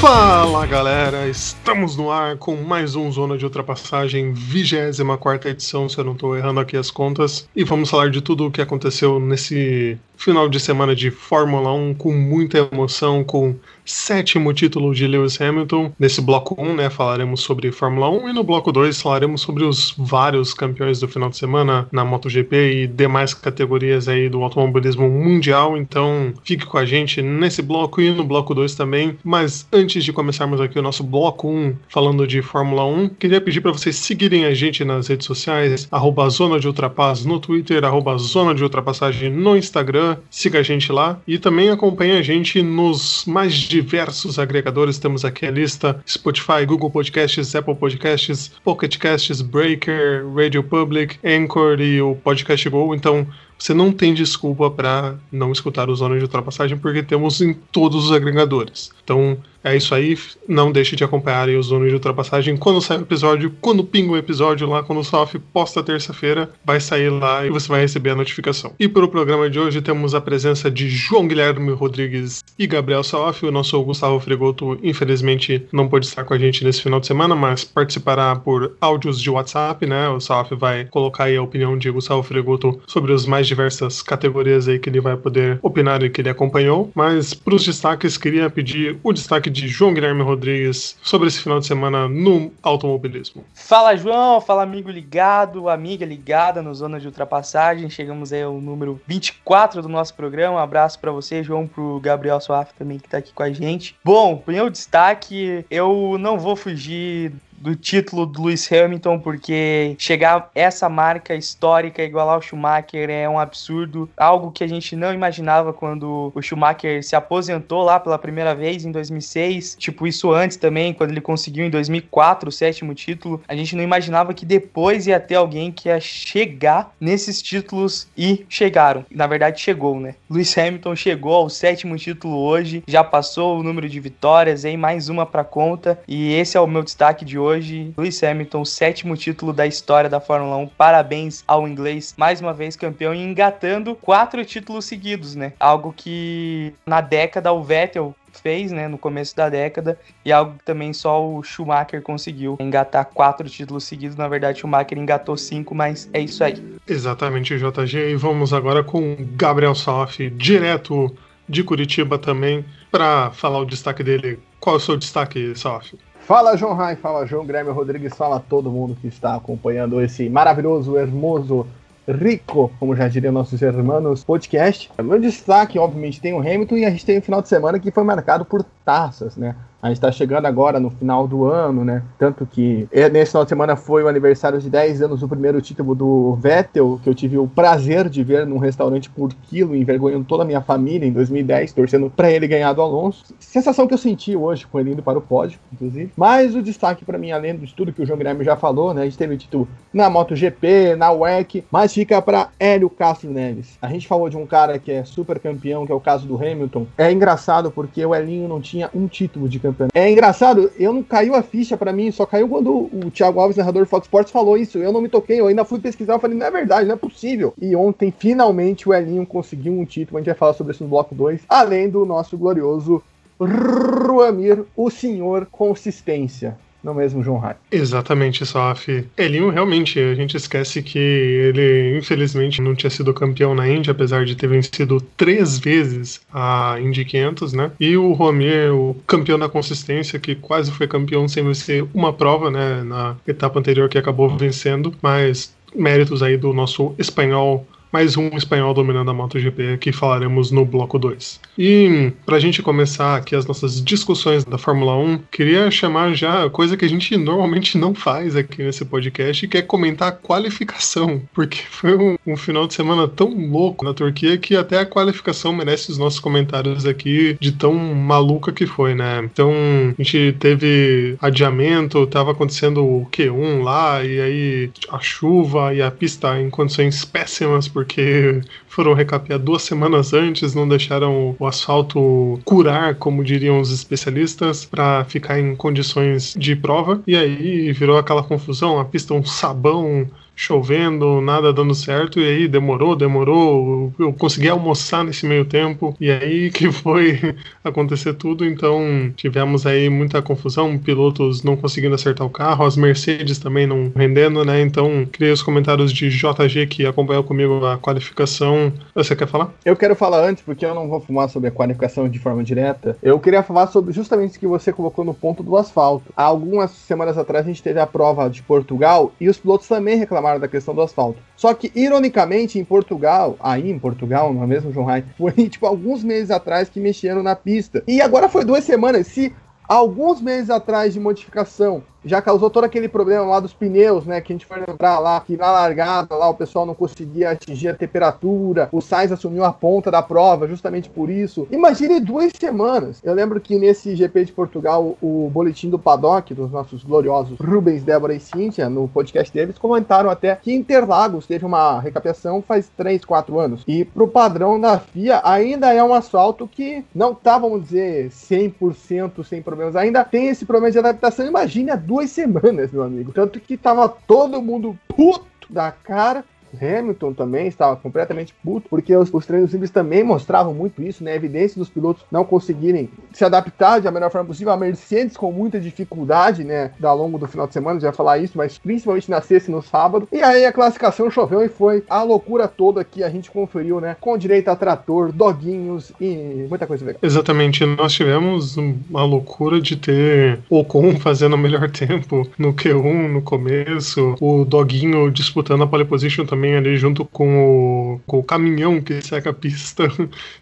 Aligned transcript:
Fala 0.00 0.66
galera, 0.66 1.26
estamos 1.26 1.96
no 1.96 2.10
ar 2.10 2.36
com 2.36 2.54
mais 2.54 2.94
um 2.94 3.10
Zona 3.10 3.38
de 3.38 3.44
Ultrapassagem, 3.44 4.32
24 4.34 5.48
edição, 5.48 5.88
se 5.88 5.96
eu 5.96 6.04
não 6.04 6.12
estou 6.12 6.36
errando 6.36 6.60
aqui 6.60 6.76
as 6.76 6.90
contas, 6.90 7.48
e 7.56 7.64
vamos 7.64 7.88
falar 7.88 8.10
de 8.10 8.20
tudo 8.20 8.46
o 8.46 8.50
que 8.50 8.60
aconteceu 8.60 9.18
nesse 9.18 9.98
final 10.16 10.48
de 10.48 10.58
semana 10.58 10.94
de 10.94 11.10
Fórmula 11.10 11.72
1 11.72 11.94
com 11.94 12.12
muita 12.12 12.68
emoção, 12.72 13.22
com 13.22 13.54
sétimo 13.86 14.52
título 14.52 14.92
de 14.94 15.06
Lewis 15.06 15.40
Hamilton. 15.40 15.92
Nesse 15.98 16.20
bloco 16.20 16.60
1, 16.60 16.74
né, 16.74 16.90
falaremos 16.90 17.40
sobre 17.40 17.70
Fórmula 17.70 18.10
1 18.10 18.28
e 18.28 18.32
no 18.32 18.42
bloco 18.42 18.72
2 18.72 19.00
falaremos 19.00 19.40
sobre 19.40 19.64
os 19.64 19.94
vários 19.96 20.52
campeões 20.52 20.98
do 20.98 21.08
final 21.08 21.30
de 21.30 21.36
semana 21.36 21.86
na 21.92 22.04
MotoGP 22.04 22.56
e 22.56 22.86
demais 22.86 23.32
categorias 23.32 24.08
aí 24.08 24.28
do 24.28 24.42
automobilismo 24.42 25.08
mundial. 25.08 25.76
Então, 25.76 26.34
fique 26.44 26.66
com 26.66 26.78
a 26.78 26.84
gente 26.84 27.22
nesse 27.22 27.62
bloco 27.62 28.00
e 28.00 28.10
no 28.10 28.24
bloco 28.24 28.54
2 28.54 28.74
também. 28.74 29.16
Mas 29.22 29.66
antes 29.72 30.04
de 30.04 30.12
começarmos 30.12 30.60
aqui 30.60 30.78
o 30.78 30.82
nosso 30.82 31.04
bloco 31.04 31.48
1 31.48 31.76
falando 31.88 32.26
de 32.26 32.42
Fórmula 32.42 32.84
1, 32.84 33.10
queria 33.10 33.40
pedir 33.40 33.60
para 33.60 33.72
vocês 33.72 33.96
seguirem 33.96 34.44
a 34.44 34.54
gente 34.54 34.84
nas 34.84 35.08
redes 35.08 35.26
sociais, 35.26 35.86
arroba 35.90 36.28
Zona 36.28 36.58
de 36.58 36.66
Ultrapass 36.66 37.24
no 37.24 37.38
Twitter, 37.38 37.84
arroba 37.84 38.18
Zona 38.18 38.54
de 38.54 38.62
Ultrapassagem 38.62 39.30
no 39.30 39.56
Instagram. 39.56 40.05
Siga 40.30 40.60
a 40.60 40.62
gente 40.62 40.92
lá 40.92 41.20
e 41.26 41.38
também 41.38 41.70
acompanhe 41.70 42.18
a 42.18 42.22
gente 42.22 42.62
nos 42.62 43.24
mais 43.26 43.54
diversos 43.54 44.38
agregadores. 44.38 44.98
Temos 44.98 45.24
aqui 45.24 45.46
a 45.46 45.50
lista: 45.50 46.00
Spotify, 46.06 46.64
Google 46.66 46.90
Podcasts, 46.90 47.54
Apple 47.54 47.74
Podcasts, 47.74 48.52
Pocket 48.62 48.96
Casts, 48.98 49.40
Breaker, 49.40 50.26
Radio 50.34 50.62
Public, 50.62 51.18
Anchor 51.24 51.80
e 51.80 52.00
o 52.00 52.14
Podcast 52.16 52.68
Go. 52.68 52.94
Então, 52.94 53.26
você 53.58 53.74
não 53.74 53.92
tem 53.92 54.14
desculpa 54.14 54.70
para 54.70 55.16
não 55.30 55.52
escutar 55.52 55.88
o 55.88 55.96
Zona 55.96 56.16
de 56.16 56.22
Ultrapassagem, 56.22 56.76
porque 56.76 57.02
temos 57.02 57.40
em 57.40 57.54
todos 57.54 58.06
os 58.06 58.12
agregadores. 58.12 58.90
Então 59.02 59.38
é 59.66 59.76
isso 59.76 59.96
aí, 59.96 60.16
não 60.48 60.70
deixe 60.70 60.94
de 60.94 61.02
acompanhar 61.02 61.48
o 61.48 61.60
Zona 61.60 61.88
de 61.88 61.94
Ultrapassagem 61.94 62.56
quando 62.56 62.80
sai 62.80 62.98
o 62.98 63.02
episódio, 63.02 63.52
quando 63.60 63.82
pinga 63.82 64.12
o 64.12 64.16
episódio 64.16 64.68
lá, 64.68 64.80
quando 64.84 65.00
o 65.00 65.04
Sof 65.04 65.36
posta 65.52 65.82
terça-feira, 65.82 66.50
vai 66.64 66.78
sair 66.78 67.10
lá 67.10 67.44
e 67.44 67.50
você 67.50 67.66
vai 67.66 67.80
receber 67.80 68.10
a 68.10 68.14
notificação. 68.14 68.72
E 68.78 68.86
para 68.86 69.04
o 69.04 69.08
programa 69.08 69.50
de 69.50 69.58
hoje 69.58 69.82
temos 69.82 70.14
a 70.14 70.20
presença 70.20 70.70
de 70.70 70.88
João 70.88 71.26
Guilherme 71.26 71.72
Rodrigues 71.72 72.44
e 72.56 72.64
Gabriel 72.64 73.02
Sof. 73.02 73.44
O 73.44 73.50
nosso 73.50 73.82
Gustavo 73.82 74.20
Fregoto, 74.20 74.78
infelizmente, 74.84 75.66
não 75.72 75.88
pôde 75.88 76.06
estar 76.06 76.22
com 76.22 76.34
a 76.34 76.38
gente 76.38 76.62
nesse 76.62 76.82
final 76.82 77.00
de 77.00 77.08
semana, 77.08 77.34
mas 77.34 77.64
participará 77.64 78.36
por 78.36 78.76
áudios 78.80 79.20
de 79.20 79.28
WhatsApp, 79.30 79.84
né? 79.84 80.08
O 80.08 80.20
Sof 80.20 80.54
vai 80.54 80.84
colocar 80.84 81.24
aí 81.24 81.36
a 81.36 81.42
opinião 81.42 81.76
de 81.76 81.90
Gustavo 81.90 82.22
Fregoto 82.22 82.80
sobre 82.86 83.12
os 83.12 83.26
mais 83.26 83.45
diversas 83.46 84.02
categorias 84.02 84.68
aí 84.68 84.78
que 84.78 84.88
ele 84.88 85.00
vai 85.00 85.16
poder 85.16 85.58
opinar 85.62 86.02
e 86.02 86.10
que 86.10 86.20
ele 86.20 86.28
acompanhou. 86.28 86.90
Mas 86.94 87.34
para 87.34 87.54
os 87.54 87.64
destaques, 87.64 88.16
queria 88.16 88.48
pedir 88.50 88.98
o 89.02 89.12
destaque 89.12 89.50
de 89.50 89.68
João 89.68 89.94
Guilherme 89.94 90.22
Rodrigues 90.22 90.96
sobre 91.02 91.28
esse 91.28 91.40
final 91.40 91.60
de 91.60 91.66
semana 91.66 92.08
no 92.08 92.52
automobilismo. 92.62 93.44
Fala 93.54 93.96
João, 93.96 94.40
fala 94.40 94.62
amigo 94.62 94.90
ligado, 94.90 95.68
amiga 95.68 96.04
ligada 96.04 96.62
no 96.62 96.74
Zona 96.74 97.00
de 97.00 97.06
Ultrapassagem. 97.06 97.90
Chegamos 97.90 98.32
aí 98.32 98.42
ao 98.42 98.60
número 98.60 99.00
24 99.06 99.82
do 99.82 99.88
nosso 99.88 100.14
programa. 100.14 100.56
Um 100.56 100.58
abraço 100.58 100.98
para 100.98 101.12
você, 101.12 101.42
João, 101.42 101.66
pro 101.66 102.00
Gabriel 102.00 102.40
Soaf 102.40 102.72
também 102.78 102.98
que 102.98 103.08
tá 103.08 103.18
aqui 103.18 103.32
com 103.32 103.42
a 103.42 103.52
gente. 103.52 103.96
Bom, 104.04 104.42
meu 104.46 104.70
destaque, 104.70 105.64
eu 105.70 106.16
não 106.18 106.38
vou 106.38 106.56
fugir 106.56 107.32
do 107.66 107.74
título 107.74 108.24
do 108.24 108.44
Lewis 108.44 108.70
Hamilton, 108.70 109.18
porque 109.18 109.96
chegar 109.98 110.52
essa 110.54 110.88
marca 110.88 111.34
histórica 111.34 112.00
igualar 112.00 112.38
o 112.38 112.40
Schumacher 112.40 113.10
é 113.10 113.28
um 113.28 113.40
absurdo, 113.40 114.08
algo 114.16 114.52
que 114.52 114.62
a 114.62 114.68
gente 114.68 114.94
não 114.94 115.12
imaginava 115.12 115.72
quando 115.72 116.30
o 116.32 116.40
Schumacher 116.40 117.02
se 117.02 117.16
aposentou 117.16 117.82
lá 117.82 117.98
pela 117.98 118.20
primeira 118.20 118.54
vez 118.54 118.84
em 118.84 118.92
2006, 118.92 119.74
tipo 119.80 120.06
isso 120.06 120.30
antes 120.32 120.56
também, 120.56 120.94
quando 120.94 121.10
ele 121.10 121.20
conseguiu 121.20 121.66
em 121.66 121.70
2004 121.70 122.50
o 122.50 122.52
sétimo 122.52 122.94
título, 122.94 123.42
a 123.48 123.56
gente 123.56 123.74
não 123.74 123.82
imaginava 123.82 124.32
que 124.32 124.46
depois 124.46 125.08
ia 125.08 125.18
ter 125.18 125.34
alguém 125.34 125.72
que 125.72 125.88
ia 125.88 125.98
chegar 125.98 126.94
nesses 127.00 127.42
títulos 127.42 128.06
e 128.16 128.46
chegaram. 128.48 129.04
Na 129.10 129.26
verdade 129.26 129.60
chegou, 129.60 129.98
né? 129.98 130.14
Lewis 130.30 130.56
Hamilton 130.56 130.94
chegou 130.94 131.34
ao 131.34 131.50
sétimo 131.50 131.96
título 131.96 132.36
hoje, 132.36 132.84
já 132.86 133.02
passou 133.02 133.58
o 133.58 133.62
número 133.64 133.88
de 133.88 133.98
vitórias, 133.98 134.64
aí 134.64 134.76
mais 134.76 135.08
uma 135.08 135.26
para 135.26 135.42
conta. 135.42 135.98
E 136.06 136.32
esse 136.32 136.56
é 136.56 136.60
o 136.60 136.66
meu 136.68 136.84
destaque 136.84 137.24
de 137.24 137.36
hoje 137.36 137.55
hoje, 137.56 137.94
Lewis 137.96 138.22
Hamilton, 138.22 138.64
sétimo 138.64 139.16
título 139.16 139.52
da 139.52 139.66
história 139.66 140.10
da 140.10 140.20
Fórmula 140.20 140.56
1. 140.58 140.68
Parabéns 140.68 141.42
ao 141.46 141.66
inglês, 141.66 142.14
mais 142.16 142.40
uma 142.40 142.52
vez 142.52 142.76
campeão 142.76 143.14
e 143.14 143.22
engatando 143.22 143.94
quatro 143.94 144.44
títulos 144.44 144.84
seguidos, 144.84 145.34
né? 145.34 145.54
Algo 145.58 145.92
que 145.96 146.74
na 146.86 147.00
década 147.00 147.52
o 147.52 147.62
Vettel 147.62 148.14
fez, 148.42 148.70
né, 148.70 148.86
no 148.86 148.98
começo 148.98 149.34
da 149.34 149.48
década, 149.48 149.98
e 150.22 150.30
algo 150.30 150.58
que 150.58 150.64
também 150.64 150.92
só 150.92 151.26
o 151.26 151.42
Schumacher 151.42 152.02
conseguiu 152.02 152.58
engatar 152.60 153.06
quatro 153.06 153.48
títulos 153.48 153.84
seguidos. 153.84 154.16
Na 154.16 154.28
verdade, 154.28 154.60
Schumacher 154.60 154.98
engatou 154.98 155.36
cinco, 155.38 155.74
mas 155.74 156.10
é 156.12 156.20
isso 156.20 156.44
aí. 156.44 156.62
Exatamente, 156.86 157.56
JG. 157.56 158.10
E 158.10 158.14
vamos 158.16 158.52
agora 158.52 158.84
com 158.84 159.16
Gabriel 159.36 159.74
Soff, 159.74 160.28
direto 160.30 161.16
de 161.48 161.62
Curitiba 161.62 162.18
também, 162.18 162.62
para 162.90 163.30
falar 163.30 163.60
o 163.60 163.64
destaque 163.64 164.02
dele. 164.02 164.38
Qual 164.60 164.76
é 164.76 164.78
o 164.78 164.80
seu 164.80 164.96
destaque, 164.96 165.54
Soff? 165.54 165.96
Fala 166.26 166.56
João 166.56 166.74
Rai, 166.74 166.96
fala 166.96 167.24
João 167.24 167.46
Grêmio 167.46 167.72
Rodrigues, 167.72 168.12
fala 168.16 168.40
todo 168.40 168.68
mundo 168.68 168.96
que 169.00 169.06
está 169.06 169.36
acompanhando 169.36 170.00
esse 170.00 170.28
maravilhoso, 170.28 170.98
hermoso, 170.98 171.64
rico, 172.04 172.72
como 172.80 172.96
já 172.96 173.06
diriam 173.06 173.32
nossos 173.32 173.62
irmãos, 173.62 174.24
podcast. 174.24 174.90
Meu 175.00 175.20
destaque, 175.20 175.78
obviamente, 175.78 176.20
tem 176.20 176.32
o 176.32 176.40
Hamilton 176.40 176.78
e 176.78 176.84
a 176.84 176.90
gente 176.90 177.06
tem 177.06 177.18
um 177.20 177.22
final 177.22 177.40
de 177.40 177.48
semana 177.48 177.78
que 177.78 177.92
foi 177.92 178.02
marcado 178.02 178.44
por 178.44 178.64
taças, 178.84 179.36
né? 179.36 179.54
A 179.86 179.90
gente 179.90 179.98
está 179.98 180.10
chegando 180.10 180.46
agora 180.46 180.80
no 180.80 180.90
final 180.90 181.28
do 181.28 181.44
ano, 181.44 181.84
né? 181.84 182.02
Tanto 182.18 182.44
que 182.44 182.88
nesse 183.12 183.30
final 183.30 183.44
de 183.44 183.50
semana 183.50 183.76
foi 183.76 184.02
o 184.02 184.08
aniversário 184.08 184.58
de 184.58 184.68
10 184.68 185.02
anos 185.02 185.20
do 185.20 185.28
primeiro 185.28 185.62
título 185.62 185.94
do 185.94 186.34
Vettel, 186.34 186.98
que 187.00 187.08
eu 187.08 187.14
tive 187.14 187.38
o 187.38 187.46
prazer 187.46 188.08
de 188.08 188.24
ver 188.24 188.44
num 188.44 188.58
restaurante 188.58 189.08
por 189.08 189.32
quilo, 189.32 189.76
envergonhando 189.76 190.24
toda 190.24 190.42
a 190.42 190.46
minha 190.46 190.60
família 190.60 191.06
em 191.06 191.12
2010, 191.12 191.72
torcendo 191.72 192.10
para 192.10 192.28
ele 192.28 192.48
ganhar 192.48 192.72
do 192.72 192.82
Alonso. 192.82 193.32
Sensação 193.38 193.86
que 193.86 193.94
eu 193.94 193.98
senti 193.98 194.34
hoje 194.34 194.66
com 194.66 194.80
ele 194.80 194.90
indo 194.90 195.04
para 195.04 195.18
o 195.18 195.22
pódio, 195.22 195.60
inclusive. 195.72 196.10
Mas 196.16 196.56
o 196.56 196.62
destaque 196.62 197.04
para 197.04 197.16
mim, 197.16 197.30
além 197.30 197.56
de 197.56 197.72
tudo 197.72 197.92
que 197.92 198.02
o 198.02 198.06
João 198.06 198.18
Guilherme 198.18 198.44
já 198.44 198.56
falou, 198.56 198.92
né? 198.92 199.02
A 199.02 199.04
gente 199.04 199.16
teve 199.16 199.34
o 199.34 199.38
título 199.38 199.68
na 199.92 200.10
MotoGP, 200.10 200.96
na 200.96 201.12
WEC, 201.12 201.64
mas 201.70 201.94
fica 201.94 202.20
para 202.20 202.48
Hélio 202.58 202.90
Castro 202.90 203.30
Neves. 203.30 203.78
A 203.80 203.86
gente 203.86 204.08
falou 204.08 204.28
de 204.28 204.36
um 204.36 204.46
cara 204.46 204.80
que 204.80 204.90
é 204.90 205.04
super 205.04 205.38
campeão, 205.38 205.86
que 205.86 205.92
é 205.92 205.94
o 205.94 206.00
caso 206.00 206.26
do 206.26 206.34
Hamilton. 206.34 206.88
É 206.98 207.12
engraçado 207.12 207.70
porque 207.70 208.04
o 208.04 208.12
Elinho 208.12 208.48
não 208.48 208.60
tinha 208.60 208.90
um 208.92 209.06
título 209.06 209.48
de 209.48 209.60
campeão. 209.60 209.75
É 209.94 210.10
engraçado, 210.10 210.70
eu 210.78 210.92
não 210.92 211.02
caiu 211.02 211.34
a 211.34 211.42
ficha 211.42 211.76
para 211.76 211.92
mim, 211.92 212.10
só 212.10 212.24
caiu 212.24 212.48
quando 212.48 212.70
o 212.70 213.10
Thiago 213.10 213.40
Alves, 213.40 213.56
narrador 213.56 213.84
do 213.84 213.88
Fox 213.88 214.06
Sports, 214.06 214.32
falou 214.32 214.56
isso. 214.56 214.78
Eu 214.78 214.92
não 214.92 215.00
me 215.00 215.08
toquei, 215.08 215.40
eu 215.40 215.46
ainda 215.46 215.64
fui 215.64 215.78
pesquisar, 215.78 216.14
eu 216.14 216.18
falei, 216.18 216.36
não 216.36 216.46
é 216.46 216.50
verdade, 216.50 216.86
não 216.86 216.94
é 216.94 216.98
possível. 216.98 217.52
E 217.60 217.74
ontem, 217.76 218.12
finalmente, 218.16 218.88
o 218.88 218.94
Elinho 218.94 219.26
conseguiu 219.26 219.72
um 219.72 219.84
título, 219.84 220.18
a 220.18 220.20
gente 220.20 220.26
vai 220.26 220.36
falar 220.36 220.54
sobre 220.54 220.72
isso 220.72 220.84
no 220.84 220.90
bloco 220.90 221.14
2, 221.14 221.42
além 221.48 221.88
do 221.88 222.04
nosso 222.04 222.36
glorioso 222.38 223.02
Ruamir, 223.38 224.64
o 224.74 224.90
senhor 224.90 225.46
consistência 225.50 226.56
não 226.86 226.94
mesmo 226.94 227.22
João 227.22 227.38
Rai. 227.38 227.56
Exatamente, 227.70 228.46
Saf. 228.46 229.04
Elinho, 229.18 229.50
realmente, 229.50 229.98
a 229.98 230.14
gente 230.14 230.36
esquece 230.36 230.80
que 230.80 230.98
ele, 230.98 231.98
infelizmente, 231.98 232.62
não 232.62 232.76
tinha 232.76 232.88
sido 232.88 233.12
campeão 233.12 233.54
na 233.56 233.68
Indy, 233.68 233.90
apesar 233.90 234.24
de 234.24 234.36
ter 234.36 234.46
vencido 234.46 235.00
três 235.16 235.58
vezes 235.58 236.20
a 236.32 236.76
Indy 236.80 237.04
500, 237.04 237.52
né? 237.52 237.72
E 237.80 237.96
o 237.96 238.12
Romier, 238.12 238.72
o 238.72 238.94
campeão 239.04 239.36
da 239.36 239.48
consistência, 239.48 240.20
que 240.20 240.36
quase 240.36 240.70
foi 240.70 240.86
campeão 240.86 241.26
sem 241.26 241.42
vencer 241.42 241.84
uma 241.92 242.12
prova, 242.12 242.50
né? 242.50 242.84
Na 242.84 243.16
etapa 243.26 243.58
anterior 243.58 243.88
que 243.88 243.98
acabou 243.98 244.28
vencendo, 244.36 244.94
mas 245.02 245.52
méritos 245.74 246.22
aí 246.22 246.36
do 246.36 246.52
nosso 246.52 246.94
espanhol 246.98 247.66
mais 247.92 248.16
um 248.16 248.28
espanhol 248.36 248.74
dominando 248.74 249.10
a 249.10 249.14
MotoGP 249.14 249.78
que 249.78 249.92
falaremos 249.92 250.50
no 250.50 250.64
bloco 250.64 250.98
2. 250.98 251.40
E 251.58 252.12
pra 252.24 252.38
gente 252.38 252.62
começar 252.62 253.16
aqui 253.16 253.34
as 253.34 253.46
nossas 253.46 253.82
discussões 253.82 254.44
da 254.44 254.58
Fórmula 254.58 254.96
1, 254.96 255.18
queria 255.30 255.70
chamar 255.70 256.14
já 256.14 256.48
coisa 256.50 256.76
que 256.76 256.84
a 256.84 256.88
gente 256.88 257.16
normalmente 257.16 257.78
não 257.78 257.94
faz 257.94 258.36
aqui 258.36 258.62
nesse 258.62 258.84
podcast, 258.84 259.46
que 259.48 259.58
é 259.58 259.62
comentar 259.62 260.08
a 260.08 260.12
qualificação, 260.12 261.22
porque 261.32 261.58
foi 261.70 261.96
um, 261.96 262.16
um 262.26 262.36
final 262.36 262.66
de 262.66 262.74
semana 262.74 263.08
tão 263.08 263.28
louco 263.50 263.84
na 263.84 263.94
Turquia 263.94 264.36
que 264.36 264.56
até 264.56 264.78
a 264.78 264.86
qualificação 264.86 265.52
merece 265.52 265.90
os 265.90 265.98
nossos 265.98 266.20
comentários 266.20 266.86
aqui 266.86 267.36
de 267.40 267.52
tão 267.52 267.74
maluca 267.74 268.52
que 268.52 268.66
foi, 268.66 268.94
né? 268.94 269.20
Então 269.24 269.52
a 269.98 270.02
gente 270.02 270.36
teve 270.38 271.16
adiamento, 271.20 272.06
tava 272.06 272.32
acontecendo 272.32 272.84
o 272.84 273.06
Q1 273.10 273.62
lá, 273.62 274.04
e 274.04 274.20
aí 274.20 274.70
a 274.90 274.98
chuva 274.98 275.74
e 275.74 275.80
a 275.80 275.90
pista 275.90 276.40
em 276.40 276.50
condições 276.50 277.04
péssimas, 277.04 277.68
porque 277.76 278.40
foram 278.68 278.94
recapear 278.94 279.38
duas 279.38 279.60
semanas 279.60 280.14
antes, 280.14 280.54
não 280.54 280.66
deixaram 280.66 281.36
o 281.38 281.46
asfalto 281.46 282.40
curar, 282.42 282.94
como 282.94 283.22
diriam 283.22 283.60
os 283.60 283.70
especialistas, 283.70 284.64
para 284.64 285.04
ficar 285.04 285.38
em 285.38 285.54
condições 285.54 286.34
de 286.38 286.56
prova. 286.56 287.02
E 287.06 287.14
aí 287.14 287.70
virou 287.72 287.98
aquela 287.98 288.22
confusão, 288.22 288.80
a 288.80 288.84
pista 288.86 289.12
um 289.12 289.22
sabão 289.22 290.08
chovendo, 290.36 291.20
nada 291.22 291.52
dando 291.52 291.74
certo, 291.74 292.20
e 292.20 292.24
aí 292.24 292.46
demorou, 292.46 292.94
demorou, 292.94 293.92
eu 293.98 294.12
consegui 294.12 294.50
almoçar 294.50 295.02
nesse 295.02 295.26
meio 295.26 295.46
tempo, 295.46 295.96
e 295.98 296.10
aí 296.10 296.50
que 296.52 296.70
foi 296.70 297.34
acontecer 297.64 298.12
tudo, 298.14 298.44
então 298.44 299.12
tivemos 299.16 299.66
aí 299.66 299.88
muita 299.88 300.20
confusão, 300.20 300.76
pilotos 300.78 301.42
não 301.42 301.56
conseguindo 301.56 301.94
acertar 301.94 302.26
o 302.26 302.30
carro, 302.30 302.66
as 302.66 302.76
Mercedes 302.76 303.38
também 303.38 303.66
não 303.66 303.90
rendendo, 303.96 304.44
né, 304.44 304.60
então 304.60 305.06
queria 305.10 305.32
os 305.32 305.42
comentários 305.42 305.90
de 305.90 306.10
JG 306.10 306.66
que 306.66 306.86
acompanhou 306.86 307.24
comigo 307.24 307.64
a 307.64 307.78
qualificação, 307.78 308.72
você 308.94 309.16
quer 309.16 309.26
falar? 309.26 309.52
Eu 309.64 309.74
quero 309.74 309.96
falar 309.96 310.22
antes, 310.22 310.42
porque 310.42 310.66
eu 310.66 310.74
não 310.74 310.86
vou 310.86 311.00
fumar 311.00 311.30
sobre 311.30 311.48
a 311.48 311.52
qualificação 311.52 312.08
de 312.08 312.18
forma 312.18 312.44
direta, 312.44 312.98
eu 313.02 313.18
queria 313.18 313.42
falar 313.42 313.68
sobre 313.68 313.92
justamente 313.94 314.36
o 314.36 314.40
que 314.40 314.46
você 314.46 314.70
colocou 314.70 315.04
no 315.04 315.14
ponto 315.14 315.42
do 315.42 315.56
asfalto. 315.56 316.12
Há 316.14 316.24
algumas 316.24 316.70
semanas 316.72 317.16
atrás 317.16 317.46
a 317.46 317.48
gente 317.48 317.62
teve 317.62 317.80
a 317.80 317.86
prova 317.86 318.28
de 318.28 318.42
Portugal, 318.42 319.12
e 319.18 319.28
os 319.30 319.38
pilotos 319.38 319.66
também 319.66 319.96
reclamaram 319.96 320.25
reclamaram 320.26 320.40
da 320.40 320.48
questão 320.48 320.74
do 320.74 320.82
asfalto. 320.82 321.20
Só 321.36 321.54
que, 321.54 321.70
ironicamente, 321.74 322.58
em 322.58 322.64
Portugal, 322.64 323.36
aí 323.40 323.70
em 323.70 323.78
Portugal, 323.78 324.34
não 324.34 324.42
é 324.42 324.46
mesmo, 324.46 324.72
João 324.72 324.86
Rai? 324.86 325.04
Foi, 325.16 325.32
tipo, 325.32 325.66
alguns 325.66 326.02
meses 326.02 326.30
atrás 326.30 326.68
que 326.68 326.80
mexeram 326.80 327.22
na 327.22 327.36
pista. 327.36 327.82
E 327.86 328.00
agora 328.00 328.28
foi 328.28 328.44
duas 328.44 328.64
semanas. 328.64 329.06
Se 329.06 329.32
alguns 329.68 330.20
meses 330.20 330.50
atrás 330.50 330.92
de 330.92 331.00
modificação 331.00 331.82
já 332.06 332.22
causou 332.22 332.48
todo 332.48 332.64
aquele 332.64 332.88
problema 332.88 333.24
lá 333.24 333.40
dos 333.40 333.52
pneus, 333.52 334.06
né? 334.06 334.20
Que 334.20 334.32
a 334.32 334.34
gente 334.34 334.46
foi 334.46 334.58
lembrar 334.66 334.98
lá, 334.98 335.20
que 335.20 335.36
na 335.36 335.50
largada 335.50 336.14
lá 336.14 336.28
o 336.28 336.34
pessoal 336.34 336.64
não 336.64 336.74
conseguia 336.74 337.30
atingir 337.30 337.68
a 337.68 337.74
temperatura, 337.74 338.68
o 338.72 338.80
Sainz 338.80 339.12
assumiu 339.12 339.44
a 339.44 339.52
ponta 339.52 339.90
da 339.90 340.02
prova 340.02 340.46
justamente 340.46 340.88
por 340.88 341.10
isso. 341.10 341.46
Imagine 341.50 342.00
duas 342.00 342.32
semanas. 342.38 343.00
Eu 343.02 343.14
lembro 343.14 343.40
que 343.40 343.58
nesse 343.58 343.94
GP 343.96 344.26
de 344.26 344.32
Portugal, 344.32 344.96
o 345.02 345.30
boletim 345.32 345.68
do 345.68 345.78
paddock, 345.78 346.32
dos 346.32 346.50
nossos 346.50 346.84
gloriosos 346.84 347.38
Rubens, 347.38 347.82
Débora 347.82 348.14
e 348.14 348.20
Cíntia, 348.20 348.68
no 348.68 348.88
podcast 348.88 349.32
deles, 349.32 349.58
comentaram 349.58 350.08
até 350.08 350.36
que 350.36 350.52
Interlagos 350.52 351.26
teve 351.26 351.44
uma 351.44 351.80
recapeação 351.80 352.42
faz 352.42 352.70
3, 352.76 353.04
4 353.04 353.38
anos. 353.38 353.62
E 353.66 353.84
pro 353.84 354.08
padrão 354.08 354.60
da 354.60 354.78
FIA, 354.78 355.20
ainda 355.24 355.72
é 355.72 355.82
um 355.82 355.94
asfalto 355.94 356.46
que 356.46 356.84
não 356.94 357.14
tá, 357.14 357.38
vamos 357.38 357.64
dizer, 357.64 358.10
100% 358.10 359.24
sem 359.24 359.42
problemas. 359.42 359.76
Ainda 359.76 360.04
tem 360.04 360.28
esse 360.28 360.44
problema 360.44 360.70
de 360.70 360.78
adaptação. 360.78 361.26
Imagine 361.26 361.70
a 361.70 361.76
duas 361.76 361.95
duas 361.96 362.10
semanas, 362.10 362.70
meu 362.70 362.82
amigo. 362.82 363.10
Tanto 363.12 363.40
que 363.40 363.56
tava 363.56 363.88
todo 363.88 364.42
mundo 364.42 364.78
puto 364.86 365.50
da 365.50 365.72
cara 365.72 366.24
Hamilton 366.60 367.12
também 367.12 367.46
estava 367.46 367.76
completamente 367.76 368.34
puto, 368.44 368.68
porque 368.68 368.94
os, 368.94 369.12
os 369.12 369.26
treinos 369.26 369.52
livres 369.52 369.70
também 369.70 370.02
mostravam 370.02 370.54
muito 370.54 370.82
isso, 370.82 371.02
né? 371.02 371.12
A 371.12 371.16
evidência 371.16 371.58
dos 371.58 371.68
pilotos 371.68 372.04
não 372.10 372.24
conseguirem 372.24 372.88
se 373.12 373.24
adaptar 373.24 373.80
da 373.80 373.90
melhor 373.90 374.10
forma 374.10 374.26
possível. 374.26 374.52
A 374.52 374.56
Mercedes 374.56 375.16
com 375.16 375.30
muita 375.32 375.60
dificuldade, 375.60 376.44
né? 376.44 376.70
Ao 376.82 376.96
longo 376.96 377.18
do 377.18 377.26
final 377.26 377.46
de 377.46 377.52
semana, 377.52 377.80
já 377.80 377.92
falar 377.92 378.18
isso, 378.18 378.36
mas 378.36 378.58
principalmente 378.58 379.10
na 379.10 379.20
sexta 379.20 379.50
e 379.50 379.54
no 379.54 379.62
sábado. 379.62 380.08
E 380.12 380.22
aí 380.22 380.44
a 380.44 380.52
classificação 380.52 381.10
choveu 381.10 381.42
e 381.42 381.48
foi 381.48 381.84
a 381.88 382.02
loucura 382.02 382.48
toda 382.48 382.84
que 382.84 383.02
a 383.02 383.10
gente 383.10 383.30
conferiu, 383.30 383.80
né? 383.80 383.96
Com 384.00 384.16
direito 384.16 384.48
a 384.48 384.56
trator, 384.56 385.12
doguinhos 385.12 385.92
e 386.00 386.46
muita 386.48 386.66
coisa 386.66 386.84
legal. 386.84 387.00
Exatamente, 387.02 387.64
nós 387.64 387.92
tivemos 387.92 388.56
uma 388.56 389.04
loucura 389.04 389.60
de 389.60 389.76
ter 389.76 390.40
Ocon 390.48 390.96
fazendo 391.00 391.34
o 391.34 391.38
melhor 391.38 391.70
tempo 391.70 392.26
no 392.38 392.52
Q1 392.52 393.08
no 393.08 393.22
começo, 393.22 394.14
o 394.20 394.44
doguinho 394.44 395.10
disputando 395.10 395.62
a 395.62 395.66
pole 395.66 395.84
position 395.84 396.24
também 396.24 396.35
também 396.36 396.54
ali 396.54 396.76
junto 396.76 397.04
com 397.06 397.96
o, 397.96 398.00
com 398.06 398.18
o 398.18 398.22
caminhão 398.22 398.80
que 398.80 399.00
seca 399.00 399.30
a 399.30 399.32
pista. 399.32 399.84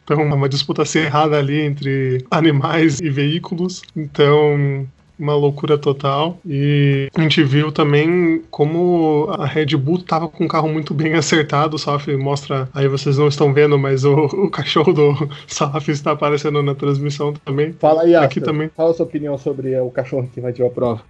Então, 0.05 0.21
é 0.21 0.35
uma 0.35 0.51
disputa 0.51 0.85
cerrada 0.85 1.39
ali 1.39 1.63
entre 1.63 2.23
animais 2.31 3.01
e 3.01 3.09
veículos. 3.09 3.81
Então, 3.97 4.87
uma 5.19 5.35
loucura 5.35 5.79
total. 5.79 6.39
E 6.45 7.09
a 7.15 7.23
gente 7.23 7.43
viu 7.43 7.73
também 7.73 8.43
como 8.51 9.29
a 9.31 9.47
Red 9.47 9.77
Bull 9.79 10.03
tava 10.03 10.29
com 10.29 10.45
um 10.45 10.49
carro 10.49 10.69
muito 10.69 10.93
bem 10.93 11.15
acertado. 11.15 11.77
O 11.77 11.79
Saf 11.79 12.15
mostra, 12.17 12.69
aí 12.75 12.87
vocês 12.87 13.17
não 13.17 13.29
estão 13.29 13.55
vendo, 13.55 13.79
mas 13.79 14.05
o, 14.05 14.27
o 14.27 14.51
cachorro 14.51 14.93
do 14.93 15.31
Saf 15.49 15.91
está 15.91 16.13
aparecendo 16.13 16.63
na 16.63 16.75
transmissão 16.75 17.33
também. 17.33 17.73
Fala 17.73 18.03
aí, 18.03 18.15
Aqui 18.15 18.43
também. 18.43 18.69
Fala 18.77 18.91
a 18.91 18.95
sua 18.95 19.07
opinião 19.07 19.39
sobre 19.39 19.81
o 19.81 19.91
cachorro 19.91 20.29
que 20.31 20.39
invadiu 20.39 20.67
a 20.67 20.71
prova. 20.71 21.01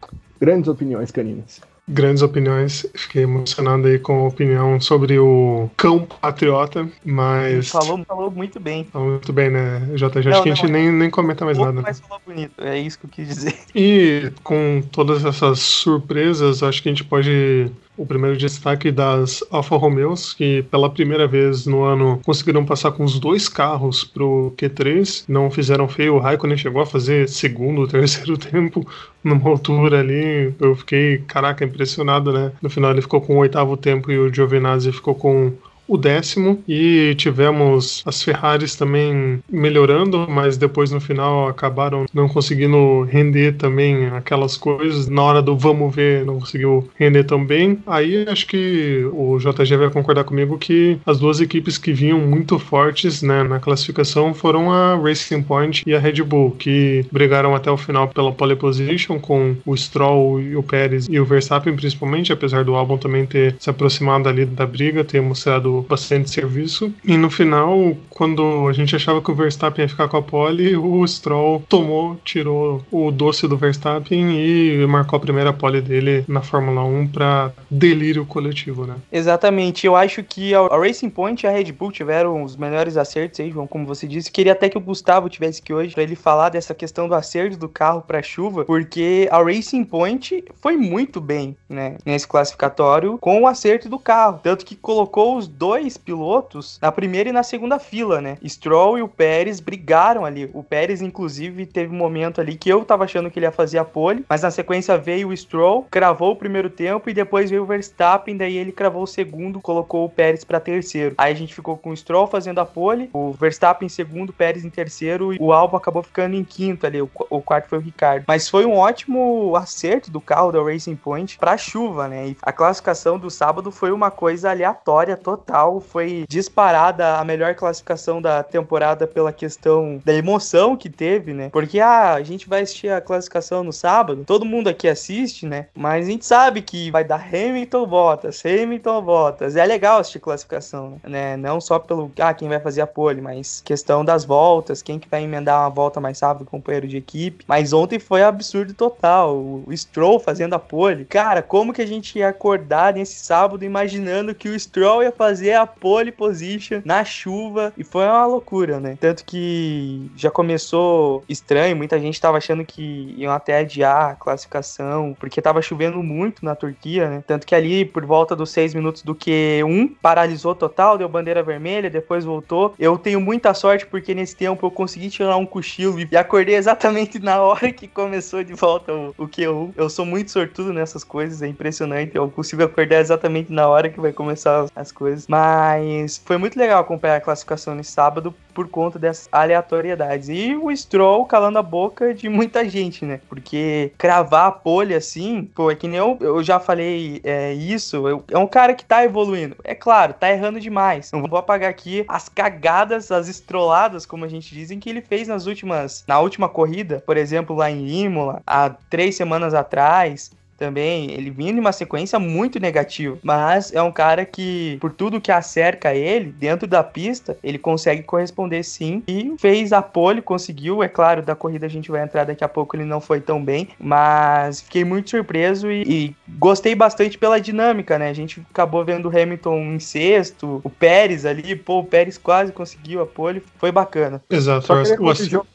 Grandes 0.41 0.69
opiniões 0.69 1.11
caninas 1.11 1.61
grandes 1.87 2.23
opiniões. 2.23 2.87
Fiquei 2.95 3.23
emocionado 3.23 3.87
aí 3.87 3.99
com 3.99 4.25
a 4.25 4.29
opinião 4.29 4.81
sobre 4.81 5.19
o 5.19 5.71
cão 5.77 6.01
patriota, 6.01 6.89
mas. 7.05 7.69
Falou, 7.69 8.05
falou 8.05 8.31
muito 8.31 8.59
bem. 8.59 8.85
Falou 8.85 9.11
muito 9.11 9.33
bem, 9.33 9.51
né, 9.51 9.81
JJ? 9.95 10.31
Acho 10.31 10.43
que 10.43 10.51
a 10.51 10.55
gente 10.55 10.71
nem, 10.71 10.91
nem 10.91 11.11
comenta 11.11 11.45
mais 11.45 11.59
nada. 11.59 11.73
Né? 11.73 11.83
Mas 11.83 12.01
falou 12.01 12.21
bonito, 12.27 12.53
é 12.59 12.79
isso 12.79 12.99
que 12.99 13.07
eu 13.07 13.11
quis 13.11 13.29
dizer. 13.29 13.55
E 13.75 14.33
com 14.43 14.83
todas 14.93 15.25
essas 15.25 15.59
surpresas, 15.61 16.63
acho 16.63 16.83
que 16.83 16.89
a 16.89 16.93
gente 16.93 17.05
pode 17.05 17.71
o 17.97 18.05
primeiro 18.05 18.37
destaque 18.37 18.91
das 18.91 19.43
Alfa 19.51 19.77
Romeos, 19.77 20.33
que 20.33 20.63
pela 20.65 20.91
primeira 20.91 21.27
vez 21.27 21.67
no 21.67 21.83
ano 21.85 22.21
conseguiram 22.25 22.65
passar 22.65 22.93
com 22.93 23.05
os 23.05 23.19
dois 23.19 23.49
carros 23.49 24.05
pro 24.05 24.53
Q3, 24.57 25.25
não 25.29 25.51
fizeram 25.51 25.89
feio. 25.89 26.15
O 26.15 26.19
Raikkonen 26.19 26.57
chegou 26.57 26.83
a 26.83 26.87
fazer 26.87 27.29
segundo, 27.29 27.87
terceiro 27.89 28.37
tempo 28.37 28.87
numa 29.23 29.49
altura 29.49 30.01
ali. 30.01 30.53
Eu 30.61 30.75
fiquei, 30.77 31.19
caraca, 31.27 31.65
impressionado, 31.65 32.33
né? 32.33 32.53
No 32.61 32.69
final 32.69 32.91
ele 32.91 33.03
ficou 33.03 33.21
com 33.21 33.37
o 33.37 33.39
oitavo 33.39 33.77
tempo 33.77 34.11
e 34.11 34.19
o 34.19 34.33
Giovinazzi 34.33 34.93
ficou 34.93 35.15
com 35.15 35.53
o 35.87 35.97
décimo 35.97 36.63
e 36.67 37.15
tivemos 37.17 38.03
as 38.07 38.23
Ferraris 38.23 38.75
também 38.75 39.41
melhorando, 39.51 40.27
mas 40.29 40.57
depois 40.57 40.91
no 40.91 41.01
final 41.01 41.49
acabaram 41.49 42.07
não 42.13 42.29
conseguindo 42.29 43.03
render 43.03 43.53
também 43.53 44.07
aquelas 44.07 44.57
coisas. 44.57 45.09
Na 45.09 45.23
hora 45.23 45.43
do 45.43 45.57
vamos 45.57 45.95
ver, 45.95 46.25
não 46.25 46.41
conseguiu 46.41 46.89
render 46.97 47.25
tão 47.25 47.45
bem. 47.45 47.79
Aí 47.87 48.27
acho 48.29 48.47
que 48.47 49.09
o 49.13 49.39
JG 49.39 49.77
vai 49.77 49.91
concordar 49.91 50.25
comigo 50.25 50.59
que 50.59 50.99
as 51.05 51.19
duas 51.19 51.41
equipes 51.41 51.79
que 51.79 51.93
vinham 51.93 52.19
muito 52.19 52.59
fortes 52.59 53.23
né, 53.23 53.43
na 53.43 53.59
classificação 53.59 54.35
foram 54.35 54.73
a 54.73 54.97
Racing 54.97 55.43
Point 55.43 55.83
e 55.87 55.95
a 55.95 55.99
Red 55.99 56.23
Bull, 56.23 56.53
que 56.53 57.05
brigaram 57.11 57.55
até 57.55 57.71
o 57.71 57.77
final 57.77 58.09
pela 58.09 58.33
pole 58.33 58.57
position 58.57 59.19
com 59.19 59.57
o 59.65 59.77
Stroll 59.77 60.41
e 60.41 60.57
o 60.57 60.63
Pérez 60.63 61.07
e 61.09 61.19
o 61.19 61.25
Verstappen 61.25 61.75
principalmente, 61.75 62.33
apesar 62.33 62.65
do 62.65 62.75
álbum 62.75 62.97
também 62.97 63.27
ter 63.27 63.57
se 63.59 63.71
aproximado 63.71 64.29
ali 64.29 64.45
da 64.45 64.67
briga, 64.67 65.05
ter 65.05 65.21
mostrado 65.21 65.74
bastante 65.83 66.31
serviço. 66.31 66.93
E 67.05 67.17
no 67.17 67.31
final, 67.31 67.97
quando 68.11 68.69
a 68.69 68.73
gente 68.73 68.95
achava 68.95 69.21
que 69.21 69.31
o 69.31 69.35
Verstappen 69.35 69.85
ia 69.85 69.89
ficar 69.89 70.09
com 70.09 70.17
a 70.17 70.23
pole, 70.23 70.77
o 70.77 71.07
Stroll 71.07 71.63
tomou, 71.69 72.17
tirou 72.25 72.83
o 72.91 73.11
doce 73.11 73.47
do 73.47 73.57
Verstappen 73.57 74.39
e 74.39 74.87
marcou 74.87 75.17
a 75.17 75.21
primeira 75.21 75.53
pole 75.53 75.81
dele 75.81 76.25
na 76.29 76.43
Fórmula 76.43 76.85
1 76.85 77.09
para 77.09 77.53
delírio 77.71 78.25
coletivo, 78.25 78.87
né? 78.87 78.97
Exatamente. 79.11 79.87
Eu 79.87 79.97
acho 79.97 80.23
que 80.23 80.55
a 80.55 80.77
Racing 80.77 81.11
Point 81.11 81.45
e 81.45 81.49
a 81.49 81.51
Red 81.51 81.73
Bull 81.73 81.93
tiveram 81.93 82.43
os 82.43 82.57
melhores 82.57 82.97
acertos 82.97 83.41
aí, 83.41 83.51
João, 83.51 83.67
como 83.67 83.87
você 83.87 84.07
disse. 84.07 84.31
Queria 84.31 84.53
até 84.53 84.69
que 84.69 84.79
o 84.79 84.81
Gustavo 84.81 85.29
tivesse 85.29 85.61
aqui 85.61 85.73
hoje 85.73 85.95
para 85.95 86.03
ele 86.03 86.17
falar 86.17 86.49
dessa 86.49 86.75
questão 86.75 87.09
do 87.09 87.15
acerto 87.15 87.57
do 87.57 87.69
carro 87.69 88.03
para 88.03 88.23
chuva, 88.23 88.65
porque 88.65 89.29
a 89.31 89.43
Racing 89.43 89.85
Point 89.85 90.45
foi 90.61 90.77
muito 90.77 91.21
bem, 91.21 91.57
né, 91.69 91.97
nesse 92.05 92.27
classificatório 92.27 93.19
com 93.19 93.43
o 93.43 93.47
acerto 93.47 93.89
do 93.89 93.99
carro, 93.99 94.41
tanto 94.43 94.65
que 94.65 94.77
colocou 94.77 95.37
os 95.37 95.47
dois 95.47 95.64
pilotos 95.97 96.79
na 96.81 96.93
primeira 96.93 97.29
e 97.29 97.33
na 97.33 97.43
segunda 97.43 97.79
fila, 97.79 98.21
né? 98.21 98.37
Stroll 98.47 98.99
e 98.99 99.03
o 99.03 99.09
Pérez 99.09 99.61
brigaram 99.61 100.25
ali. 100.25 100.51
O 100.53 100.63
Pérez, 100.63 101.01
inclusive, 101.01 101.67
teve 101.67 101.95
um 101.95 101.99
momento 101.99 102.41
ali 102.41 102.57
que 102.57 102.69
eu 102.69 102.85
tava 102.85 103.05
achando 103.05 103.31
que 103.31 103.39
ele 103.39 103.47
ia 103.47 103.53
fazer 103.53 103.79
a 103.79 103.85
pole, 103.85 104.25
mas 104.29 104.43
na 104.43 104.51
sequência 104.51 104.99
veio 104.99 105.29
o 105.29 105.37
Stroll, 105.37 105.87
cravou 105.91 106.33
o 106.33 106.37
primeiro 106.37 106.69
tempo 106.69 107.09
e 107.09 107.15
depois 107.15 107.51
veio 107.51 107.63
o 107.63 107.67
Verstappen, 107.67 108.37
daí 108.37 108.57
ele 108.57 108.73
cravou 108.73 109.03
o 109.03 109.07
segundo, 109.07 109.61
colocou 109.61 110.05
o 110.05 110.11
Pérez 110.11 110.45
para 110.45 110.61
terceiro. 110.61 111.15
Aí 111.17 111.33
a 111.33 111.37
gente 111.37 111.55
ficou 111.55 111.77
com 111.77 111.91
o 111.91 111.97
Stroll 111.97 112.27
fazendo 112.27 112.59
a 112.61 112.67
pole, 112.67 113.09
o 113.13 113.33
Verstappen 113.33 113.87
em 113.87 113.89
segundo, 113.89 114.31
o 114.31 114.33
Pérez 114.33 114.65
em 114.65 114.71
terceiro 114.71 115.33
e 115.33 115.39
o 115.41 115.53
Albon 115.53 115.77
acabou 115.77 116.03
ficando 116.03 116.35
em 116.35 116.45
quinto 116.45 116.87
ali. 116.87 117.01
O, 117.01 117.11
o 117.31 117.41
quarto 117.41 117.69
foi 117.69 117.79
o 117.79 117.83
Ricardo. 117.83 118.25
Mas 118.27 118.49
foi 118.49 118.65
um 118.65 118.77
ótimo 118.77 119.57
acerto 119.57 120.11
do 120.11 120.21
carro 120.21 120.53
da 120.53 120.63
Racing 120.63 120.97
Point 120.97 121.39
para 121.39 121.57
chuva, 121.57 122.09
né? 122.09 122.29
E 122.29 122.37
a 122.43 122.53
classificação 122.53 123.19
do 123.19 123.31
sábado 123.31 123.71
foi 123.71 123.93
uma 123.93 124.11
coisa 124.11 124.51
aleatória 124.51 125.17
total 125.17 125.54
Foi 125.81 126.25
disparada 126.29 127.19
a 127.19 127.25
melhor 127.25 127.55
classificação 127.55 128.21
da 128.21 128.43
temporada 128.43 129.07
pela 129.07 129.33
questão 129.33 130.01
da 130.05 130.13
emoção 130.13 130.77
que 130.77 130.91
teve, 130.91 131.33
né? 131.33 131.49
Porque 131.51 131.81
ah, 131.81 132.15
a 132.15 132.23
gente 132.23 132.49
vai 132.49 132.63
assistir 132.63 132.89
a 132.89 133.01
classificação 133.01 133.63
no 133.63 133.73
sábado, 133.73 134.25
todo 134.27 134.45
mundo 134.45 134.69
aqui 134.69 134.89
assiste, 134.89 135.47
né? 135.47 135.67
Mas 135.75 136.07
a 136.07 136.11
gente 136.11 136.27
sabe 136.27 136.63
que 136.63 136.91
vai 136.91 137.05
dar 137.05 137.21
Hamilton 137.21 137.87
Bottas, 137.87 138.43
Hamilton 138.45 139.03
Bottas. 139.03 139.57
É 139.57 139.65
legal 139.65 139.99
assistir 139.99 140.19
classificação, 140.19 140.99
né? 141.05 141.37
Não 141.37 141.61
só 141.61 141.79
pelo 141.79 142.11
ah, 142.19 142.35
quem 142.35 142.49
vai 142.49 142.59
fazer 142.59 142.81
a 142.81 142.87
pole, 142.87 143.21
mas 143.21 143.63
questão 143.65 144.05
das 144.05 144.25
voltas, 144.25 144.83
quem 144.83 144.99
que 144.99 145.09
vai 145.09 145.23
emendar 145.23 145.61
uma 145.61 145.71
volta 145.71 146.01
mais 146.01 146.21
rápido, 146.21 146.47
companheiro 146.47 146.89
de 146.89 146.97
equipe. 146.97 147.45
Mas 147.47 147.73
ontem 147.73 147.99
foi 147.99 148.23
absurdo 148.23 148.75
total. 148.75 149.37
O 149.37 149.77
Stroll 149.77 150.19
fazendo 150.19 150.55
a 150.55 150.59
pole. 150.59 151.05
Cara, 151.05 151.43
como 151.43 151.73
que 151.73 151.83
a 151.83 151.87
gente 151.87 152.19
ia 152.19 152.29
acordar 152.29 152.95
nesse 152.95 153.17
sábado 153.17 153.65
imaginando 153.65 154.35
que 154.35 154.49
o 154.49 154.59
Stroll 154.59 155.03
ia 155.03 155.13
fazer 155.13 155.44
a 155.53 155.67
pole 155.67 156.13
position 156.13 156.81
na 156.85 157.05
chuva? 157.05 157.73
E 157.77 157.85
foi 157.85 158.05
uma 158.05 158.27
loucura, 158.27 158.81
né? 158.81 158.97
Tanto 159.01 159.25
que 159.25 160.11
já 160.17 160.31
começou 160.31 161.25
estranho, 161.29 161.77
muita 161.77 161.99
gente 161.99 162.21
tava 162.21 162.39
achando 162.39 162.65
que 162.65 163.15
iam 163.17 163.33
até 163.33 163.59
adiar 163.59 164.13
a 164.13 164.15
classificação, 164.15 165.17
porque 165.19 165.43
tava 165.43 165.61
chovendo 165.61 166.03
muito 166.03 166.45
na 166.45 166.55
Turquia, 166.55 167.09
né? 167.09 167.25
Tanto 167.27 167.47
que 167.47 167.55
ali, 167.55 167.85
por 167.85 168.05
volta 168.05 168.35
dos 168.35 168.51
seis 168.51 168.75
minutos 168.75 169.03
do 169.03 169.15
Q1, 169.15 169.93
paralisou 170.01 170.55
total, 170.55 170.97
deu 170.99 171.09
bandeira 171.09 171.43
vermelha, 171.43 171.91
depois 171.91 172.25
voltou. 172.25 172.75
Eu 172.79 172.97
tenho 172.99 173.21
muita 173.21 173.53
sorte 173.55 173.87
porque 173.87 174.15
nesse 174.15 174.37
tempo 174.37 174.67
eu 174.67 174.71
consegui 174.71 175.11
tirar 175.11 175.37
um 175.37 175.47
cochilo 175.47 175.99
e 176.01 176.17
acordei 176.17 176.55
exatamente 176.57 177.19
na 177.19 177.41
hora 177.41 177.73
que 177.73 177.89
começou 177.89 178.43
de 178.43 178.55
volta 178.55 178.93
o, 178.93 179.15
o 179.19 179.29
Q1. 179.29 179.73
Eu 179.77 179.91
sou 179.91 180.05
muito 180.05 180.31
sortudo 180.31 180.73
nessas 180.73 181.05
coisas, 181.05 181.43
é 181.43 181.49
impressionante. 181.49 182.15
Eu 182.15 182.31
consigo 182.31 182.63
acordar 182.63 183.01
exatamente 183.01 183.53
na 183.53 183.69
hora 183.69 183.89
que 183.89 184.01
vai 184.01 184.13
começar 184.13 184.67
as 184.75 184.93
coisas. 184.93 185.27
Mas 185.35 186.23
foi 186.25 186.39
muito 186.39 186.57
legal 186.57 186.81
acompanhar 186.81 187.17
a 187.17 187.21
classificação 187.21 187.75
nesse 187.75 187.91
sábado 187.91 188.33
por 188.55 188.69
conta 188.69 189.01
dessas 189.01 189.29
aleatoriedades. 189.33 190.29
E 190.29 190.55
o 190.55 190.71
Stroll 190.77 191.27
calando 191.27 191.59
a 191.59 191.63
boca 191.63 192.15
de 192.15 192.29
muita 192.29 192.69
gente, 192.69 193.05
né? 193.05 193.21
Porque 193.29 193.91
cravar 193.99 194.47
a 194.47 194.53
pole 194.53 194.95
assim, 194.95 195.51
pô, 195.53 195.73
é 195.73 195.75
que 195.75 195.89
nem 195.89 195.99
eu, 195.99 196.17
eu 196.21 196.41
já 196.41 196.61
falei 196.61 197.21
é, 197.25 197.53
isso, 197.53 198.07
eu, 198.07 198.23
é 198.31 198.39
um 198.39 198.47
cara 198.47 198.75
que 198.75 198.85
tá 198.85 199.05
evoluindo. 199.05 199.57
É 199.65 199.75
claro, 199.75 200.15
tá 200.15 200.31
errando 200.31 200.61
demais. 200.61 201.11
Não 201.11 201.27
vou 201.27 201.37
apagar 201.41 201.69
aqui 201.69 202.05
as 202.07 202.29
cagadas, 202.29 203.11
as 203.11 203.27
estroladas, 203.27 204.07
como 204.07 204.25
a 204.25 204.29
gente 204.29 204.55
dizem, 204.55 204.79
que 204.79 204.89
ele 204.89 205.01
fez 205.01 205.27
nas 205.27 205.47
últimas, 205.47 206.05
na 206.07 206.21
última 206.21 206.49
corrida, 206.49 207.03
por 207.05 207.17
exemplo, 207.17 207.57
lá 207.57 207.69
em 207.69 208.05
Imola, 208.05 208.41
há 208.47 208.71
três 208.71 209.17
semanas 209.17 209.53
atrás 209.53 210.31
também, 210.57 211.11
ele 211.13 211.31
vinha 211.31 211.53
de 211.53 211.61
uma 211.61 211.73
sequência 211.73 212.19
muito 212.19 212.59
negativa, 212.59 213.19
mas 213.23 213.73
é 213.73 213.83
um 213.83 213.93
cara 213.93 214.25
que, 214.25 214.79
por 214.81 214.93
tudo 214.93 215.21
que 215.21 215.33
acerca 215.33 215.95
ele, 215.95 216.33
dentro 216.33 216.67
da 216.67 216.83
pista, 216.83 217.37
ele 217.43 217.59
consegue 217.59 218.03
corresponder 218.03 218.63
sim, 218.63 219.03
e 219.07 219.35
fez 219.39 219.73
a 219.73 219.83
pole, 219.83 220.23
conseguiu, 220.23 220.83
é 220.83 220.89
claro, 220.89 221.23
da 221.23 221.35
corrida 221.35 221.67
a 221.67 221.71
gente 221.71 221.91
vai 221.91 222.03
entrar 222.03 222.25
daqui 222.25 222.45
a 222.45 222.49
pouco, 222.49 222.77
ele 222.77 222.85
não 222.85 223.01
foi 223.01 223.21
tão 223.21 223.43
bem, 223.43 223.69
mas 223.79 224.61
fiquei 224.61 224.85
muito 224.85 225.11
surpreso 225.11 225.71
e, 225.71 225.83
e 225.83 226.17
gostei 226.39 226.75
bastante 226.75 227.19
pela 227.19 227.41
dinâmica, 227.41 227.99
né, 227.99 228.09
a 228.09 228.15
gente 228.15 228.45
acabou 228.51 228.85
vendo 228.85 229.09
o 229.09 229.17
Hamilton 229.17 229.75
em 229.75 229.79
sexto, 229.79 230.61
o 230.63 230.71
Pérez 230.71 231.27
ali, 231.27 231.57
pô, 231.57 231.81
o 231.81 231.85
Pérez 231.85 232.19
quase 232.19 232.53
conseguiu 232.53 233.03
a 233.03 233.07
pole, 233.07 233.43
foi 233.59 233.71
bacana. 233.71 234.23
Exato, 234.31 234.73
o, 234.73 234.81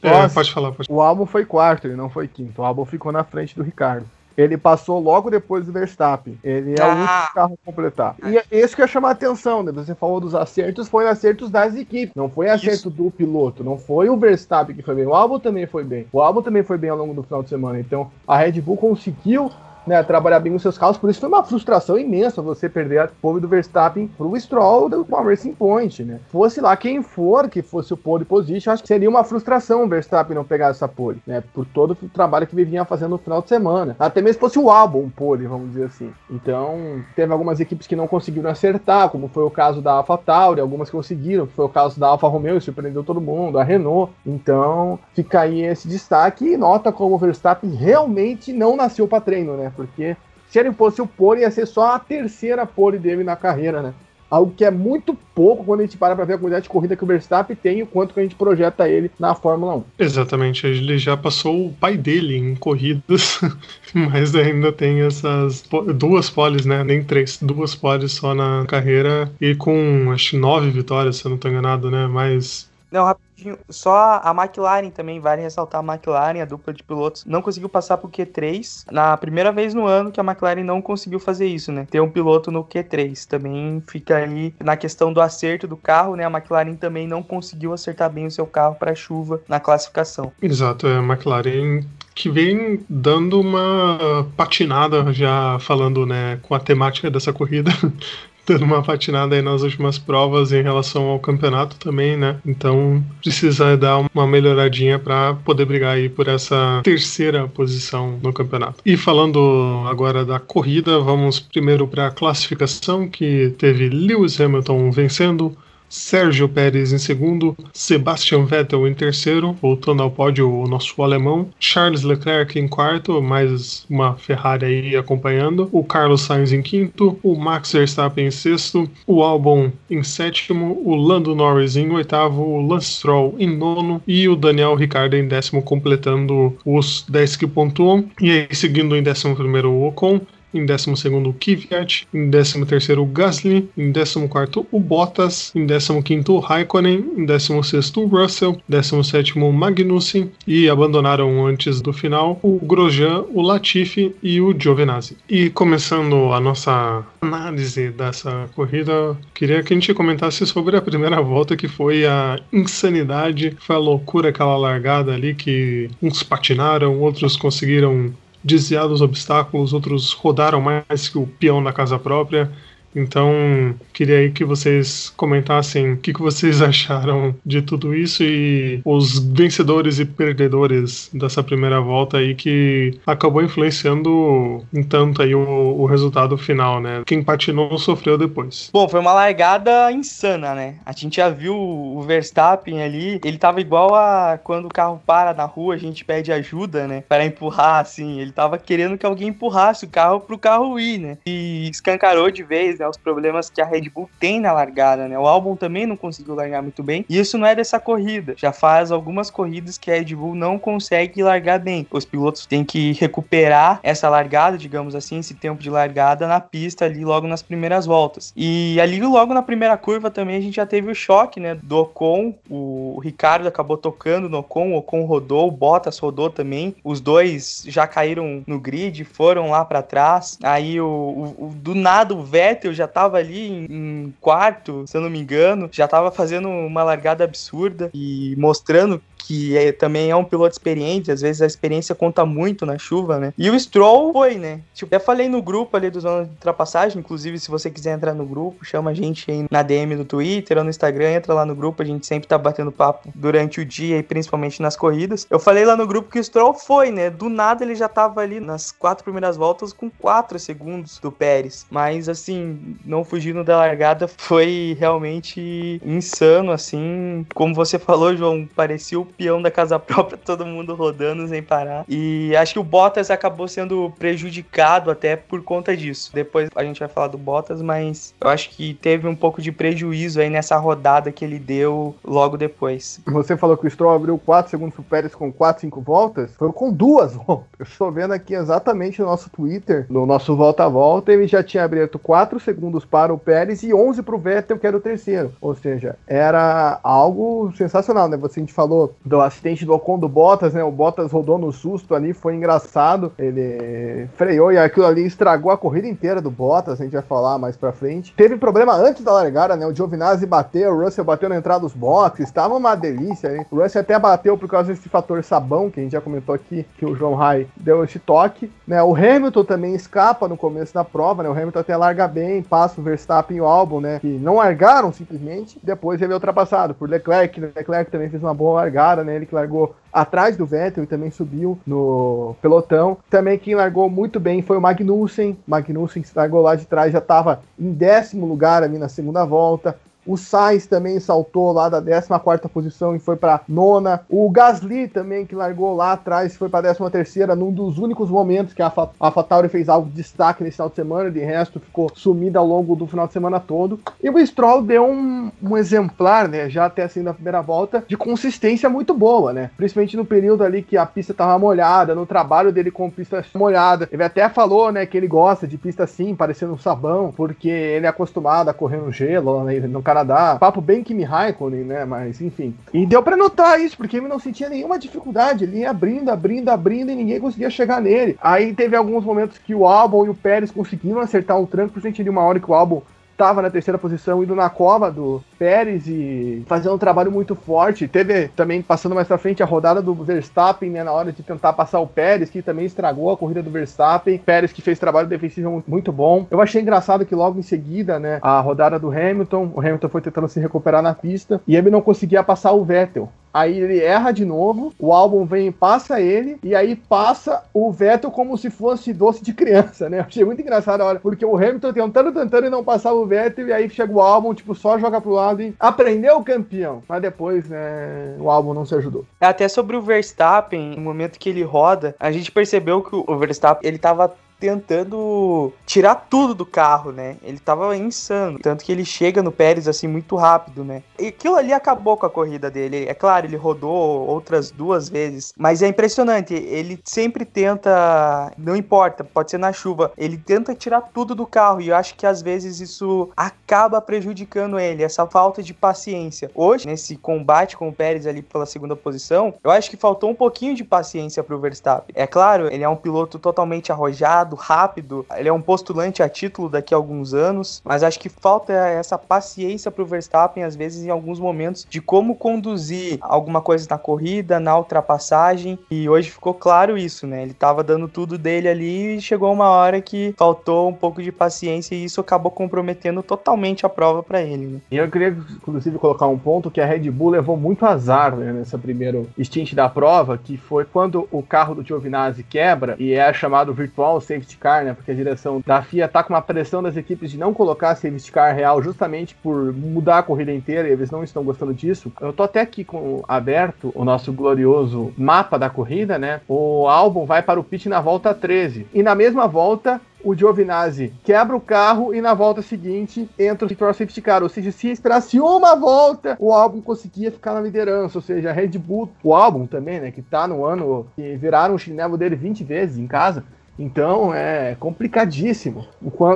é, 0.02 0.28
pode 0.28 0.52
falar, 0.52 0.72
pode 0.72 0.90
O 0.90 1.00
álbum 1.00 1.26
foi 1.26 1.44
quarto, 1.44 1.86
ele 1.86 1.96
não 1.96 2.10
foi 2.10 2.28
quinto. 2.28 2.62
O 2.62 2.64
álbum 2.64 2.84
ficou 2.84 3.12
na 3.12 3.24
frente 3.24 3.54
do 3.54 3.62
Ricardo. 3.62 4.06
Ele 4.36 4.56
passou 4.56 4.98
logo 5.00 5.30
depois 5.30 5.66
do 5.66 5.72
Verstappen. 5.72 6.38
Ele 6.42 6.74
é 6.78 6.82
o 6.82 6.86
Ah. 6.86 6.94
último 6.94 7.34
carro 7.34 7.58
a 7.62 7.66
completar. 7.66 8.16
E 8.24 8.36
é 8.38 8.44
isso 8.52 8.74
que 8.74 8.82
ia 8.82 8.86
chamar 8.88 9.08
a 9.08 9.12
atenção, 9.12 9.62
né? 9.62 9.72
Você 9.72 9.94
falou 9.94 10.20
dos 10.20 10.34
acertos, 10.34 10.88
foi 10.88 11.08
acertos 11.08 11.50
das 11.50 11.74
equipes. 11.76 12.14
Não 12.14 12.28
foi 12.28 12.48
acerto 12.48 12.88
do 12.90 13.10
piloto. 13.10 13.62
Não 13.64 13.76
foi 13.78 14.08
o 14.08 14.16
Verstappen 14.16 14.74
que 14.74 14.82
foi 14.82 14.94
bem. 14.94 15.06
O 15.06 15.14
álbum 15.14 15.38
também 15.38 15.66
foi 15.66 15.84
bem. 15.84 16.06
O 16.12 16.20
álbum 16.20 16.42
também 16.42 16.62
foi 16.62 16.78
bem 16.78 16.90
ao 16.90 16.96
longo 16.96 17.14
do 17.14 17.22
final 17.22 17.42
de 17.42 17.48
semana. 17.48 17.78
Então, 17.80 18.10
a 18.26 18.36
Red 18.36 18.60
Bull 18.60 18.76
conseguiu 18.76 19.50
né, 19.86 20.02
trabalhar 20.02 20.40
bem 20.40 20.54
os 20.54 20.62
seus 20.62 20.78
carros, 20.78 20.98
por 20.98 21.10
isso 21.10 21.20
foi 21.20 21.28
uma 21.28 21.44
frustração 21.44 21.98
imensa 21.98 22.42
você 22.42 22.68
perder 22.68 22.98
a 22.98 23.08
pole 23.20 23.40
do 23.40 23.48
Verstappen 23.48 24.08
pro 24.08 24.38
Stroll 24.38 24.88
do, 24.88 25.06
Racing 25.10 25.52
Point, 25.52 26.04
né? 26.04 26.20
Fosse 26.28 26.60
lá 26.60 26.76
quem 26.76 27.02
for 27.02 27.48
que 27.48 27.62
fosse 27.62 27.92
o 27.92 27.96
pole 27.96 28.24
position, 28.24 28.72
acho 28.72 28.82
que 28.82 28.88
seria 28.88 29.08
uma 29.08 29.24
frustração 29.24 29.84
o 29.84 29.88
Verstappen 29.88 30.34
não 30.34 30.44
pegar 30.44 30.68
essa 30.68 30.88
pole, 30.88 31.22
né? 31.26 31.42
Por 31.52 31.66
todo 31.66 31.96
o 32.02 32.08
trabalho 32.08 32.46
que 32.46 32.54
ele 32.54 32.64
vinha 32.64 32.84
fazendo 32.84 33.10
no 33.10 33.18
final 33.18 33.42
de 33.42 33.48
semana. 33.48 33.96
Até 33.98 34.20
mesmo 34.20 34.34
se 34.34 34.40
fosse 34.40 34.58
o 34.58 34.70
álbum 34.70 35.08
pole, 35.08 35.46
vamos 35.46 35.70
dizer 35.70 35.84
assim. 35.84 36.12
Então, 36.30 37.02
teve 37.16 37.32
algumas 37.32 37.60
equipes 37.60 37.86
que 37.86 37.96
não 37.96 38.06
conseguiram 38.06 38.50
acertar, 38.50 39.08
como 39.08 39.28
foi 39.28 39.42
o 39.42 39.50
caso 39.50 39.80
da 39.80 39.92
AlphaTauri, 39.92 40.60
algumas 40.60 40.90
conseguiram, 40.90 41.46
foi 41.46 41.64
o 41.64 41.68
caso 41.68 41.98
da 41.98 42.08
Alfa 42.08 42.28
Romeo, 42.28 42.56
e 42.56 42.60
surpreendeu 42.60 43.02
todo 43.02 43.20
mundo, 43.20 43.58
a 43.58 43.64
Renault. 43.64 44.12
Então, 44.24 44.98
fica 45.14 45.40
aí 45.40 45.62
esse 45.62 45.88
destaque 45.88 46.44
e 46.44 46.56
nota 46.56 46.92
como 46.92 47.14
o 47.14 47.18
Verstappen 47.18 47.70
realmente 47.70 48.52
não 48.52 48.76
nasceu 48.76 49.06
para 49.08 49.20
treino, 49.20 49.56
né? 49.56 49.69
Porque 49.74 50.16
se 50.48 50.58
ele 50.58 50.72
fosse 50.72 51.00
o 51.00 51.06
pole, 51.06 51.42
ia 51.42 51.50
ser 51.50 51.66
só 51.66 51.94
a 51.94 51.98
terceira 51.98 52.66
pole 52.66 52.98
dele 52.98 53.22
na 53.22 53.36
carreira, 53.36 53.82
né? 53.82 53.94
Algo 54.30 54.54
que 54.56 54.64
é 54.64 54.70
muito 54.70 55.12
pouco 55.34 55.64
quando 55.64 55.80
a 55.80 55.82
gente 55.82 55.96
para 55.96 56.14
pra 56.14 56.24
ver 56.24 56.34
a 56.34 56.38
quantidade 56.38 56.62
de 56.62 56.68
corrida 56.68 56.94
que 56.94 57.02
o 57.02 57.06
Verstappen 57.06 57.56
tem 57.56 57.78
e 57.78 57.82
o 57.82 57.86
quanto 57.86 58.14
que 58.14 58.20
a 58.20 58.22
gente 58.22 58.36
projeta 58.36 58.88
ele 58.88 59.10
na 59.18 59.34
Fórmula 59.34 59.74
1. 59.76 59.84
Exatamente, 59.98 60.68
ele 60.68 60.98
já 60.98 61.16
passou 61.16 61.66
o 61.66 61.72
pai 61.72 61.96
dele 61.96 62.36
em 62.36 62.54
corridas, 62.54 63.40
mas 63.92 64.32
ainda 64.36 64.70
tem 64.70 65.00
essas 65.00 65.64
duas 65.96 66.30
poles, 66.30 66.64
né? 66.64 66.84
Nem 66.84 67.02
três, 67.02 67.38
duas 67.42 67.74
poles 67.74 68.12
só 68.12 68.32
na 68.32 68.64
carreira 68.68 69.32
e 69.40 69.56
com 69.56 70.12
acho 70.12 70.38
nove 70.38 70.70
vitórias, 70.70 71.16
se 71.16 71.24
eu 71.24 71.30
não 71.32 71.38
tô 71.38 71.48
enganado, 71.48 71.90
né? 71.90 72.06
Mas 72.06 72.69
Não, 72.90 73.04
rapidinho, 73.04 73.58
só 73.68 74.20
a 74.22 74.30
McLaren 74.30 74.90
também, 74.90 75.20
vale 75.20 75.42
ressaltar 75.42 75.80
a 75.80 75.84
McLaren, 75.84 76.40
a 76.40 76.44
dupla 76.44 76.72
de 76.72 76.82
pilotos, 76.82 77.24
não 77.24 77.40
conseguiu 77.40 77.68
passar 77.68 77.96
pro 77.96 78.08
Q3 78.08 78.84
na 78.90 79.16
primeira 79.16 79.52
vez 79.52 79.74
no 79.74 79.86
ano 79.86 80.10
que 80.10 80.20
a 80.20 80.24
McLaren 80.24 80.64
não 80.64 80.82
conseguiu 80.82 81.20
fazer 81.20 81.46
isso, 81.46 81.70
né? 81.70 81.86
Ter 81.90 82.00
um 82.00 82.10
piloto 82.10 82.50
no 82.50 82.64
Q3. 82.64 83.26
Também 83.26 83.82
fica 83.86 84.16
aí 84.16 84.54
na 84.60 84.76
questão 84.76 85.12
do 85.12 85.20
acerto 85.20 85.68
do 85.68 85.76
carro, 85.76 86.16
né? 86.16 86.24
A 86.24 86.30
McLaren 86.30 86.74
também 86.74 87.06
não 87.06 87.22
conseguiu 87.22 87.72
acertar 87.72 88.10
bem 88.10 88.26
o 88.26 88.30
seu 88.30 88.46
carro 88.46 88.74
para 88.74 88.94
chuva 88.94 89.40
na 89.48 89.60
classificação. 89.60 90.32
Exato, 90.42 90.86
é 90.86 90.96
a 90.96 91.02
McLaren 91.02 91.84
que 92.14 92.28
vem 92.28 92.84
dando 92.88 93.40
uma 93.40 94.26
patinada, 94.36 95.10
já 95.12 95.58
falando 95.60 96.04
né, 96.04 96.38
com 96.42 96.54
a 96.54 96.60
temática 96.60 97.10
dessa 97.10 97.32
corrida, 97.32 97.70
dando 98.50 98.64
uma 98.64 98.82
patinada 98.82 99.36
aí 99.36 99.42
nas 99.42 99.62
últimas 99.62 99.96
provas 99.96 100.52
em 100.52 100.62
relação 100.62 101.04
ao 101.04 101.20
campeonato 101.20 101.76
também, 101.76 102.16
né? 102.16 102.36
Então 102.44 103.02
precisa 103.20 103.76
dar 103.76 104.04
uma 104.12 104.26
melhoradinha 104.26 104.98
para 104.98 105.34
poder 105.34 105.64
brigar 105.64 105.94
aí 105.94 106.08
por 106.08 106.26
essa 106.26 106.80
terceira 106.82 107.46
posição 107.46 108.18
no 108.22 108.32
campeonato. 108.32 108.82
E 108.84 108.96
falando 108.96 109.84
agora 109.88 110.24
da 110.24 110.40
corrida, 110.40 110.98
vamos 110.98 111.38
primeiro 111.38 111.86
para 111.86 112.08
a 112.08 112.10
classificação 112.10 113.08
que 113.08 113.54
teve 113.56 113.88
Lewis 113.88 114.40
Hamilton 114.40 114.90
vencendo. 114.90 115.56
Sérgio 115.90 116.48
Pérez 116.48 116.92
em 116.92 116.98
segundo, 116.98 117.56
Sebastian 117.72 118.44
Vettel 118.44 118.86
em 118.86 118.94
terceiro, 118.94 119.52
voltando 119.60 120.04
ao 120.04 120.10
pódio 120.10 120.48
o 120.48 120.68
nosso 120.68 121.02
alemão, 121.02 121.48
Charles 121.58 122.04
Leclerc 122.04 122.56
em 122.56 122.68
quarto, 122.68 123.20
mais 123.20 123.84
uma 123.90 124.14
Ferrari 124.14 124.64
aí 124.64 124.96
acompanhando, 124.96 125.68
o 125.72 125.82
Carlos 125.82 126.22
Sainz 126.22 126.52
em 126.52 126.62
quinto, 126.62 127.18
o 127.24 127.34
Max 127.34 127.72
Verstappen 127.72 128.28
em 128.28 128.30
sexto, 128.30 128.88
o 129.04 129.24
Albon 129.24 129.72
em 129.90 130.04
sétimo, 130.04 130.80
o 130.84 130.94
Lando 130.94 131.34
Norris 131.34 131.74
em 131.74 131.90
oitavo, 131.90 132.40
o 132.40 132.64
Lance 132.64 132.92
Stroll 132.92 133.34
em 133.36 133.56
nono 133.56 134.00
e 134.06 134.28
o 134.28 134.36
Daniel 134.36 134.76
Ricciardo 134.76 135.16
em 135.16 135.26
décimo, 135.26 135.60
completando 135.60 136.56
os 136.64 137.04
10 137.08 137.34
que 137.34 137.46
pontuam, 137.48 138.08
e 138.20 138.30
aí 138.30 138.48
seguindo 138.52 138.96
em 138.96 139.02
décimo 139.02 139.34
primeiro 139.34 139.72
o 139.72 139.88
Ocon, 139.88 140.20
em 140.52 140.64
12 140.64 141.08
o 141.08 141.32
Kvyat, 141.32 142.06
em 142.12 142.30
13 142.30 142.92
o 142.98 143.06
Gasly, 143.06 143.68
em 143.76 143.92
14 143.92 144.66
o 144.70 144.80
Bottas, 144.80 145.52
em 145.54 145.66
15 145.66 146.30
o 146.30 146.38
Raikkonen, 146.38 147.04
em 147.16 147.24
16 147.24 147.96
o 147.96 148.06
Russell, 148.06 148.60
17 148.68 149.38
o 149.38 149.52
Magnussen. 149.52 150.30
E 150.46 150.68
abandonaram 150.68 151.46
antes 151.46 151.80
do 151.80 151.92
final 151.92 152.38
o 152.42 152.58
Grosjean, 152.58 153.24
o 153.32 153.42
Latifi 153.42 154.14
e 154.22 154.40
o 154.40 154.54
Giovinazzi. 154.58 155.16
E 155.28 155.50
começando 155.50 156.32
a 156.32 156.40
nossa 156.40 157.04
análise 157.20 157.90
dessa 157.90 158.48
corrida, 158.54 159.16
queria 159.34 159.62
que 159.62 159.72
a 159.72 159.76
gente 159.76 159.94
comentasse 159.94 160.46
sobre 160.46 160.76
a 160.76 160.82
primeira 160.82 161.20
volta 161.20 161.56
que 161.56 161.68
foi 161.68 162.06
a 162.06 162.38
insanidade, 162.52 163.56
foi 163.60 163.76
a 163.76 163.78
loucura 163.78 164.30
aquela 164.30 164.56
largada 164.56 165.12
ali 165.12 165.34
que 165.34 165.90
uns 166.02 166.22
patinaram, 166.22 166.98
outros 166.98 167.36
conseguiram 167.36 168.12
desviar 168.42 168.88
dos 168.88 169.00
obstáculos, 169.00 169.72
outros 169.72 170.12
rodaram 170.12 170.60
mais 170.60 171.08
que 171.08 171.18
o 171.18 171.26
peão 171.26 171.62
da 171.62 171.72
casa 171.72 171.98
própria. 171.98 172.50
Então, 172.94 173.74
queria 173.92 174.18
aí 174.18 174.30
que 174.30 174.44
vocês 174.44 175.10
comentassem 175.16 175.92
o 175.92 175.96
que, 175.96 176.12
que 176.12 176.20
vocês 176.20 176.60
acharam 176.62 177.34
de 177.44 177.62
tudo 177.62 177.94
isso 177.94 178.22
e 178.22 178.80
os 178.84 179.18
vencedores 179.18 179.98
e 179.98 180.04
perdedores 180.04 181.10
dessa 181.12 181.42
primeira 181.42 181.80
volta 181.80 182.18
aí 182.18 182.34
que 182.34 182.98
acabou 183.06 183.42
influenciando 183.42 184.64
um 184.72 184.82
tanto 184.82 185.22
aí 185.22 185.34
o, 185.34 185.40
o 185.40 185.86
resultado 185.86 186.36
final, 186.36 186.80
né? 186.80 187.02
Quem 187.06 187.22
patinou 187.22 187.78
sofreu 187.78 188.18
depois. 188.18 188.70
Bom, 188.72 188.88
foi 188.88 189.00
uma 189.00 189.12
largada 189.12 189.90
insana, 189.92 190.54
né? 190.54 190.76
A 190.84 190.92
gente 190.92 191.16
já 191.16 191.28
viu 191.28 191.56
o 191.56 192.02
Verstappen 192.02 192.82
ali, 192.82 193.20
ele 193.24 193.38
tava 193.38 193.60
igual 193.60 193.94
a 193.94 194.38
quando 194.42 194.66
o 194.66 194.68
carro 194.68 195.00
para 195.06 195.34
na 195.34 195.44
rua, 195.44 195.74
a 195.74 195.78
gente 195.78 196.04
pede 196.04 196.32
ajuda, 196.32 196.86
né? 196.86 197.02
Para 197.08 197.24
empurrar, 197.24 197.80
assim. 197.80 198.20
Ele 198.20 198.32
tava 198.32 198.58
querendo 198.58 198.98
que 198.98 199.06
alguém 199.06 199.28
empurrasse 199.28 199.84
o 199.84 199.88
carro 199.88 200.20
pro 200.20 200.38
carro 200.38 200.78
ir, 200.78 200.98
né? 200.98 201.18
E 201.26 201.68
escancarou 201.70 202.30
de 202.30 202.42
vez, 202.42 202.79
né? 202.80 202.88
Os 202.88 202.96
problemas 202.96 203.50
que 203.50 203.60
a 203.60 203.64
Red 203.64 203.88
Bull 203.90 204.10
tem 204.18 204.40
na 204.40 204.52
largada, 204.52 205.06
né? 205.06 205.18
O 205.18 205.26
álbum 205.26 205.54
também 205.54 205.86
não 205.86 205.96
conseguiu 205.96 206.34
largar 206.34 206.62
muito 206.62 206.82
bem. 206.82 207.04
E 207.08 207.18
isso 207.18 207.38
não 207.38 207.46
é 207.46 207.54
dessa 207.54 207.78
corrida. 207.78 208.34
Já 208.36 208.52
faz 208.52 208.90
algumas 208.90 209.30
corridas 209.30 209.78
que 209.78 209.90
a 209.90 209.94
Red 209.94 210.14
Bull 210.16 210.34
não 210.34 210.58
consegue 210.58 211.22
largar 211.22 211.58
bem. 211.58 211.86
Os 211.90 212.04
pilotos 212.04 212.46
têm 212.46 212.64
que 212.64 212.92
recuperar 212.92 213.78
essa 213.82 214.08
largada, 214.08 214.56
digamos 214.56 214.94
assim, 214.94 215.18
esse 215.18 215.34
tempo 215.34 215.62
de 215.62 215.70
largada 215.70 216.26
na 216.26 216.40
pista 216.40 216.86
ali 216.86 217.04
logo 217.04 217.26
nas 217.26 217.42
primeiras 217.42 217.86
voltas. 217.86 218.32
E 218.34 218.80
ali 218.80 219.00
logo 219.00 219.34
na 219.34 219.42
primeira 219.42 219.76
curva 219.76 220.10
também 220.10 220.36
a 220.36 220.40
gente 220.40 220.56
já 220.56 220.66
teve 220.66 220.90
o 220.90 220.94
choque, 220.94 221.38
né? 221.38 221.54
Do 221.62 221.78
Ocon, 221.78 222.34
o 222.48 222.98
Ricardo 223.02 223.46
acabou 223.46 223.76
tocando 223.76 224.28
no 224.28 224.38
Ocon, 224.38 224.72
o 224.72 224.76
Ocon 224.76 225.04
rodou, 225.04 225.48
o 225.48 225.50
Bottas 225.50 225.98
rodou 225.98 226.30
também. 226.30 226.74
Os 226.82 227.00
dois 227.00 227.64
já 227.66 227.86
caíram 227.86 228.42
no 228.46 228.58
grid, 228.58 229.04
foram 229.04 229.50
lá 229.50 229.64
para 229.64 229.82
trás. 229.82 230.38
Aí 230.42 230.80
o, 230.80 230.86
o, 230.86 231.46
o, 231.46 231.54
do 231.54 231.74
nada 231.74 232.14
o 232.14 232.22
Vettel 232.22 232.69
já 232.72 232.86
tava 232.86 233.18
ali 233.18 233.48
em, 233.48 233.66
em 233.70 234.14
quarto, 234.20 234.84
se 234.86 234.96
eu 234.96 235.00
não 235.00 235.10
me 235.10 235.18
engano, 235.18 235.68
já 235.72 235.86
tava 235.86 236.10
fazendo 236.10 236.48
uma 236.48 236.82
largada 236.82 237.24
absurda 237.24 237.90
e 237.94 238.34
mostrando 238.36 239.02
que 239.24 239.56
é, 239.56 239.72
também 239.72 240.10
é 240.10 240.16
um 240.16 240.24
piloto 240.24 240.52
experiente, 240.52 241.10
às 241.10 241.20
vezes 241.20 241.42
a 241.42 241.46
experiência 241.46 241.94
conta 241.94 242.24
muito 242.24 242.64
na 242.64 242.78
chuva, 242.78 243.18
né? 243.18 243.32
E 243.36 243.50
o 243.50 243.58
Stroll 243.58 244.12
foi, 244.12 244.36
né? 244.36 244.60
Tipo, 244.74 244.94
até 244.94 245.04
falei 245.04 245.28
no 245.28 245.42
grupo 245.42 245.76
ali 245.76 245.90
do 245.90 246.00
Zona 246.00 246.24
de 246.24 246.30
Ultrapassagem, 246.30 246.98
inclusive 246.98 247.38
se 247.38 247.50
você 247.50 247.70
quiser 247.70 247.94
entrar 247.94 248.14
no 248.14 248.24
grupo, 248.24 248.64
chama 248.64 248.90
a 248.90 248.94
gente 248.94 249.30
aí 249.30 249.46
na 249.50 249.62
DM 249.62 249.96
do 249.96 250.04
Twitter 250.04 250.58
ou 250.58 250.64
no 250.64 250.70
Instagram, 250.70 251.12
entra 251.12 251.34
lá 251.34 251.44
no 251.44 251.54
grupo, 251.54 251.82
a 251.82 251.86
gente 251.86 252.06
sempre 252.06 252.28
tá 252.28 252.38
batendo 252.38 252.72
papo 252.72 253.08
durante 253.14 253.60
o 253.60 253.64
dia 253.64 253.98
e 253.98 254.02
principalmente 254.02 254.62
nas 254.62 254.76
corridas. 254.76 255.26
Eu 255.30 255.38
falei 255.38 255.64
lá 255.64 255.76
no 255.76 255.86
grupo 255.86 256.10
que 256.10 256.18
o 256.18 256.24
Stroll 256.24 256.54
foi, 256.54 256.90
né? 256.90 257.10
Do 257.10 257.28
nada 257.28 257.64
ele 257.64 257.74
já 257.74 257.88
tava 257.88 258.20
ali 258.20 258.40
nas 258.40 258.72
quatro 258.72 259.04
primeiras 259.04 259.36
voltas 259.36 259.72
com 259.72 259.90
quatro 259.90 260.38
segundos 260.38 260.98
do 260.98 261.12
Pérez, 261.12 261.66
mas 261.70 262.08
assim, 262.08 262.76
não 262.84 263.04
fugindo 263.04 263.44
da 263.44 263.56
largada 263.56 264.08
foi 264.18 264.76
realmente 264.78 265.80
insano, 265.84 266.52
assim, 266.52 267.26
como 267.34 267.54
você 267.54 267.78
falou, 267.78 268.16
João, 268.16 268.48
parecia 268.54 268.98
o 268.98 269.04
peão 269.10 269.40
da 269.40 269.50
casa 269.50 269.78
própria, 269.78 270.18
todo 270.24 270.46
mundo 270.46 270.74
rodando 270.74 271.26
sem 271.28 271.42
parar. 271.42 271.84
E 271.88 272.34
acho 272.36 272.54
que 272.54 272.58
o 272.58 272.64
Bottas 272.64 273.10
acabou 273.10 273.48
sendo 273.48 273.92
prejudicado 273.98 274.90
até 274.90 275.16
por 275.16 275.42
conta 275.42 275.76
disso. 275.76 276.10
Depois 276.12 276.48
a 276.54 276.64
gente 276.64 276.80
vai 276.80 276.88
falar 276.88 277.08
do 277.08 277.18
Bottas, 277.18 277.62
mas 277.62 278.14
eu 278.20 278.28
acho 278.28 278.50
que 278.50 278.74
teve 278.74 279.06
um 279.06 279.14
pouco 279.14 279.40
de 279.40 279.52
prejuízo 279.52 280.20
aí 280.20 280.30
nessa 280.30 280.56
rodada 280.56 281.12
que 281.12 281.24
ele 281.24 281.38
deu 281.38 281.94
logo 282.04 282.36
depois. 282.36 283.00
Você 283.06 283.36
falou 283.36 283.56
que 283.56 283.66
o 283.66 283.70
Stroll 283.70 283.94
abriu 283.94 284.18
4 284.18 284.50
segundos 284.50 284.74
pro 284.74 284.84
Pérez 284.84 285.14
com 285.14 285.32
4, 285.32 285.62
5 285.62 285.80
voltas. 285.80 286.34
Foi 286.36 286.52
com 286.52 286.72
duas 286.72 287.14
voltas. 287.26 287.46
Eu 287.58 287.64
estou 287.64 287.92
vendo 287.92 288.12
aqui 288.12 288.34
exatamente 288.34 289.00
no 289.00 289.06
nosso 289.06 289.30
Twitter, 289.30 289.86
no 289.88 290.06
nosso 290.06 290.36
volta 290.36 290.64
a 290.64 290.68
volta, 290.68 291.12
ele 291.12 291.26
já 291.26 291.42
tinha 291.42 291.64
aberto 291.64 291.98
4 291.98 292.40
segundos 292.40 292.84
para 292.84 293.12
o 293.12 293.18
Pérez 293.18 293.62
e 293.62 293.72
11 293.72 294.02
para 294.02 294.14
o 294.14 294.18
Vettel, 294.18 294.58
que 294.58 294.66
era 294.66 294.76
o 294.76 294.80
terceiro. 294.80 295.32
Ou 295.40 295.54
seja, 295.54 295.96
era 296.06 296.80
algo 296.82 297.52
sensacional, 297.56 298.08
né? 298.08 298.16
Você 298.16 298.40
a 298.40 298.42
gente 298.42 298.52
falou 298.52 298.94
do 299.04 299.20
acidente 299.20 299.64
do 299.64 299.72
Ocon 299.72 299.98
do 299.98 300.08
Bottas, 300.08 300.54
né? 300.54 300.62
O 300.62 300.70
Bottas 300.70 301.10
rodou 301.10 301.38
no 301.38 301.52
susto 301.52 301.94
ali, 301.94 302.12
foi 302.12 302.34
engraçado. 302.34 303.12
Ele 303.18 304.08
freou 304.14 304.52
e 304.52 304.58
aquilo 304.58 304.86
ali 304.86 305.06
estragou 305.06 305.50
a 305.50 305.58
corrida 305.58 305.88
inteira 305.88 306.20
do 306.20 306.30
Bottas, 306.30 306.80
a 306.80 306.84
gente 306.84 306.92
vai 306.92 307.02
falar 307.02 307.38
mais 307.38 307.56
pra 307.56 307.72
frente. 307.72 308.12
Teve 308.16 308.36
problema 308.36 308.74
antes 308.74 309.02
da 309.02 309.12
largada, 309.12 309.56
né? 309.56 309.66
O 309.66 309.74
Giovinazzi 309.74 310.26
bateu, 310.26 310.72
o 310.72 310.84
Russell 310.84 311.04
bateu 311.04 311.28
na 311.28 311.36
entrada 311.36 311.60
dos 311.60 311.72
boxes, 311.72 312.26
estava 312.26 312.54
uma 312.54 312.74
delícia, 312.74 313.34
hein? 313.34 313.46
O 313.50 313.60
Russell 313.60 313.80
até 313.80 313.98
bateu 313.98 314.36
por 314.36 314.48
causa 314.48 314.72
desse 314.72 314.88
fator 314.88 315.22
sabão, 315.24 315.70
que 315.70 315.80
a 315.80 315.82
gente 315.82 315.92
já 315.92 316.00
comentou 316.00 316.34
aqui, 316.34 316.66
que 316.76 316.84
o 316.84 316.94
João 316.94 317.14
Rai 317.14 317.46
deu 317.56 317.82
esse 317.84 317.98
toque, 317.98 318.50
né? 318.66 318.82
O 318.82 318.94
Hamilton 318.94 319.44
também 319.44 319.74
escapa 319.74 320.28
no 320.28 320.36
começo 320.36 320.74
da 320.74 320.84
prova, 320.84 321.22
né? 321.22 321.28
O 321.28 321.32
Hamilton 321.32 321.60
até 321.60 321.76
larga 321.76 322.06
bem, 322.06 322.42
passa 322.42 322.80
o 322.80 322.84
Verstappen 322.84 323.36
e 323.36 323.40
o 323.40 323.46
Albon, 323.46 323.80
né? 323.80 323.98
Que 324.00 324.18
não 324.18 324.36
largaram 324.36 324.92
simplesmente, 324.92 325.58
depois 325.62 326.00
ele 326.02 326.12
é 326.12 326.14
ultrapassado 326.14 326.74
por 326.74 326.88
Leclerc, 326.88 327.40
né? 327.40 327.50
Leclerc 327.54 327.90
também 327.90 328.10
fez 328.10 328.22
uma 328.22 328.34
boa 328.34 328.60
largada, 328.60 328.89
né? 328.96 329.16
Ele 329.16 329.26
que 329.26 329.34
largou 329.34 329.74
atrás 329.92 330.36
do 330.36 330.46
Vettel 330.46 330.84
e 330.84 330.86
também 330.86 331.10
subiu 331.10 331.58
no 331.66 332.34
pelotão. 332.40 332.98
Também 333.08 333.38
quem 333.38 333.54
largou 333.54 333.88
muito 333.88 334.20
bem 334.20 334.42
foi 334.42 334.56
o 334.56 334.60
Magnussen. 334.60 335.36
Magnussen 335.46 336.04
largou 336.14 336.42
lá 336.42 336.54
de 336.54 336.66
trás 336.66 336.92
já 336.92 336.98
estava 336.98 337.42
em 337.58 337.72
décimo 337.72 338.26
lugar 338.26 338.62
ali 338.62 338.78
na 338.78 338.88
segunda 338.88 339.24
volta. 339.24 339.76
O 340.06 340.16
Sainz 340.16 340.66
também 340.66 340.98
saltou 340.98 341.52
lá 341.52 341.68
da 341.68 341.80
14 341.80 342.48
posição 342.48 342.96
e 342.96 342.98
foi 342.98 343.16
para 343.16 343.40
nona. 343.48 344.00
O 344.08 344.30
Gasly 344.30 344.88
também, 344.88 345.26
que 345.26 345.34
largou 345.34 345.74
lá 345.74 345.92
atrás, 345.92 346.36
foi 346.36 346.48
para 346.48 346.74
13 346.74 346.90
terceira, 346.90 347.36
num 347.36 347.52
dos 347.52 347.78
únicos 347.78 348.10
momentos 348.10 348.54
que 348.54 348.62
a 348.62 348.72
AlphaTauri 348.98 349.48
fez 349.48 349.68
algo 349.68 349.88
de 349.88 349.96
destaque 349.96 350.42
nesse 350.42 350.56
final 350.56 350.68
de 350.68 350.76
semana. 350.76 351.10
De 351.10 351.20
resto, 351.20 351.60
ficou 351.60 351.90
sumida 351.94 352.38
ao 352.38 352.46
longo 352.46 352.74
do 352.74 352.86
final 352.86 353.06
de 353.06 353.12
semana 353.12 353.38
todo. 353.38 353.78
E 354.02 354.08
o 354.08 354.26
Stroll 354.26 354.62
deu 354.62 354.84
um, 354.84 355.30
um 355.42 355.56
exemplar, 355.56 356.28
né, 356.28 356.48
já 356.48 356.66
até 356.66 356.82
assim 356.82 357.02
na 357.02 357.14
primeira 357.14 357.40
volta, 357.40 357.84
de 357.86 357.96
consistência 357.96 358.68
muito 358.68 358.94
boa, 358.94 359.32
né? 359.32 359.50
Principalmente 359.56 359.96
no 359.96 360.04
período 360.04 360.44
ali 360.44 360.62
que 360.62 360.76
a 360.76 360.86
pista 360.86 361.12
estava 361.12 361.38
molhada, 361.38 361.94
no 361.94 362.06
trabalho 362.06 362.52
dele 362.52 362.70
com 362.70 362.90
pista 362.90 363.24
molhada. 363.34 363.88
Ele 363.92 364.02
até 364.02 364.28
falou, 364.28 364.72
né, 364.72 364.86
que 364.86 364.96
ele 364.96 365.08
gosta 365.08 365.46
de 365.46 365.58
pista 365.58 365.84
assim, 365.84 366.14
parecendo 366.14 366.52
um 366.52 366.58
sabão, 366.58 367.12
porque 367.16 367.48
ele 367.48 367.86
é 367.86 367.88
acostumado 367.88 368.48
a 368.48 368.54
correr 368.54 368.78
no 368.78 368.92
gelo, 368.92 369.44
né, 369.44 369.58
no 369.60 369.82
Canadá. 369.90 370.36
Papo 370.38 370.60
bem 370.60 370.82
Kimi 370.82 371.02
Raikkonen, 371.02 371.64
né? 371.64 371.84
Mas 371.84 372.20
enfim. 372.20 372.54
E 372.72 372.86
deu 372.86 373.02
para 373.02 373.16
notar 373.16 373.60
isso, 373.60 373.76
porque 373.76 373.96
ele 373.96 374.08
não 374.08 374.18
sentia 374.18 374.48
nenhuma 374.48 374.78
dificuldade. 374.78 375.44
Ele 375.44 375.58
ia 375.58 375.70
abrindo, 375.70 376.10
abrindo, 376.10 376.48
abrindo 376.48 376.90
e 376.90 376.94
ninguém 376.94 377.20
conseguia 377.20 377.50
chegar 377.50 377.80
nele. 377.80 378.16
Aí 378.20 378.54
teve 378.54 378.76
alguns 378.76 379.04
momentos 379.04 379.38
que 379.38 379.54
o 379.54 379.66
Albon 379.66 380.06
e 380.06 380.10
o 380.10 380.14
Pérez 380.14 380.50
conseguiram 380.50 381.00
acertar 381.00 381.40
o 381.40 381.46
tranco, 381.46 381.74
por 381.74 381.90
de 381.90 382.08
uma 382.08 382.22
hora 382.22 382.38
que 382.38 382.50
o 382.50 382.54
Albon 382.54 382.82
estava 383.20 383.42
na 383.42 383.50
terceira 383.50 383.76
posição, 383.76 384.24
indo 384.24 384.34
na 384.34 384.48
cova 384.48 384.90
do 384.90 385.22
Pérez 385.38 385.86
e 385.86 386.42
fazendo 386.46 386.74
um 386.74 386.78
trabalho 386.78 387.12
muito 387.12 387.34
forte. 387.34 387.86
Teve 387.86 388.28
também, 388.28 388.62
passando 388.62 388.94
mais 388.94 389.06
pra 389.06 389.18
frente, 389.18 389.42
a 389.42 389.46
rodada 389.46 389.82
do 389.82 389.92
Verstappen, 389.92 390.70
né, 390.70 390.82
na 390.82 390.90
hora 390.90 391.12
de 391.12 391.22
tentar 391.22 391.52
passar 391.52 391.80
o 391.80 391.86
Pérez, 391.86 392.30
que 392.30 392.40
também 392.40 392.64
estragou 392.64 393.10
a 393.10 393.16
corrida 393.16 393.42
do 393.42 393.50
Verstappen. 393.50 394.16
Pérez 394.18 394.52
que 394.52 394.62
fez 394.62 394.78
trabalho 394.78 395.06
defensivo 395.06 395.62
muito 395.68 395.92
bom. 395.92 396.26
Eu 396.30 396.40
achei 396.40 396.62
engraçado 396.62 397.04
que 397.04 397.14
logo 397.14 397.38
em 397.38 397.42
seguida, 397.42 397.98
né, 397.98 398.18
a 398.22 398.40
rodada 398.40 398.78
do 398.78 398.90
Hamilton, 398.90 399.52
o 399.54 399.60
Hamilton 399.60 399.88
foi 399.90 400.00
tentando 400.00 400.28
se 400.28 400.40
recuperar 400.40 400.82
na 400.82 400.94
pista 400.94 401.42
e 401.46 401.54
ele 401.54 401.70
não 401.70 401.82
conseguia 401.82 402.22
passar 402.22 402.52
o 402.52 402.64
Vettel. 402.64 403.10
Aí 403.32 403.58
ele 403.58 403.80
erra 403.80 404.12
de 404.12 404.24
novo, 404.24 404.72
o 404.78 404.92
álbum 404.92 405.24
vem 405.24 405.48
e 405.48 405.52
passa 405.52 406.00
ele, 406.00 406.38
e 406.42 406.54
aí 406.54 406.74
passa 406.74 407.42
o 407.54 407.70
Vettel 407.70 408.10
como 408.10 408.36
se 408.36 408.50
fosse 408.50 408.92
doce 408.92 409.22
de 409.22 409.32
criança, 409.32 409.88
né? 409.88 410.00
Achei 410.00 410.24
muito 410.24 410.42
engraçado 410.42 410.80
a 410.80 410.84
hora, 410.84 411.00
porque 411.00 411.24
o 411.24 411.36
Hamilton 411.36 411.72
tentando, 411.72 412.12
tentando 412.12 412.46
e 412.46 412.50
não 412.50 412.64
passava 412.64 412.96
o 412.96 413.06
Vettel, 413.06 413.48
e 413.48 413.52
aí 413.52 413.68
chega 413.70 413.92
o 413.92 414.00
álbum, 414.00 414.34
tipo, 414.34 414.54
só 414.54 414.78
joga 414.78 415.00
pro 415.00 415.12
lado 415.12 415.42
e 415.42 415.54
aprendeu 415.58 416.16
o 416.16 416.24
campeão. 416.24 416.82
Mas 416.88 417.02
depois, 417.02 417.48
né, 417.48 418.16
o 418.18 418.30
álbum 418.30 418.52
não 418.52 418.66
se 418.66 418.74
ajudou. 418.74 419.04
Até 419.20 419.48
sobre 419.48 419.76
o 419.76 419.82
Verstappen, 419.82 420.76
no 420.76 420.82
momento 420.82 421.18
que 421.18 421.28
ele 421.28 421.42
roda, 421.42 421.94
a 421.98 422.10
gente 422.10 422.32
percebeu 422.32 422.82
que 422.82 422.94
o 422.94 423.16
Verstappen, 423.16 423.68
ele 423.68 423.78
tava 423.78 424.12
tentando 424.40 425.52
tirar 425.66 425.94
tudo 425.94 426.34
do 426.34 426.46
carro, 426.46 426.90
né? 426.90 427.16
Ele 427.22 427.38
tava 427.38 427.76
insano. 427.76 428.38
Tanto 428.38 428.64
que 428.64 428.72
ele 428.72 428.84
chega 428.84 429.22
no 429.22 429.30
Pérez 429.30 429.68
assim 429.68 429.86
muito 429.86 430.16
rápido, 430.16 430.64
né? 430.64 430.82
E 430.98 431.08
aquilo 431.08 431.36
ali 431.36 431.52
acabou 431.52 431.96
com 431.96 432.06
a 432.06 432.10
corrida 432.10 432.50
dele. 432.50 432.86
É 432.88 432.94
claro, 432.94 433.26
ele 433.26 433.36
rodou 433.36 433.70
outras 433.70 434.50
duas 434.50 434.88
vezes, 434.88 435.34
mas 435.36 435.62
é 435.62 435.68
impressionante. 435.68 436.34
Ele 436.34 436.80
sempre 436.84 437.24
tenta, 437.24 438.32
não 438.38 438.56
importa, 438.56 439.04
pode 439.04 439.30
ser 439.30 439.38
na 439.38 439.52
chuva, 439.52 439.92
ele 439.96 440.16
tenta 440.16 440.54
tirar 440.54 440.80
tudo 440.80 441.14
do 441.14 441.26
carro 441.26 441.60
e 441.60 441.68
eu 441.68 441.76
acho 441.76 441.94
que 441.94 442.06
às 442.06 442.22
vezes 442.22 442.60
isso 442.60 443.10
acaba 443.16 443.80
prejudicando 443.80 444.58
ele, 444.58 444.82
essa 444.82 445.06
falta 445.06 445.42
de 445.42 445.52
paciência. 445.52 446.30
Hoje, 446.34 446.66
nesse 446.66 446.96
combate 446.96 447.56
com 447.56 447.68
o 447.68 447.72
Pérez 447.72 448.06
ali 448.06 448.22
pela 448.22 448.46
segunda 448.46 448.74
posição, 448.74 449.34
eu 449.44 449.50
acho 449.50 449.68
que 449.68 449.76
faltou 449.76 450.10
um 450.10 450.14
pouquinho 450.14 450.54
de 450.54 450.64
paciência 450.64 451.22
pro 451.22 451.38
Verstappen. 451.38 451.94
É 451.94 452.06
claro, 452.06 452.48
ele 452.52 452.64
é 452.64 452.68
um 452.68 452.76
piloto 452.76 453.18
totalmente 453.18 453.70
arrojado 453.70 454.29
acelerado, 454.30 454.36
rápido. 454.36 455.06
Ele 455.16 455.28
é 455.28 455.32
um 455.32 455.40
postulante 455.40 456.02
a 456.02 456.08
título 456.08 456.48
daqui 456.48 456.74
a 456.74 456.76
alguns 456.76 457.14
anos, 457.14 457.60
mas 457.64 457.82
acho 457.82 457.98
que 457.98 458.08
falta 458.08 458.52
essa 458.52 458.96
paciência 458.98 459.70
pro 459.70 459.86
Verstappen, 459.86 460.44
às 460.44 460.54
vezes, 460.54 460.84
em 460.84 460.90
alguns 460.90 461.18
momentos, 461.18 461.66
de 461.68 461.80
como 461.80 462.14
conduzir 462.14 462.98
alguma 463.00 463.40
coisa 463.40 463.66
na 463.68 463.78
corrida, 463.78 464.38
na 464.38 464.56
ultrapassagem. 464.56 465.58
E 465.70 465.88
hoje 465.88 466.10
ficou 466.10 466.34
claro 466.34 466.76
isso, 466.76 467.06
né? 467.06 467.22
Ele 467.22 467.34
tava 467.34 467.62
dando 467.62 467.88
tudo 467.88 468.18
dele 468.18 468.48
ali 468.48 468.96
e 468.96 469.00
chegou 469.00 469.32
uma 469.32 469.48
hora 469.48 469.80
que 469.80 470.14
faltou 470.16 470.68
um 470.68 470.74
pouco 470.74 471.02
de 471.02 471.12
paciência 471.12 471.74
e 471.74 471.84
isso 471.84 472.00
acabou 472.00 472.30
comprometendo 472.30 473.02
totalmente 473.02 473.64
a 473.66 473.68
prova 473.68 474.02
para 474.02 474.22
ele. 474.22 474.46
Né? 474.46 474.60
E 474.70 474.76
eu 474.76 474.90
queria, 474.90 475.08
inclusive, 475.08 475.78
colocar 475.78 476.06
um 476.06 476.18
ponto 476.18 476.50
que 476.50 476.60
a 476.60 476.66
Red 476.66 476.90
Bull 476.90 477.10
levou 477.10 477.36
muito 477.36 477.64
azar 477.64 478.16
né, 478.16 478.32
nessa 478.32 478.58
primeiro 478.58 479.08
stint 479.22 479.54
da 479.54 479.68
prova, 479.68 480.18
que 480.18 480.36
foi 480.36 480.64
quando 480.64 481.08
o 481.10 481.22
carro 481.22 481.54
do 481.54 481.64
Giovinazzi 481.64 482.22
quebra 482.22 482.76
e 482.78 482.92
é 482.92 483.12
chamado 483.12 483.52
virtual 483.52 484.00
safety 484.00 484.19
car, 484.36 484.64
né? 484.64 484.74
Porque 484.74 484.90
a 484.90 484.94
direção 484.94 485.42
da 485.44 485.62
FIA 485.62 485.88
tá 485.88 486.02
com 486.02 486.12
uma 486.12 486.22
pressão 486.22 486.62
das 486.62 486.76
equipes 486.76 487.10
de 487.10 487.18
não 487.18 487.32
colocar 487.34 487.74
safety 487.74 488.12
car 488.12 488.34
real 488.34 488.62
justamente 488.62 489.14
por 489.14 489.52
mudar 489.52 489.98
a 489.98 490.02
corrida 490.02 490.32
inteira 490.32 490.68
e 490.68 490.72
eles 490.72 490.90
não 490.90 491.04
estão 491.04 491.22
gostando 491.22 491.54
disso. 491.54 491.92
Eu 492.00 492.12
tô 492.12 492.22
até 492.22 492.40
aqui 492.40 492.64
com 492.64 493.02
aberto 493.08 493.72
o 493.74 493.84
nosso 493.84 494.12
glorioso 494.12 494.92
mapa 494.96 495.38
da 495.38 495.50
corrida, 495.50 495.98
né? 495.98 496.20
O 496.28 496.68
álbum 496.68 497.04
vai 497.04 497.22
para 497.22 497.40
o 497.40 497.44
pit 497.44 497.68
na 497.68 497.80
volta 497.80 498.14
13 498.14 498.66
e 498.72 498.82
na 498.82 498.94
mesma 498.94 499.26
volta 499.26 499.80
o 500.02 500.14
Giovinazzi 500.14 500.92
quebra 501.04 501.36
o 501.36 501.40
carro 501.40 501.94
e 501.94 502.00
na 502.00 502.14
volta 502.14 502.42
seguinte 502.42 503.08
entra 503.18 503.44
o 503.44 503.48
Victor 503.48 503.74
Safety 503.74 504.00
Car. 504.00 504.22
Ou 504.22 504.28
seja, 504.28 504.50
se 504.50 504.68
esperasse 504.70 505.20
uma 505.20 505.54
volta, 505.54 506.16
o 506.18 506.32
álbum 506.32 506.60
conseguia 506.60 507.10
ficar 507.10 507.34
na 507.34 507.40
liderança. 507.40 507.98
Ou 507.98 508.02
seja, 508.02 508.30
a 508.30 508.32
Red 508.32 508.58
Bull, 508.58 508.90
o 509.02 509.14
álbum 509.14 509.46
também, 509.46 509.80
né, 509.80 509.90
que 509.90 510.02
tá 510.02 510.26
no 510.26 510.44
ano 510.44 510.86
que 510.96 511.16
viraram 511.16 511.54
o 511.54 511.58
chinelo 511.58 511.96
dele 511.96 512.16
20 512.16 512.44
vezes 512.44 512.78
em 512.78 512.86
casa. 512.86 513.24
Então 513.60 514.14
é 514.14 514.56
complicadíssimo. 514.58 515.68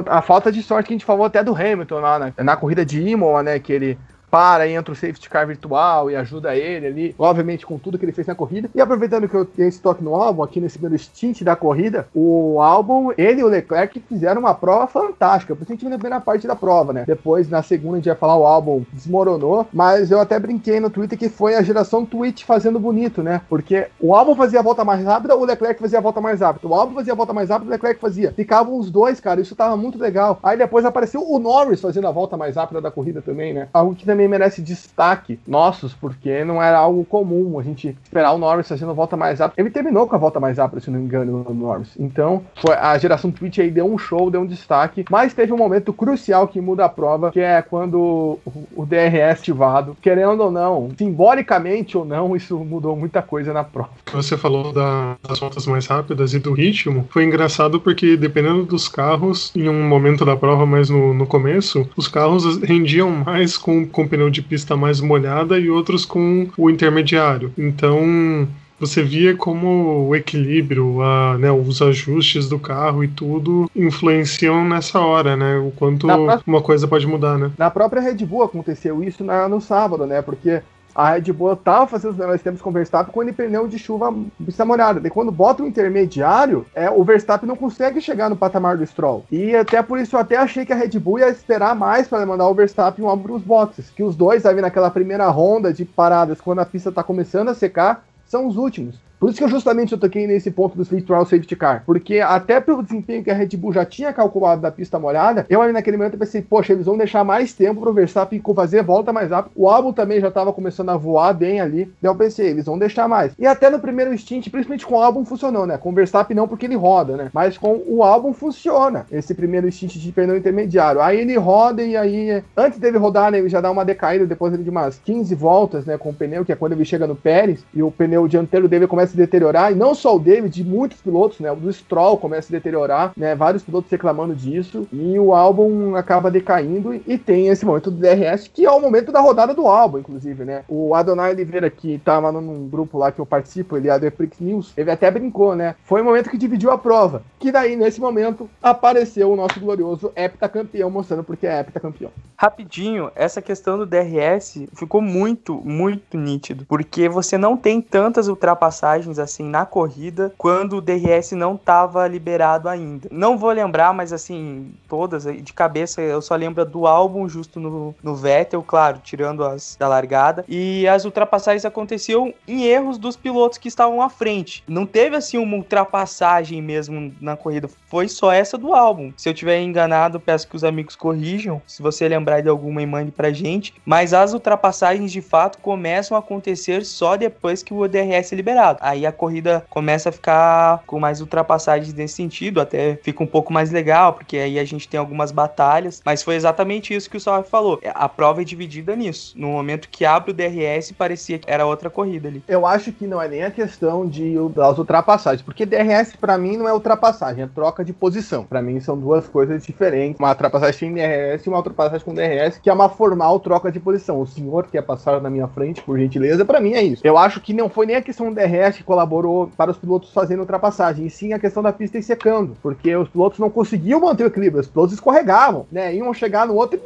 A 0.06 0.22
falta 0.22 0.50
de 0.50 0.62
sorte 0.62 0.86
que 0.86 0.94
a 0.94 0.96
gente 0.96 1.04
falou 1.04 1.26
até 1.26 1.44
do 1.44 1.54
Hamilton 1.54 2.00
lá 2.00 2.18
na, 2.18 2.32
na 2.42 2.56
corrida 2.56 2.86
de 2.86 3.02
Imola, 3.06 3.42
né? 3.42 3.58
Que 3.58 3.70
ele 3.70 3.98
para, 4.34 4.68
entra 4.68 4.92
o 4.92 4.96
safety 4.96 5.30
car 5.30 5.46
virtual 5.46 6.10
e 6.10 6.16
ajuda 6.16 6.56
ele 6.56 6.88
ali, 6.88 7.14
obviamente 7.16 7.64
com 7.64 7.78
tudo 7.78 7.96
que 7.96 8.04
ele 8.04 8.10
fez 8.10 8.26
na 8.26 8.34
corrida. 8.34 8.68
E 8.74 8.80
aproveitando 8.80 9.28
que 9.28 9.34
eu 9.36 9.44
tenho 9.44 9.68
esse 9.68 9.80
toque 9.80 10.02
no 10.02 10.12
álbum, 10.16 10.42
aqui 10.42 10.60
nesse 10.60 10.76
primeiro 10.76 11.00
stint 11.00 11.42
da 11.42 11.54
corrida, 11.54 12.08
o 12.12 12.60
álbum, 12.60 13.12
ele 13.16 13.42
e 13.42 13.44
o 13.44 13.48
Leclerc 13.48 14.00
fizeram 14.08 14.40
uma 14.40 14.52
prova 14.52 14.88
fantástica, 14.88 15.54
principalmente 15.54 15.88
na 15.88 15.98
primeira 15.98 16.20
parte 16.20 16.48
da 16.48 16.56
prova, 16.56 16.92
né? 16.92 17.04
Depois, 17.06 17.48
na 17.48 17.62
segunda, 17.62 17.94
a 17.94 17.96
gente 17.98 18.08
vai 18.08 18.16
falar, 18.16 18.36
o 18.36 18.44
álbum 18.44 18.84
desmoronou, 18.92 19.68
mas 19.72 20.10
eu 20.10 20.18
até 20.18 20.36
brinquei 20.36 20.80
no 20.80 20.90
Twitter 20.90 21.16
que 21.16 21.28
foi 21.28 21.54
a 21.54 21.62
geração 21.62 22.04
Twitch 22.04 22.42
fazendo 22.42 22.80
bonito, 22.80 23.22
né? 23.22 23.40
Porque 23.48 23.86
o 24.00 24.16
álbum 24.16 24.34
fazia 24.34 24.58
a 24.58 24.64
volta 24.64 24.84
mais 24.84 25.04
rápida, 25.04 25.36
o 25.36 25.44
Leclerc 25.44 25.80
fazia 25.80 25.98
a 25.98 26.02
volta 26.02 26.20
mais 26.20 26.40
rápida. 26.40 26.66
O 26.66 26.74
álbum 26.74 26.96
fazia 26.96 27.12
a 27.12 27.16
volta 27.16 27.32
mais 27.32 27.50
rápida, 27.50 27.70
o 27.70 27.72
Leclerc 27.72 28.00
fazia. 28.00 28.32
Ficavam 28.32 28.76
os 28.76 28.90
dois, 28.90 29.20
cara, 29.20 29.40
isso 29.40 29.54
tava 29.54 29.76
muito 29.76 29.96
legal. 29.96 30.40
Aí 30.42 30.58
depois 30.58 30.84
apareceu 30.84 31.22
o 31.22 31.38
Norris 31.38 31.80
fazendo 31.80 32.08
a 32.08 32.10
volta 32.10 32.36
mais 32.36 32.56
rápida 32.56 32.80
da 32.80 32.90
corrida 32.90 33.22
também, 33.22 33.54
né? 33.54 33.68
Algo 33.72 33.94
que 33.94 34.04
também 34.04 34.23
merece 34.28 34.60
destaque 34.60 35.38
nossos, 35.46 35.94
porque 35.94 36.44
não 36.44 36.62
era 36.62 36.78
algo 36.78 37.04
comum 37.04 37.58
a 37.58 37.62
gente 37.62 37.96
esperar 38.02 38.32
o 38.32 38.38
Norris 38.38 38.68
fazendo 38.68 38.94
volta 38.94 39.16
mais 39.16 39.40
rápida. 39.40 39.60
Ele 39.60 39.70
terminou 39.70 40.06
com 40.06 40.14
a 40.16 40.18
volta 40.18 40.40
mais 40.40 40.58
rápida, 40.58 40.80
se 40.80 40.90
não 40.90 40.98
me 40.98 41.04
engano, 41.04 41.44
o 41.48 41.54
Norris. 41.54 41.90
Então, 41.98 42.42
foi, 42.56 42.74
a 42.74 42.96
geração 42.98 43.30
Twitch 43.30 43.58
aí 43.58 43.70
deu 43.70 43.86
um 43.86 43.98
show, 43.98 44.30
deu 44.30 44.40
um 44.40 44.46
destaque, 44.46 45.04
mas 45.10 45.34
teve 45.34 45.52
um 45.52 45.56
momento 45.56 45.92
crucial 45.92 46.48
que 46.48 46.60
muda 46.60 46.84
a 46.84 46.88
prova, 46.88 47.30
que 47.30 47.40
é 47.40 47.62
quando 47.62 48.38
o, 48.74 48.84
DRS 48.84 49.44
ativado, 49.44 49.96
querendo 50.00 50.40
ou 50.40 50.50
não, 50.50 50.90
simbolicamente 50.96 51.96
ou 51.98 52.04
não, 52.04 52.34
isso 52.36 52.56
mudou 52.58 52.96
muita 52.96 53.20
coisa 53.20 53.52
na 53.52 53.62
prova. 53.62 53.90
Você 54.12 54.36
falou 54.36 54.72
da, 54.72 55.16
das 55.26 55.38
voltas 55.38 55.66
mais 55.66 55.86
rápidas 55.86 56.32
e 56.34 56.38
do 56.38 56.52
ritmo. 56.52 57.06
Foi 57.10 57.24
engraçado 57.24 57.80
porque, 57.80 58.16
dependendo 58.16 58.64
dos 58.64 58.88
carros, 58.88 59.52
em 59.54 59.68
um 59.68 59.86
momento 59.86 60.24
da 60.24 60.36
prova, 60.36 60.64
mais 60.64 60.88
no, 60.88 61.12
no 61.12 61.26
começo, 61.26 61.88
os 61.96 62.08
carros 62.08 62.58
rendiam 62.62 63.10
mais 63.10 63.58
com, 63.58 63.86
com 63.86 64.08
pneu 64.14 64.30
de 64.30 64.40
pista 64.40 64.76
mais 64.76 65.00
molhada 65.00 65.58
e 65.58 65.68
outros 65.68 66.06
com 66.06 66.48
o 66.56 66.70
intermediário. 66.70 67.52
Então 67.58 68.48
você 68.78 69.02
via 69.02 69.36
como 69.36 70.08
o 70.08 70.14
equilíbrio, 70.14 71.00
a, 71.00 71.38
né, 71.38 71.50
os 71.50 71.80
ajustes 71.80 72.48
do 72.48 72.58
carro 72.58 73.04
e 73.04 73.08
tudo 73.08 73.70
influenciam 73.74 74.64
nessa 74.64 75.00
hora, 75.00 75.36
né? 75.36 75.58
O 75.58 75.70
quanto 75.70 76.06
uma 76.46 76.60
coisa 76.60 76.86
pode 76.86 77.06
mudar, 77.06 77.38
né? 77.38 77.50
Na 77.56 77.70
própria 77.70 78.02
Red 78.02 78.16
Bull 78.26 78.42
aconteceu 78.42 79.02
isso 79.02 79.24
na, 79.24 79.48
no 79.48 79.60
sábado, 79.60 80.06
né? 80.06 80.22
Porque 80.22 80.60
a 80.94 81.10
Red 81.10 81.32
Bull 81.32 81.56
tava 81.56 81.86
fazendo 81.86 82.12
os 82.12 82.16
melhores 82.16 82.42
tempos 82.42 82.62
com 82.62 82.70
o 82.70 82.72
Verstappen 82.72 83.12
com 83.12 83.22
ele 83.22 83.32
pneu 83.32 83.66
de 83.66 83.78
chuva 83.78 84.14
pista 84.44 84.64
molhada. 84.64 85.06
E 85.06 85.10
quando 85.10 85.32
bota 85.32 85.62
o 85.62 85.66
intermediário, 85.66 86.64
é, 86.74 86.88
o 86.90 87.02
Verstappen 87.02 87.48
não 87.48 87.56
consegue 87.56 88.00
chegar 88.00 88.30
no 88.30 88.36
patamar 88.36 88.76
do 88.76 88.86
Stroll. 88.86 89.24
E 89.30 89.56
até 89.56 89.82
por 89.82 89.98
isso 89.98 90.14
eu 90.14 90.20
até 90.20 90.36
achei 90.36 90.64
que 90.64 90.72
a 90.72 90.76
Red 90.76 90.98
Bull 90.98 91.18
ia 91.18 91.28
esperar 91.28 91.74
mais 91.74 92.06
para 92.06 92.24
mandar 92.24 92.48
o 92.48 92.54
Verstappen 92.54 93.04
um 93.04 93.18
para 93.18 93.32
os 93.32 93.42
boxes. 93.42 93.90
Que 93.90 94.02
os 94.02 94.14
dois 94.14 94.46
ali 94.46 94.60
naquela 94.60 94.90
primeira 94.90 95.28
ronda 95.28 95.72
de 95.72 95.84
paradas, 95.84 96.40
quando 96.40 96.60
a 96.60 96.66
pista 96.66 96.92
tá 96.92 97.02
começando 97.02 97.48
a 97.48 97.54
secar, 97.54 98.04
são 98.26 98.46
os 98.46 98.56
últimos. 98.56 98.96
Por 99.24 99.30
isso 99.30 99.38
que 99.38 99.44
eu 99.44 99.48
justamente 99.48 99.90
eu 99.90 99.98
toquei 99.98 100.26
nesse 100.26 100.50
ponto 100.50 100.76
do 100.76 100.82
Street 100.82 101.06
Trial 101.06 101.24
Safety 101.24 101.56
Car. 101.56 101.82
Porque 101.86 102.20
até 102.20 102.60
pelo 102.60 102.82
desempenho 102.82 103.24
que 103.24 103.30
a 103.30 103.34
Red 103.34 103.56
Bull 103.56 103.72
já 103.72 103.82
tinha 103.82 104.12
calculado 104.12 104.60
da 104.60 104.70
pista 104.70 104.98
molhada, 104.98 105.46
eu 105.48 105.62
ali 105.62 105.72
naquele 105.72 105.96
momento 105.96 106.18
pensei, 106.18 106.42
poxa, 106.42 106.74
eles 106.74 106.84
vão 106.84 106.98
deixar 106.98 107.24
mais 107.24 107.54
tempo 107.54 107.80
pro 107.80 107.94
Verstappen 107.94 108.42
fazer 108.54 108.82
volta 108.82 109.14
mais 109.14 109.30
rápido. 109.30 109.52
O 109.56 109.66
álbum 109.66 109.94
também 109.94 110.20
já 110.20 110.28
estava 110.28 110.52
começando 110.52 110.90
a 110.90 110.98
voar 110.98 111.32
bem 111.32 111.58
ali. 111.58 111.90
Daí 112.02 112.10
eu 112.10 112.14
pensei, 112.14 112.48
eles 112.48 112.66
vão 112.66 112.78
deixar 112.78 113.08
mais. 113.08 113.32
E 113.38 113.46
até 113.46 113.70
no 113.70 113.78
primeiro 113.78 114.16
stint, 114.18 114.50
principalmente 114.50 114.84
com 114.84 114.96
o 114.96 115.02
álbum 115.02 115.24
funcionou, 115.24 115.66
né? 115.66 115.78
Com 115.78 115.88
o 115.88 115.94
Verstappen 115.94 116.36
não 116.36 116.46
porque 116.46 116.66
ele 116.66 116.76
roda, 116.76 117.16
né? 117.16 117.30
Mas 117.32 117.56
com 117.56 117.82
o 117.86 118.04
álbum 118.04 118.34
funciona. 118.34 119.06
Esse 119.10 119.32
primeiro 119.32 119.72
stint 119.72 119.96
de 119.96 120.12
pneu 120.12 120.36
intermediário. 120.36 121.00
Aí 121.00 121.18
ele 121.18 121.34
roda 121.38 121.82
e 121.82 121.96
aí, 121.96 122.42
antes 122.54 122.78
dele 122.78 122.98
rodar, 122.98 123.32
né, 123.32 123.38
ele 123.38 123.48
já 123.48 123.62
dá 123.62 123.70
uma 123.70 123.86
decaída 123.86 124.26
depois 124.26 124.52
de 124.62 124.68
umas 124.68 124.98
15 124.98 125.34
voltas, 125.34 125.86
né, 125.86 125.96
com 125.96 126.10
o 126.10 126.14
pneu, 126.14 126.44
que 126.44 126.52
é 126.52 126.56
quando 126.56 126.72
ele 126.72 126.84
chega 126.84 127.06
no 127.06 127.16
Pérez, 127.16 127.64
e 127.72 127.82
o 127.82 127.90
pneu 127.90 128.28
dianteiro 128.28 128.68
dele 128.68 128.86
começa 128.86 129.13
a 129.14 129.18
deteriorar, 129.18 129.72
e 129.72 129.74
não 129.74 129.94
só 129.94 130.14
o 130.14 130.18
David, 130.18 130.54
de 130.54 130.64
muitos 130.64 131.00
pilotos, 131.00 131.40
né? 131.40 131.50
O 131.50 131.56
do 131.56 131.72
Stroll 131.72 132.18
começa 132.18 132.50
a 132.50 132.56
deteriorar, 132.56 133.12
né? 133.16 133.34
Vários 133.34 133.62
pilotos 133.62 133.90
reclamando 133.90 134.34
disso, 134.34 134.86
e 134.92 135.18
o 135.18 135.34
álbum 135.34 135.96
acaba 135.96 136.30
decaindo, 136.30 136.94
e 136.94 137.18
tem 137.18 137.48
esse 137.48 137.64
momento 137.64 137.90
do 137.90 137.96
DRS, 137.98 138.48
que 138.48 138.64
é 138.64 138.70
o 138.70 138.80
momento 138.80 139.10
da 139.10 139.20
rodada 139.20 139.54
do 139.54 139.66
álbum, 139.66 139.98
inclusive, 139.98 140.44
né? 140.44 140.64
O 140.68 140.94
Adonai 140.94 141.32
Oliveira, 141.32 141.70
que 141.70 141.98
tava 141.98 142.30
num 142.32 142.68
grupo 142.68 142.98
lá 142.98 143.10
que 143.10 143.20
eu 143.20 143.26
participo, 143.26 143.76
ele 143.76 143.88
é 143.88 143.98
do 143.98 144.06
Eprix 144.06 144.38
News, 144.40 144.72
ele 144.76 144.90
até 144.90 145.10
brincou, 145.10 145.54
né? 145.54 145.74
Foi 145.84 146.00
o 146.00 146.04
momento 146.04 146.30
que 146.30 146.38
dividiu 146.38 146.70
a 146.70 146.78
prova, 146.78 147.22
que 147.38 147.52
daí, 147.52 147.76
nesse 147.76 148.00
momento, 148.00 148.48
apareceu 148.62 149.30
o 149.30 149.36
nosso 149.36 149.60
glorioso 149.60 150.12
heptacampeão, 150.16 150.90
mostrando 150.90 151.24
porque 151.24 151.46
é 151.46 151.60
heptacampeão. 151.60 152.10
Rapidinho, 152.36 153.10
essa 153.14 153.40
questão 153.40 153.78
do 153.78 153.86
DRS 153.86 154.66
ficou 154.74 155.00
muito, 155.00 155.60
muito 155.64 156.16
nítido, 156.16 156.64
porque 156.66 157.08
você 157.08 157.38
não 157.38 157.56
tem 157.56 157.80
tantas 157.80 158.28
ultrapassagens 158.28 158.93
assim 159.18 159.44
na 159.44 159.66
corrida 159.66 160.32
quando 160.38 160.76
o 160.76 160.80
DRS 160.80 161.32
não 161.32 161.54
estava 161.54 162.06
liberado 162.06 162.68
ainda. 162.68 163.08
Não 163.10 163.36
vou 163.36 163.50
lembrar, 163.50 163.92
mas 163.92 164.12
assim, 164.12 164.72
todas 164.88 165.24
de 165.24 165.52
cabeça 165.52 166.00
eu 166.00 166.20
só 166.22 166.34
lembro 166.34 166.64
do 166.64 166.86
álbum 166.86 167.28
justo 167.28 167.58
no, 167.58 167.94
no 168.02 168.14
Vettel, 168.14 168.62
claro, 168.62 169.00
tirando 169.02 169.44
as 169.44 169.76
da 169.78 169.88
largada. 169.88 170.44
E 170.48 170.86
as 170.88 171.04
ultrapassagens 171.04 171.64
aconteciam 171.64 172.32
em 172.46 172.64
erros 172.64 172.98
dos 172.98 173.16
pilotos 173.16 173.58
que 173.58 173.68
estavam 173.68 174.00
à 174.00 174.08
frente. 174.08 174.62
Não 174.68 174.86
teve 174.86 175.16
assim 175.16 175.38
uma 175.38 175.56
ultrapassagem 175.56 176.60
mesmo 176.62 177.12
na 177.20 177.36
corrida, 177.36 177.68
foi 177.88 178.08
só 178.08 178.32
essa 178.32 178.56
do 178.56 178.74
álbum. 178.74 179.12
Se 179.16 179.28
eu 179.28 179.34
tiver 179.34 179.60
enganado, 179.60 180.20
peço 180.20 180.48
que 180.48 180.56
os 180.56 180.64
amigos 180.64 180.96
corrijam. 180.96 181.60
Se 181.66 181.82
você 181.82 182.08
lembrar 182.08 182.40
de 182.40 182.48
alguma 182.48 182.82
e 182.82 182.86
mande 182.86 183.10
pra 183.10 183.32
gente. 183.32 183.74
Mas 183.84 184.12
as 184.12 184.32
ultrapassagens 184.32 185.12
de 185.12 185.20
fato 185.20 185.58
começam 185.58 186.16
a 186.16 186.20
acontecer 186.20 186.84
só 186.84 187.16
depois 187.16 187.62
que 187.62 187.74
o 187.74 187.88
DRS 187.88 188.32
é 188.32 188.36
liberado. 188.36 188.78
Aí 188.84 189.06
a 189.06 189.12
corrida 189.12 189.64
começa 189.70 190.10
a 190.10 190.12
ficar 190.12 190.82
com 190.86 191.00
mais 191.00 191.22
ultrapassagens 191.22 191.94
nesse 191.94 192.16
sentido, 192.16 192.60
até 192.60 192.98
fica 193.02 193.22
um 193.22 193.26
pouco 193.26 193.50
mais 193.50 193.70
legal, 193.70 194.12
porque 194.12 194.36
aí 194.36 194.58
a 194.58 194.64
gente 194.64 194.86
tem 194.86 195.00
algumas 195.00 195.32
batalhas. 195.32 196.02
Mas 196.04 196.22
foi 196.22 196.34
exatamente 196.34 196.94
isso 196.94 197.08
que 197.08 197.16
o 197.16 197.20
Salve 197.20 197.48
falou. 197.48 197.80
A 197.94 198.08
prova 198.10 198.42
é 198.42 198.44
dividida 198.44 198.94
nisso. 198.94 199.32
No 199.38 199.48
momento 199.48 199.88
que 199.88 200.04
abre 200.04 200.32
o 200.32 200.34
DRS, 200.34 200.92
parecia 200.92 201.38
que 201.38 201.50
era 201.50 201.64
outra 201.64 201.88
corrida 201.88 202.28
ali. 202.28 202.42
Eu 202.46 202.66
acho 202.66 202.92
que 202.92 203.06
não 203.06 203.22
é 203.22 203.26
nem 203.26 203.42
a 203.42 203.50
questão 203.50 204.06
de 204.06 204.34
das 204.54 204.76
ultrapassagens, 204.76 205.40
porque 205.40 205.64
DRS 205.64 206.14
para 206.14 206.36
mim 206.36 206.58
não 206.58 206.68
é 206.68 206.72
ultrapassagem, 206.74 207.42
é 207.42 207.46
troca 207.46 207.82
de 207.82 207.94
posição. 207.94 208.44
Para 208.44 208.60
mim 208.60 208.78
são 208.80 208.98
duas 208.98 209.26
coisas 209.26 209.64
diferentes. 209.64 210.20
Uma 210.20 210.28
ultrapassagem 210.28 210.78
sem 210.78 210.92
DRS 210.92 211.46
e 211.46 211.48
uma 211.48 211.56
ultrapassagem 211.56 212.04
com 212.04 212.12
DRS, 212.12 212.58
que 212.62 212.68
é 212.68 212.72
uma 212.72 212.90
formal 212.90 213.40
troca 213.40 213.72
de 213.72 213.80
posição. 213.80 214.20
O 214.20 214.26
senhor 214.26 214.66
quer 214.70 214.82
passar 214.82 215.22
na 215.22 215.30
minha 215.30 215.48
frente, 215.48 215.80
por 215.80 215.98
gentileza, 215.98 216.44
para 216.44 216.60
mim 216.60 216.74
é 216.74 216.82
isso. 216.82 217.00
Eu 217.02 217.16
acho 217.16 217.40
que 217.40 217.54
não 217.54 217.70
foi 217.70 217.86
nem 217.86 217.96
a 217.96 218.02
questão 218.02 218.28
do 218.28 218.34
DRS 218.34 218.73
que 218.76 218.84
colaborou 218.84 219.50
para 219.56 219.70
os 219.70 219.76
pilotos 219.76 220.12
fazendo 220.12 220.40
ultrapassagem, 220.40 221.06
e 221.06 221.10
sim 221.10 221.32
a 221.32 221.38
questão 221.38 221.62
da 221.62 221.72
pista 221.72 221.98
ir 221.98 222.02
secando, 222.02 222.56
porque 222.62 222.94
os 222.96 223.08
pilotos 223.08 223.38
não 223.38 223.50
conseguiam 223.50 224.00
manter 224.00 224.24
o 224.24 224.28
equilíbrio, 224.28 224.60
os 224.60 224.68
pilotos 224.68 224.94
escorregavam, 224.94 225.66
né? 225.70 225.94
Iam 225.94 226.12
chegar 226.14 226.46
no 226.46 226.54
outro 226.54 226.76
e 226.76 226.80